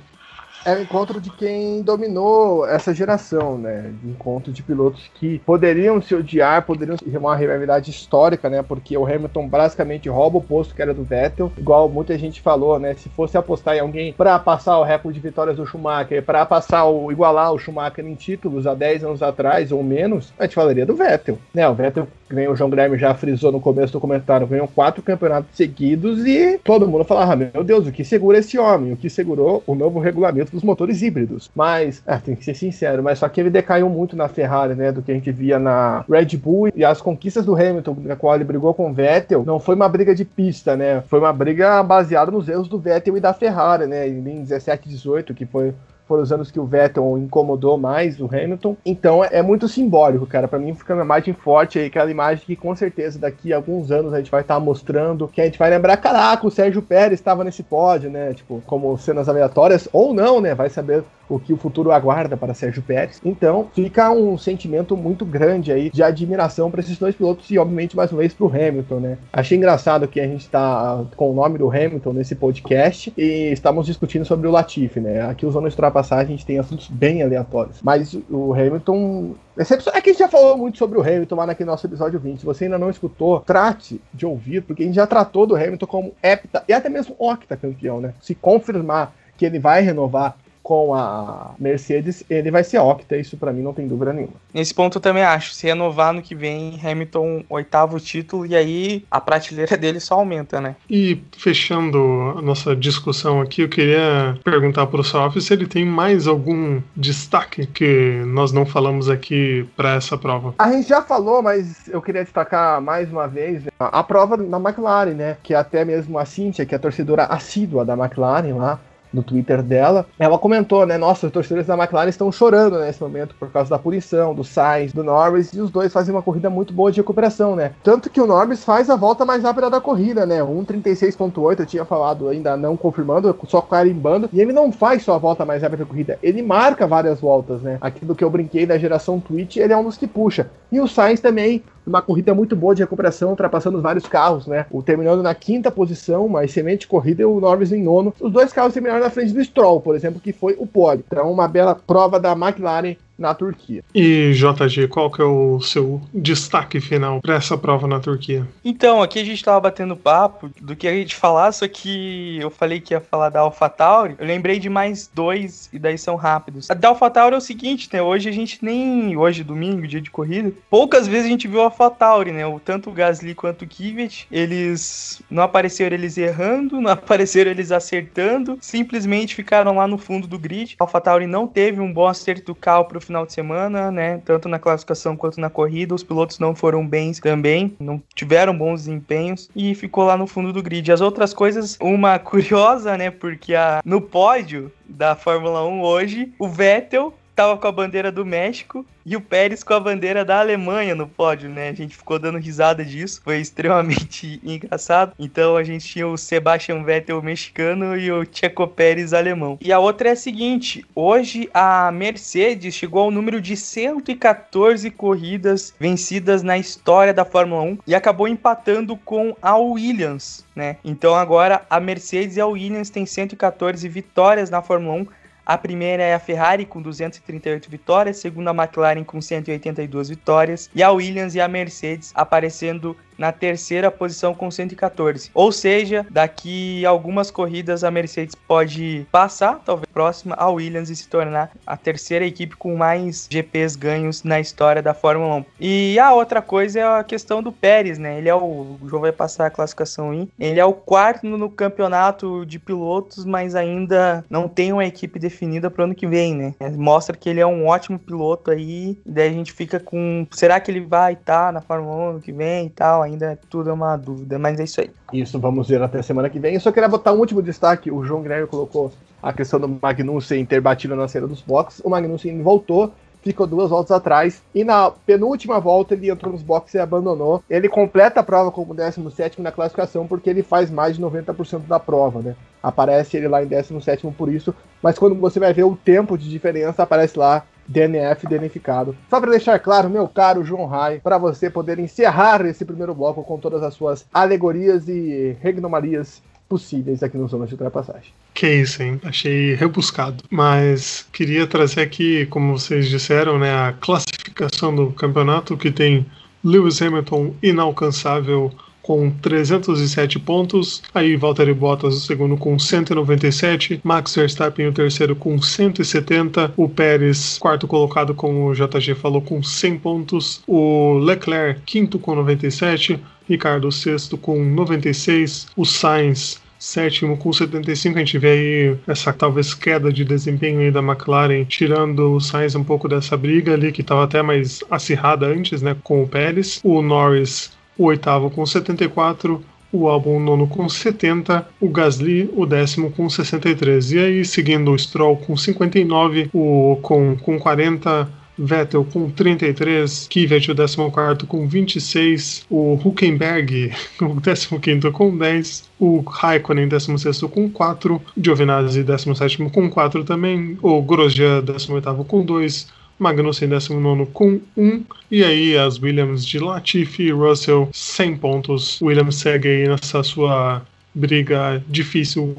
é 0.65 0.75
o 0.75 0.81
encontro 0.81 1.21
de 1.21 1.29
quem 1.31 1.81
dominou 1.81 2.67
essa 2.67 2.93
geração, 2.93 3.57
né? 3.57 3.91
De 4.03 4.09
encontro 4.09 4.51
de 4.51 4.61
pilotos 4.61 5.09
que 5.15 5.39
poderiam 5.39 6.01
se 6.01 6.13
odiar, 6.13 6.63
poderiam 6.63 6.97
ter 6.97 7.17
uma 7.17 7.33
rivalidade 7.33 7.89
histórica, 7.89 8.49
né? 8.49 8.61
Porque 8.61 8.95
o 8.97 9.05
Hamilton 9.05 9.47
basicamente 9.47 10.09
rouba 10.09 10.37
o 10.37 10.41
posto 10.43 10.75
que 10.75 10.81
era 10.81 10.93
do 10.93 11.01
Vettel, 11.01 11.49
igual 11.57 11.87
muita 11.87 12.17
gente 12.17 12.41
falou, 12.41 12.77
né? 12.77 12.93
Se 12.95 13.07
fosse 13.07 13.37
apostar 13.37 13.77
em 13.77 13.79
alguém 13.79 14.11
para 14.11 14.37
passar 14.37 14.77
o 14.77 14.83
recorde 14.83 15.19
de 15.19 15.25
vitórias 15.25 15.55
do 15.55 15.65
Schumacher, 15.65 16.21
para 16.21 16.45
passar 16.45 16.83
o 16.85 17.09
igualar 17.09 17.53
o 17.53 17.57
Schumacher 17.57 18.05
em 18.05 18.13
títulos 18.15 18.67
há 18.67 18.75
10 18.75 19.05
anos 19.05 19.23
atrás 19.23 19.71
ou 19.71 19.81
menos, 19.81 20.33
a 20.37 20.43
gente 20.43 20.55
falaria 20.55 20.85
do 20.85 20.93
Vettel, 20.95 21.39
né? 21.53 21.67
O 21.69 21.73
Vettel 21.73 22.05
que 22.29 22.35
nem 22.35 22.47
o 22.47 22.55
João 22.55 22.69
Guilherme 22.69 22.97
já 22.97 23.13
frisou 23.15 23.51
no 23.51 23.59
começo 23.59 23.91
do 23.91 23.99
comentário, 23.99 24.45
ganhou 24.45 24.67
quatro 24.67 25.01
campeonatos 25.01 25.49
seguidos 25.55 26.25
e 26.25 26.59
todo 26.63 26.87
mundo 26.87 27.03
falava, 27.03 27.35
meu 27.35 27.63
Deus, 27.63 27.87
o 27.87 27.91
que 27.91 28.05
segura 28.05 28.37
esse 28.37 28.57
homem? 28.57 28.93
O 28.93 28.97
que 28.97 29.09
segurou 29.09 29.63
o 29.65 29.73
novo 29.73 29.99
regulamento 29.99 30.51
dos 30.51 30.63
motores 30.63 31.01
híbridos. 31.01 31.49
Mas, 31.55 32.03
é, 32.05 32.17
tem 32.17 32.35
que 32.35 32.45
ser 32.45 32.53
sincero, 32.53 33.01
mas 33.01 33.17
só 33.17 33.27
que 33.27 33.41
ele 33.41 33.49
decaiu 33.49 33.89
muito 33.89 34.15
na 34.15 34.27
Ferrari, 34.27 34.75
né, 34.75 34.91
do 34.91 35.01
que 35.01 35.11
a 35.11 35.15
gente 35.15 35.31
via 35.31 35.57
na 35.57 36.05
Red 36.07 36.37
Bull 36.37 36.69
e 36.75 36.85
as 36.85 37.01
conquistas 37.01 37.43
do 37.43 37.55
Hamilton, 37.55 37.97
na 38.03 38.15
qual 38.15 38.35
ele 38.35 38.43
brigou 38.43 38.73
com 38.75 38.91
o 38.91 38.93
Vettel, 38.93 39.43
não 39.43 39.59
foi 39.59 39.73
uma 39.73 39.89
briga 39.89 40.13
de 40.13 40.23
pista, 40.23 40.77
né, 40.77 41.01
foi 41.07 41.17
uma 41.19 41.33
briga 41.33 41.81
baseada 41.81 42.31
nos 42.31 42.47
erros 42.47 42.67
do 42.67 42.77
Vettel 42.77 43.17
e 43.17 43.19
da 43.19 43.33
Ferrari, 43.33 43.87
né, 43.87 44.07
em 44.07 44.43
17 44.43 44.87
e 44.87 44.91
18, 44.91 45.33
que 45.33 45.45
foi 45.45 45.73
foram 46.09 46.23
os 46.23 46.31
anos 46.31 46.49
que 46.49 46.59
o 46.59 46.65
Vettel 46.65 47.19
incomodou 47.19 47.77
mais 47.77 48.19
o 48.19 48.25
Hamilton. 48.25 48.75
Então 48.83 49.23
é, 49.23 49.29
é 49.33 49.41
muito 49.43 49.67
simbólico, 49.67 50.25
cara. 50.25 50.47
Pra 50.47 50.57
mim 50.57 50.73
fica 50.73 50.95
uma 50.95 51.03
imagem 51.03 51.35
forte 51.35 51.77
aí, 51.77 51.85
aquela 51.85 52.09
imagem 52.09 52.43
que 52.47 52.55
com 52.55 52.75
certeza 52.75 53.19
daqui 53.19 53.53
a 53.53 53.57
alguns 53.57 53.91
anos 53.91 54.11
a 54.11 54.17
gente 54.17 54.31
vai 54.31 54.41
estar 54.41 54.59
mostrando, 54.59 55.27
que 55.27 55.39
a 55.39 55.45
gente 55.45 55.59
vai 55.59 55.69
lembrar, 55.69 55.95
caraca, 55.97 56.47
o 56.47 56.51
Sérgio 56.51 56.81
Pérez 56.81 57.19
estava 57.19 57.43
nesse 57.43 57.61
pódio, 57.61 58.09
né? 58.09 58.33
Tipo, 58.33 58.59
como 58.65 58.97
cenas 58.97 59.29
aleatórias, 59.29 59.87
ou 59.93 60.11
não, 60.11 60.41
né? 60.41 60.55
Vai 60.55 60.69
saber 60.69 61.03
o 61.29 61.39
que 61.39 61.53
o 61.53 61.57
futuro 61.57 61.91
aguarda 61.91 62.35
para 62.35 62.53
Sérgio 62.53 62.81
Pérez. 62.81 63.21
Então, 63.23 63.69
fica 63.73 64.11
um 64.11 64.37
sentimento 64.37 64.97
muito 64.97 65.25
grande 65.25 65.71
aí 65.71 65.89
de 65.89 66.01
admiração 66.01 66.71
para 66.71 66.81
esses 66.81 66.97
dois 66.97 67.15
pilotos 67.15 67.49
e, 67.51 67.57
obviamente, 67.57 67.95
mais 67.95 68.11
uma 68.11 68.19
vez 68.19 68.33
para 68.33 68.45
o 68.45 68.49
Hamilton, 68.49 68.99
né? 68.99 69.17
Achei 69.31 69.57
engraçado 69.57 70.07
que 70.07 70.19
a 70.19 70.27
gente 70.27 70.41
está 70.41 71.03
com 71.15 71.31
o 71.31 71.33
nome 71.33 71.57
do 71.57 71.69
Hamilton 71.69 72.13
nesse 72.13 72.35
podcast 72.35 73.13
e 73.17 73.51
estamos 73.51 73.85
discutindo 73.85 74.25
sobre 74.25 74.47
o 74.47 74.51
Latifi, 74.51 74.99
né? 74.99 75.21
Aqui 75.21 75.45
de 75.49 75.55
ultrapassagem 75.55 76.33
a 76.33 76.37
gente 76.37 76.45
tem 76.45 76.59
assuntos 76.59 76.87
bem 76.87 77.21
aleatórios, 77.21 77.81
mas 77.83 78.17
o 78.29 78.53
Hamilton 78.53 79.35
É 79.57 80.01
que 80.01 80.09
a 80.09 80.13
gente 80.13 80.19
já 80.19 80.27
falou 80.27 80.57
muito 80.57 80.77
sobre 80.77 80.97
o 80.97 81.01
Hamilton 81.01 81.35
lá 81.35 81.45
naquele 81.45 81.69
nosso 81.69 81.85
episódio 81.85 82.19
20. 82.19 82.39
Se 82.39 82.45
você 82.45 82.65
ainda 82.65 82.77
não 82.77 82.89
escutou, 82.89 83.41
trate 83.41 84.01
de 84.13 84.25
ouvir, 84.25 84.61
porque 84.61 84.83
a 84.83 84.85
gente 84.85 84.95
já 84.95 85.05
tratou 85.05 85.45
do 85.45 85.55
Hamilton 85.55 85.85
como 85.85 86.13
hepta 86.23 86.63
e 86.67 86.73
até 86.73 86.89
mesmo 86.89 87.15
octa 87.19 87.57
campeão, 87.57 87.99
né? 87.99 88.13
Se 88.21 88.33
confirmar 88.33 89.13
que 89.37 89.45
ele 89.45 89.59
vai 89.59 89.81
renovar 89.81 90.37
com 90.61 90.93
a 90.93 91.55
Mercedes, 91.59 92.23
ele 92.29 92.51
vai 92.51 92.63
ser 92.63 92.79
octa. 92.79 93.17
Isso 93.17 93.37
pra 93.37 93.51
mim 93.51 93.61
não 93.61 93.73
tem 93.73 93.87
dúvida 93.87 94.13
nenhuma. 94.13 94.33
Nesse 94.53 94.73
ponto 94.73 94.97
eu 94.97 95.01
também 95.01 95.23
acho. 95.23 95.53
Se 95.53 95.67
renovar 95.67 96.13
no 96.13 96.21
que 96.21 96.35
vem, 96.35 96.79
Hamilton 96.83 97.43
oitavo 97.49 97.99
título, 97.99 98.45
e 98.45 98.55
aí 98.55 99.03
a 99.09 99.19
prateleira 99.19 99.75
dele 99.77 99.99
só 99.99 100.15
aumenta, 100.15 100.61
né? 100.61 100.75
E 100.89 101.21
fechando 101.37 102.35
a 102.37 102.41
nossa 102.41 102.75
discussão 102.75 103.41
aqui, 103.41 103.61
eu 103.61 103.69
queria 103.69 104.37
perguntar 104.43 104.87
para 104.87 105.01
o 105.01 105.03
Salf 105.03 105.37
se 105.37 105.53
ele 105.53 105.67
tem 105.67 105.85
mais 105.85 106.27
algum 106.27 106.81
destaque 106.95 107.65
que 107.65 108.21
nós 108.27 108.51
não 108.51 108.65
falamos 108.65 109.09
aqui 109.09 109.67
para 109.75 109.95
essa 109.95 110.17
prova. 110.17 110.53
A 110.59 110.71
gente 110.71 110.87
já 110.87 111.01
falou, 111.01 111.41
mas 111.41 111.87
eu 111.87 112.01
queria 112.01 112.23
destacar 112.23 112.81
mais 112.81 113.11
uma 113.11 113.27
vez 113.27 113.63
a, 113.79 113.99
a 113.99 114.03
prova 114.03 114.37
da 114.37 114.57
McLaren, 114.57 115.13
né? 115.13 115.37
Que 115.41 115.53
até 115.53 115.83
mesmo 115.83 116.17
a 116.17 116.25
Cynthia, 116.25 116.65
que 116.65 116.75
é 116.75 116.77
a 116.77 116.79
torcedora 116.79 117.23
assídua 117.23 117.83
da 117.83 117.93
McLaren 117.93 118.55
lá, 118.55 118.79
no 119.13 119.23
Twitter 119.23 119.61
dela, 119.61 120.05
ela 120.17 120.37
comentou, 120.37 120.85
né? 120.85 120.97
Nossa, 120.97 121.27
os 121.27 121.33
torcedores 121.33 121.67
da 121.67 121.77
McLaren 121.77 122.09
estão 122.09 122.31
chorando 122.31 122.79
nesse 122.79 123.01
momento 123.01 123.35
por 123.39 123.49
causa 123.51 123.69
da 123.69 123.79
punição, 123.79 124.33
do 124.33 124.43
Sainz, 124.43 124.93
do 124.93 125.03
Norris, 125.03 125.53
e 125.53 125.61
os 125.61 125.69
dois 125.71 125.91
fazem 125.91 126.13
uma 126.13 126.21
corrida 126.21 126.49
muito 126.49 126.73
boa 126.73 126.91
de 126.91 126.99
recuperação, 126.99 127.55
né? 127.55 127.71
Tanto 127.83 128.09
que 128.09 128.21
o 128.21 128.27
Norris 128.27 128.63
faz 128.63 128.89
a 128.89 128.95
volta 128.95 129.25
mais 129.25 129.43
rápida 129.43 129.69
da 129.69 129.81
corrida, 129.81 130.25
né? 130.25 130.41
1,36,8, 130.41 131.59
eu 131.59 131.65
tinha 131.65 131.85
falado 131.85 132.27
ainda 132.27 132.55
não 132.55 132.77
confirmando, 132.77 133.35
só 133.47 133.61
carimbando, 133.61 134.29
e 134.31 134.39
ele 134.39 134.53
não 134.53 134.71
faz 134.71 135.03
só 135.03 135.15
a 135.15 135.17
volta 135.17 135.45
mais 135.45 135.61
rápida 135.61 135.83
da 135.83 135.89
corrida, 135.89 136.19
ele 136.21 136.41
marca 136.41 136.87
várias 136.87 137.19
voltas, 137.19 137.61
né? 137.61 137.77
Aquilo 137.81 138.15
que 138.15 138.23
eu 138.23 138.29
brinquei 138.29 138.65
da 138.65 138.77
geração 138.77 139.19
Twitch, 139.19 139.57
ele 139.57 139.73
é 139.73 139.77
um 139.77 139.83
dos 139.83 139.97
que 139.97 140.07
puxa. 140.07 140.49
E 140.71 140.79
o 140.79 140.87
Sainz 140.87 141.19
também 141.19 141.63
uma 141.89 142.01
corrida 142.01 142.33
muito 142.33 142.55
boa 142.55 142.75
de 142.75 142.81
recuperação, 142.81 143.31
ultrapassando 143.31 143.81
vários 143.81 144.07
carros, 144.07 144.47
né? 144.47 144.65
O 144.71 144.81
terminando 144.81 145.23
na 145.23 145.33
quinta 145.33 145.71
posição, 145.71 146.25
uma 146.25 146.45
excelente 146.45 146.87
corrida, 146.87 147.23
e 147.23 147.25
o 147.25 147.39
Norris 147.39 147.71
em 147.71 147.83
nono. 147.83 148.13
Os 148.19 148.31
dois 148.31 148.53
carros 148.53 148.73
terminaram 148.73 149.03
na 149.03 149.09
frente 149.09 149.33
do 149.33 149.43
Stroll, 149.43 149.81
por 149.81 149.95
exemplo, 149.95 150.21
que 150.21 150.31
foi 150.31 150.55
o 150.57 150.67
pódio. 150.67 151.03
Então, 151.07 151.31
uma 151.31 151.47
bela 151.47 151.75
prova 151.75 152.19
da 152.19 152.33
McLaren 152.33 152.95
na 153.19 153.33
Turquia. 153.33 153.83
E 153.93 154.31
JG, 154.33 154.87
qual 154.87 155.11
que 155.11 155.21
é 155.21 155.25
o 155.25 155.59
seu 155.59 156.01
destaque 156.13 156.79
final 156.79 157.21
para 157.21 157.35
essa 157.35 157.57
prova 157.57 157.85
na 157.87 157.99
Turquia? 157.99 158.47
Então, 158.63 159.01
aqui 159.01 159.19
a 159.19 159.25
gente 159.25 159.43
tava 159.43 159.59
batendo 159.59 159.95
papo 159.95 160.49
do 160.61 160.75
que 160.75 160.87
a 160.87 160.93
gente 160.93 161.15
falar, 161.15 161.51
só 161.51 161.67
que 161.67 162.37
eu 162.39 162.49
falei 162.49 162.79
que 162.79 162.93
ia 162.93 163.01
falar 163.01 163.29
da 163.29 163.41
AlphaTauri. 163.41 164.15
Eu 164.17 164.25
lembrei 164.25 164.57
de 164.57 164.69
mais 164.69 165.09
dois 165.13 165.69
e 165.73 165.77
daí 165.77 165.97
são 165.97 166.15
rápidos. 166.15 166.71
A 166.71 166.73
da 166.73 166.87
AlphaTauri 166.87 167.35
é 167.35 167.37
o 167.37 167.41
seguinte, 167.41 167.89
né? 167.91 168.01
Hoje 168.01 168.29
a 168.29 168.31
gente 168.31 168.63
nem 168.63 169.17
hoje 169.17 169.43
domingo, 169.43 169.87
dia 169.87 170.01
de 170.01 170.09
corrida, 170.09 170.53
poucas 170.69 171.07
vezes 171.07 171.25
a 171.25 171.29
gente 171.29 171.47
viu 171.47 171.61
a 171.61 171.65
AlphaTauri, 171.65 172.31
né? 172.31 172.45
O 172.47 172.59
tanto 172.59 172.89
o 172.89 172.93
Gasly 172.93 173.35
quanto 173.35 173.63
o 173.63 173.67
Kvyat, 173.67 174.27
eles 174.31 175.21
não 175.29 175.43
apareceram 175.43 175.95
eles 175.95 176.17
errando, 176.17 176.79
não 176.79 176.91
apareceram 176.91 177.51
eles 177.51 177.71
acertando, 177.71 178.57
simplesmente 178.61 179.35
ficaram 179.35 179.75
lá 179.75 179.87
no 179.87 179.97
fundo 179.97 180.27
do 180.27 180.39
grid. 180.39 180.75
A 180.79 180.83
AlphaTauri 180.83 181.27
não 181.27 181.45
teve 181.45 181.81
um 181.81 181.91
bom 181.91 182.07
acerto 182.07 182.45
do 182.45 182.55
carro 182.55 182.85
pro 182.85 183.01
final 183.09 183.25
de 183.25 183.33
semana, 183.33 183.91
né? 183.91 184.21
Tanto 184.23 184.47
na 184.47 184.59
classificação 184.59 185.17
quanto 185.17 185.41
na 185.41 185.49
corrida, 185.49 185.95
os 185.95 186.03
pilotos 186.03 186.39
não 186.39 186.55
foram 186.55 186.87
bens 186.87 187.19
também, 187.19 187.75
não 187.79 188.01
tiveram 188.15 188.55
bons 188.55 188.81
desempenhos 188.81 189.49
e 189.55 189.73
ficou 189.75 190.05
lá 190.05 190.15
no 190.15 190.27
fundo 190.27 190.53
do 190.53 190.61
grid. 190.61 190.91
As 190.91 191.01
outras 191.01 191.33
coisas, 191.33 191.77
uma 191.81 192.17
curiosa, 192.19 192.97
né? 192.97 193.09
Porque 193.09 193.55
a, 193.55 193.81
no 193.83 193.99
pódio 193.99 194.71
da 194.87 195.15
Fórmula 195.15 195.65
1 195.67 195.81
hoje, 195.81 196.33
o 196.39 196.47
Vettel 196.47 197.13
tava 197.39 197.57
com 197.57 197.67
a 197.67 197.71
bandeira 197.71 198.11
do 198.11 198.25
México 198.25 198.85
e 199.05 199.15
o 199.15 199.21
Pérez 199.21 199.63
com 199.63 199.73
a 199.73 199.79
bandeira 199.79 200.25
da 200.25 200.41
Alemanha 200.41 200.93
no 200.93 201.07
pódio, 201.07 201.49
né? 201.49 201.69
A 201.69 201.73
gente 201.73 201.95
ficou 201.95 202.19
dando 202.19 202.37
risada 202.37 202.83
disso, 202.83 203.21
foi 203.23 203.39
extremamente 203.39 204.39
engraçado. 204.43 205.13
Então 205.17 205.55
a 205.55 205.63
gente 205.63 205.87
tinha 205.87 206.05
o 206.05 206.17
Sebastian 206.17 206.83
Vettel 206.83 207.21
mexicano 207.21 207.97
e 207.97 208.11
o 208.11 208.27
Checo 208.29 208.67
Pérez 208.67 209.13
alemão. 209.13 209.57
E 209.61 209.71
a 209.71 209.79
outra 209.79 210.09
é 210.09 210.11
a 210.11 210.17
seguinte: 210.17 210.85
hoje 210.93 211.49
a 211.53 211.89
Mercedes 211.93 212.75
chegou 212.75 213.03
ao 213.03 213.11
número 213.11 213.39
de 213.39 213.55
114 213.55 214.91
corridas 214.91 215.73
vencidas 215.79 216.43
na 216.43 216.57
história 216.57 217.13
da 217.13 217.23
Fórmula 217.23 217.61
1 217.61 217.77
e 217.87 217.95
acabou 217.95 218.27
empatando 218.27 218.97
com 218.97 219.33
a 219.41 219.55
Williams, 219.55 220.45
né? 220.53 220.75
Então 220.83 221.15
agora 221.15 221.61
a 221.69 221.79
Mercedes 221.79 222.35
e 222.35 222.41
a 222.41 222.45
Williams 222.47 222.89
têm 222.89 223.05
114 223.05 223.87
vitórias 223.87 224.49
na 224.49 224.61
Fórmula 224.61 225.03
1 225.03 225.18
a 225.49 225.57
primeira 225.57 226.03
é 226.03 226.13
a 226.13 226.19
Ferrari 226.19 226.63
com 226.63 226.79
238 226.79 227.71
vitórias, 227.71 228.17
segunda 228.17 228.51
a 228.51 228.53
McLaren 228.53 229.03
com 229.03 229.19
182 229.19 230.09
vitórias. 230.09 230.69
E 230.75 230.83
a 230.83 230.91
Williams 230.91 231.33
e 231.33 231.41
a 231.41 231.47
Mercedes 231.47 232.11
aparecendo 232.13 232.95
na 233.19 233.33
terceira 233.33 233.91
posição 233.91 234.33
com 234.33 234.49
114. 234.49 235.29
Ou 235.33 235.51
seja, 235.51 236.07
daqui 236.09 236.85
algumas 236.85 237.29
corridas 237.29 237.83
a 237.83 237.91
Mercedes 237.91 238.33
pode 238.33 239.05
passar, 239.11 239.61
talvez 239.65 239.87
próxima, 239.93 240.35
a 240.35 240.49
Williams 240.49 240.89
e 240.89 240.95
se 240.95 241.07
tornar 241.07 241.51
a 241.67 241.75
terceira 241.75 242.25
equipe 242.25 242.55
com 242.55 242.75
mais 242.77 243.27
GPs 243.29 243.75
ganhos 243.75 244.23
na 244.23 244.39
história 244.39 244.81
da 244.81 244.93
Fórmula 244.93 245.35
1. 245.35 245.45
E 245.59 245.99
a 245.99 246.13
outra 246.13 246.41
coisa 246.41 246.79
é 246.79 246.83
a 246.83 247.03
questão 247.03 247.43
do 247.43 247.51
Pérez, 247.51 247.97
né? 247.97 248.17
Ele 248.17 248.29
é 248.29 248.33
o, 248.33 248.77
o 248.81 248.87
João 248.87 249.01
vai 249.01 249.11
passar 249.11 249.47
a 249.47 249.49
classificação 249.49 250.11
aí. 250.11 250.29
Ele 250.39 250.59
é 250.59 250.65
o 250.65 250.73
quarto 250.73 251.27
no 251.27 251.49
campeonato 251.49 252.45
de 252.45 252.57
pilotos, 252.57 253.25
mas 253.25 253.55
ainda 253.55 254.23
não 254.29 254.47
tem 254.47 254.71
uma 254.71 254.85
equipe 254.85 255.19
definida 255.19 255.69
para 255.69 255.81
o 255.81 255.85
ano 255.85 255.95
que 255.95 256.07
vem, 256.07 256.33
né? 256.33 256.55
Mostra 256.77 257.17
que 257.17 257.29
ele 257.29 257.41
é 257.41 257.45
um 257.45 257.67
ótimo 257.67 257.99
piloto 257.99 258.51
aí. 258.51 258.97
Daí 259.05 259.27
a 259.27 259.33
gente 259.33 259.51
fica 259.51 259.79
com, 259.79 260.25
será 260.31 260.59
que 260.59 260.71
ele 260.71 260.81
vai 260.81 261.13
estar 261.13 261.47
tá 261.47 261.51
na 261.51 261.61
Fórmula 261.61 261.95
1 261.95 262.09
ano 262.09 262.21
que 262.21 262.31
vem 262.31 262.67
e 262.67 262.69
tal? 262.69 263.08
Ainda 263.09 263.37
tudo 263.49 263.69
é 263.69 263.73
uma 263.73 263.95
dúvida, 263.97 264.39
mas 264.39 264.59
é 264.59 264.63
isso 264.63 264.81
aí. 264.81 264.89
Isso, 265.13 265.39
vamos 265.39 265.67
ver 265.67 265.81
até 265.81 266.01
semana 266.01 266.29
que 266.29 266.39
vem. 266.39 266.53
Eu 266.53 266.59
só 266.59 266.71
queria 266.71 266.89
botar 266.89 267.13
um 267.13 267.19
último 267.19 267.41
destaque. 267.41 267.91
O 267.91 268.03
João 268.03 268.21
Guilherme 268.21 268.47
colocou 268.47 268.91
a 269.21 269.33
questão 269.33 269.59
do 269.59 269.67
Magnussen 269.67 270.45
ter 270.45 270.61
batido 270.61 270.95
na 270.95 271.07
cena 271.07 271.27
dos 271.27 271.41
boxes. 271.41 271.81
O 271.83 271.89
Magnussen 271.89 272.41
voltou, 272.41 272.91
ficou 273.21 273.45
duas 273.45 273.69
voltas 273.69 273.91
atrás. 273.91 274.41
E 274.53 274.63
na 274.63 274.91
penúltima 274.91 275.59
volta 275.59 275.93
ele 275.93 276.09
entrou 276.09 276.31
nos 276.31 276.41
boxes 276.41 276.75
e 276.75 276.79
abandonou. 276.79 277.43
Ele 277.49 277.67
completa 277.67 278.19
a 278.19 278.23
prova 278.23 278.51
como 278.51 278.73
17 278.73 279.41
na 279.41 279.51
classificação 279.51 280.07
porque 280.07 280.29
ele 280.29 280.43
faz 280.43 280.69
mais 280.69 280.95
de 280.95 281.01
90% 281.01 281.67
da 281.67 281.79
prova, 281.79 282.21
né? 282.21 282.35
Aparece 282.61 283.17
ele 283.17 283.27
lá 283.27 283.43
em 283.43 283.47
17 283.47 284.07
por 284.17 284.31
isso. 284.31 284.53
Mas 284.81 284.97
quando 284.97 285.15
você 285.15 285.39
vai 285.39 285.53
ver 285.53 285.63
o 285.63 285.75
tempo 285.75 286.17
de 286.17 286.29
diferença, 286.29 286.83
aparece 286.83 287.17
lá 287.17 287.43
DNF 287.69 288.27
danificado. 288.27 288.97
Só 289.09 289.21
para 289.21 289.29
deixar 289.29 289.59
claro, 289.59 289.89
meu 289.89 290.07
caro 290.07 290.43
João 290.43 290.65
Rai, 290.65 290.99
para 290.99 291.19
você 291.19 291.49
poder 291.49 291.77
encerrar 291.77 292.43
esse 292.45 292.65
primeiro 292.65 292.95
bloco 292.95 293.23
com 293.23 293.37
todas 293.37 293.61
as 293.61 293.75
suas 293.75 294.05
alegorias 294.11 294.87
e 294.87 295.37
regnomarias 295.39 296.21
possíveis 296.49 297.03
aqui 297.03 297.15
no 297.15 297.27
Zona 297.27 297.45
de 297.45 297.53
Ultrapassagem. 297.53 298.11
Que 298.33 298.47
isso, 298.47 298.81
hein? 298.81 298.99
Achei 299.03 299.53
rebuscado. 299.53 300.23
Mas 300.31 301.05
queria 301.13 301.45
trazer 301.45 301.81
aqui, 301.81 302.25
como 302.25 302.57
vocês 302.57 302.89
disseram, 302.89 303.37
né, 303.37 303.53
a 303.53 303.73
classificação 303.79 304.75
do 304.75 304.91
campeonato 304.91 305.55
que 305.55 305.71
tem 305.71 306.05
Lewis 306.43 306.81
Hamilton 306.81 307.35
inalcançável 307.43 308.51
com 308.89 309.11
307 309.11 310.17
pontos, 310.17 310.81
aí 310.95 311.15
Valtteri 311.15 311.53
Bottas 311.53 311.93
o 311.93 311.99
segundo 311.99 312.35
com 312.35 312.57
197, 312.57 313.79
Max 313.83 314.15
Verstappen 314.15 314.65
o 314.65 314.71
terceiro 314.71 315.15
com 315.15 315.39
170, 315.39 316.53
o 316.57 316.67
Pérez 316.67 317.37
quarto 317.37 317.67
colocado 317.67 318.15
como 318.15 318.47
o 318.47 318.55
JG 318.55 318.95
falou 318.95 319.21
com 319.21 319.43
100 319.43 319.77
pontos, 319.77 320.41
o 320.47 320.97
Leclerc 320.97 321.61
quinto 321.67 321.99
com 321.99 322.15
97, 322.15 322.99
Ricardo 323.29 323.71
sexto 323.71 324.17
com 324.17 324.43
96, 324.43 325.49
o 325.55 325.65
Sainz 325.65 326.41
sétimo 326.57 327.15
com 327.15 327.31
75. 327.31 327.95
A 327.95 327.99
gente 327.99 328.17
vê 328.17 328.31
aí 328.31 328.77
essa 328.87 329.13
talvez 329.13 329.53
queda 329.53 329.93
de 329.93 330.03
desempenho 330.03 330.59
aí 330.59 330.71
da 330.71 330.81
McLaren, 330.81 331.45
tirando 331.45 332.15
o 332.15 332.19
Sainz 332.19 332.55
um 332.55 332.63
pouco 332.63 332.89
dessa 332.89 333.15
briga 333.15 333.53
ali 333.53 333.71
que 333.71 333.81
estava 333.81 334.03
até 334.03 334.23
mais 334.23 334.61
acirrada 334.69 335.27
antes, 335.27 335.61
né, 335.61 335.75
com 335.83 336.03
o 336.03 336.07
Pérez. 336.07 336.59
O 336.63 336.81
Norris 336.81 337.57
o 337.79 337.85
oitavo 337.85 338.29
com 338.29 338.45
74, 338.45 339.41
o 339.71 339.87
álbum 339.87 340.19
nono 340.19 340.47
com 340.47 340.67
70, 340.67 341.47
o 341.61 341.69
Gasly 341.69 342.29
o 342.35 342.45
décimo 342.45 342.91
com 342.91 343.09
63. 343.09 343.93
E 343.93 343.99
aí, 343.99 344.25
seguindo 344.25 344.71
o 344.71 344.77
Stroll 344.77 345.15
com 345.15 345.37
59, 345.37 346.29
o 346.33 346.77
com, 346.81 347.15
com 347.15 347.39
40, 347.39 348.19
Vettel 348.37 348.85
com 348.85 349.09
33, 349.09 350.07
Kvyat 350.09 350.51
o 350.51 350.55
14 350.55 351.25
com 351.27 351.47
26, 351.47 352.45
o 352.49 352.73
Huckenberg 352.75 353.71
o 354.01 354.59
15 354.59 354.91
com 354.91 355.17
10, 355.17 355.69
o 355.77 355.99
Raikkonen 355.99 356.67
16 356.67 357.21
com 357.21 357.49
4, 357.49 358.01
Giovinazzi 358.17 358.83
17 358.83 359.49
com 359.49 359.69
4 359.69 360.03
também, 360.05 360.57
o 360.61 360.81
Grosjean 360.81 361.43
18 361.43 362.05
com 362.05 362.23
2, 362.23 362.67
Magnussen 362.99 363.49
19 363.49 364.05
com 364.13 364.39
1. 364.55 364.83
E 365.09 365.23
aí 365.23 365.57
as 365.57 365.81
Williams 365.81 366.25
de 366.25 366.37
Latifi 366.37 367.03
e 367.03 367.11
Russell 367.11 367.69
100 367.71 368.17
pontos. 368.17 368.81
Williams 368.81 369.15
segue 369.15 369.47
aí 369.47 369.67
nessa 369.67 370.03
sua 370.03 370.61
briga 370.93 371.63
difícil 371.67 372.35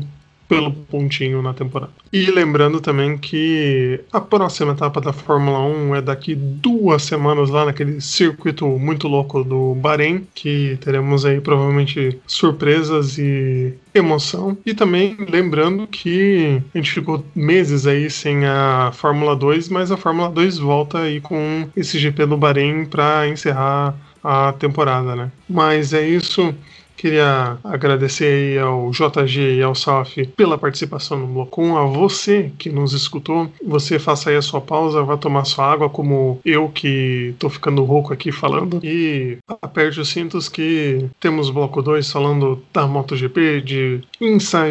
pelo 0.50 0.72
pontinho 0.72 1.40
na 1.40 1.54
temporada. 1.54 1.92
E 2.12 2.28
lembrando 2.28 2.80
também 2.80 3.16
que 3.16 4.00
a 4.12 4.20
próxima 4.20 4.72
etapa 4.72 5.00
da 5.00 5.12
Fórmula 5.12 5.60
1 5.60 5.94
é 5.94 6.02
daqui 6.02 6.34
duas 6.34 7.04
semanas 7.04 7.48
lá 7.50 7.64
naquele 7.64 8.00
circuito 8.00 8.66
muito 8.66 9.06
louco 9.06 9.44
do 9.44 9.76
Bahrein, 9.76 10.26
que 10.34 10.76
teremos 10.80 11.24
aí 11.24 11.40
provavelmente 11.40 12.18
surpresas 12.26 13.16
e 13.16 13.74
emoção. 13.94 14.58
E 14.66 14.74
também 14.74 15.16
lembrando 15.28 15.86
que 15.86 16.60
a 16.74 16.78
gente 16.78 16.90
ficou 16.90 17.24
meses 17.32 17.86
aí 17.86 18.10
sem 18.10 18.44
a 18.44 18.90
Fórmula 18.92 19.36
2, 19.36 19.68
mas 19.68 19.92
a 19.92 19.96
Fórmula 19.96 20.28
2 20.30 20.58
volta 20.58 20.98
aí 20.98 21.20
com 21.20 21.68
esse 21.76 21.96
GP 21.96 22.26
do 22.26 22.36
Bahrein 22.36 22.86
para 22.86 23.28
encerrar 23.28 23.94
a 24.22 24.52
temporada, 24.52 25.16
né? 25.16 25.30
Mas 25.48 25.92
é 25.92 26.06
isso. 26.06 26.54
Queria 27.00 27.56
agradecer 27.64 28.60
ao 28.60 28.90
JG 28.90 29.54
e 29.56 29.62
ao 29.62 29.74
SAF 29.74 30.26
pela 30.36 30.58
participação 30.58 31.18
no 31.18 31.26
Blocon, 31.26 31.78
a 31.78 31.86
você 31.86 32.52
que 32.58 32.68
nos 32.68 32.92
escutou. 32.92 33.50
Você 33.66 33.98
faça 33.98 34.28
aí 34.28 34.36
a 34.36 34.42
sua 34.42 34.60
pausa, 34.60 35.02
vá 35.02 35.16
tomar 35.16 35.46
sua 35.46 35.72
água, 35.72 35.88
como 35.88 36.38
eu 36.44 36.68
que 36.68 37.34
tô 37.38 37.48
ficando 37.48 37.82
rouco 37.84 38.12
aqui 38.12 38.30
falando. 38.30 38.80
E 38.84 39.38
aperte 39.62 39.98
os 39.98 40.10
cintos 40.10 40.46
que 40.46 41.06
temos 41.18 41.48
Bloco 41.48 41.80
2 41.80 42.12
falando 42.12 42.62
da 42.70 42.86
MotoGP, 42.86 43.62
de 43.62 44.02
INSA 44.20 44.66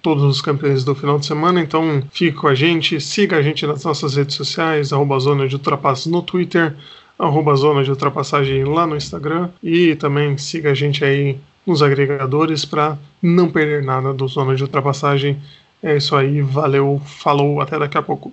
todos 0.00 0.24
os 0.24 0.40
campeões 0.40 0.84
do 0.84 0.94
final 0.94 1.18
de 1.18 1.26
semana, 1.26 1.60
então 1.60 2.02
fique 2.12 2.38
com 2.38 2.48
a 2.48 2.54
gente, 2.54 2.98
siga 2.98 3.36
a 3.36 3.42
gente 3.42 3.66
nas 3.66 3.84
nossas 3.84 4.16
redes 4.16 4.36
sociais, 4.36 4.90
arroba 4.90 5.18
Zona 5.18 5.46
de 5.46 5.60
no 6.06 6.22
Twitter, 6.22 6.74
arroba 7.18 7.54
Zona 7.56 7.82
de 7.82 7.90
Ultrapassagem 7.90 8.64
lá 8.64 8.86
no 8.86 8.96
Instagram 8.96 9.50
e 9.62 9.96
também 9.96 10.38
siga 10.38 10.70
a 10.70 10.74
gente 10.74 11.04
aí 11.04 11.36
nos 11.68 11.82
agregadores 11.82 12.64
para 12.64 12.98
não 13.22 13.50
perder 13.50 13.84
nada 13.84 14.14
do 14.14 14.26
Zona 14.26 14.56
de 14.56 14.62
Ultrapassagem. 14.62 15.40
É 15.82 15.96
isso 15.96 16.16
aí, 16.16 16.40
valeu, 16.40 17.00
falou, 17.04 17.60
até 17.60 17.78
daqui 17.78 17.98
a 17.98 18.02
pouco. 18.02 18.32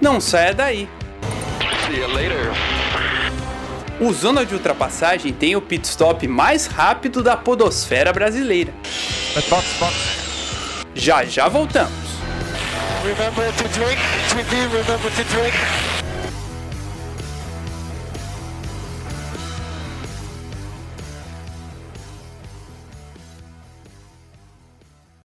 Não 0.00 0.20
saia 0.20 0.54
daí. 0.54 0.88
See 1.86 1.98
you 1.98 2.08
later. 2.08 2.52
O 4.00 4.12
Zona 4.12 4.46
de 4.46 4.54
Ultrapassagem 4.54 5.32
tem 5.32 5.56
o 5.56 5.60
pit 5.60 5.86
stop 5.86 6.26
mais 6.26 6.66
rápido 6.66 7.22
da 7.22 7.36
podosfera 7.36 8.12
brasileira. 8.12 8.72
Box, 9.48 9.78
box. 9.78 10.84
Já 10.94 11.24
já 11.24 11.48
voltamos. 11.48 11.92
Remember 13.02 13.50
to 13.52 13.68
drink, 13.78 13.98
to 14.28 14.36
be, 14.36 14.60
remember 14.76 15.10
to 15.10 15.24
drink. 15.24 15.99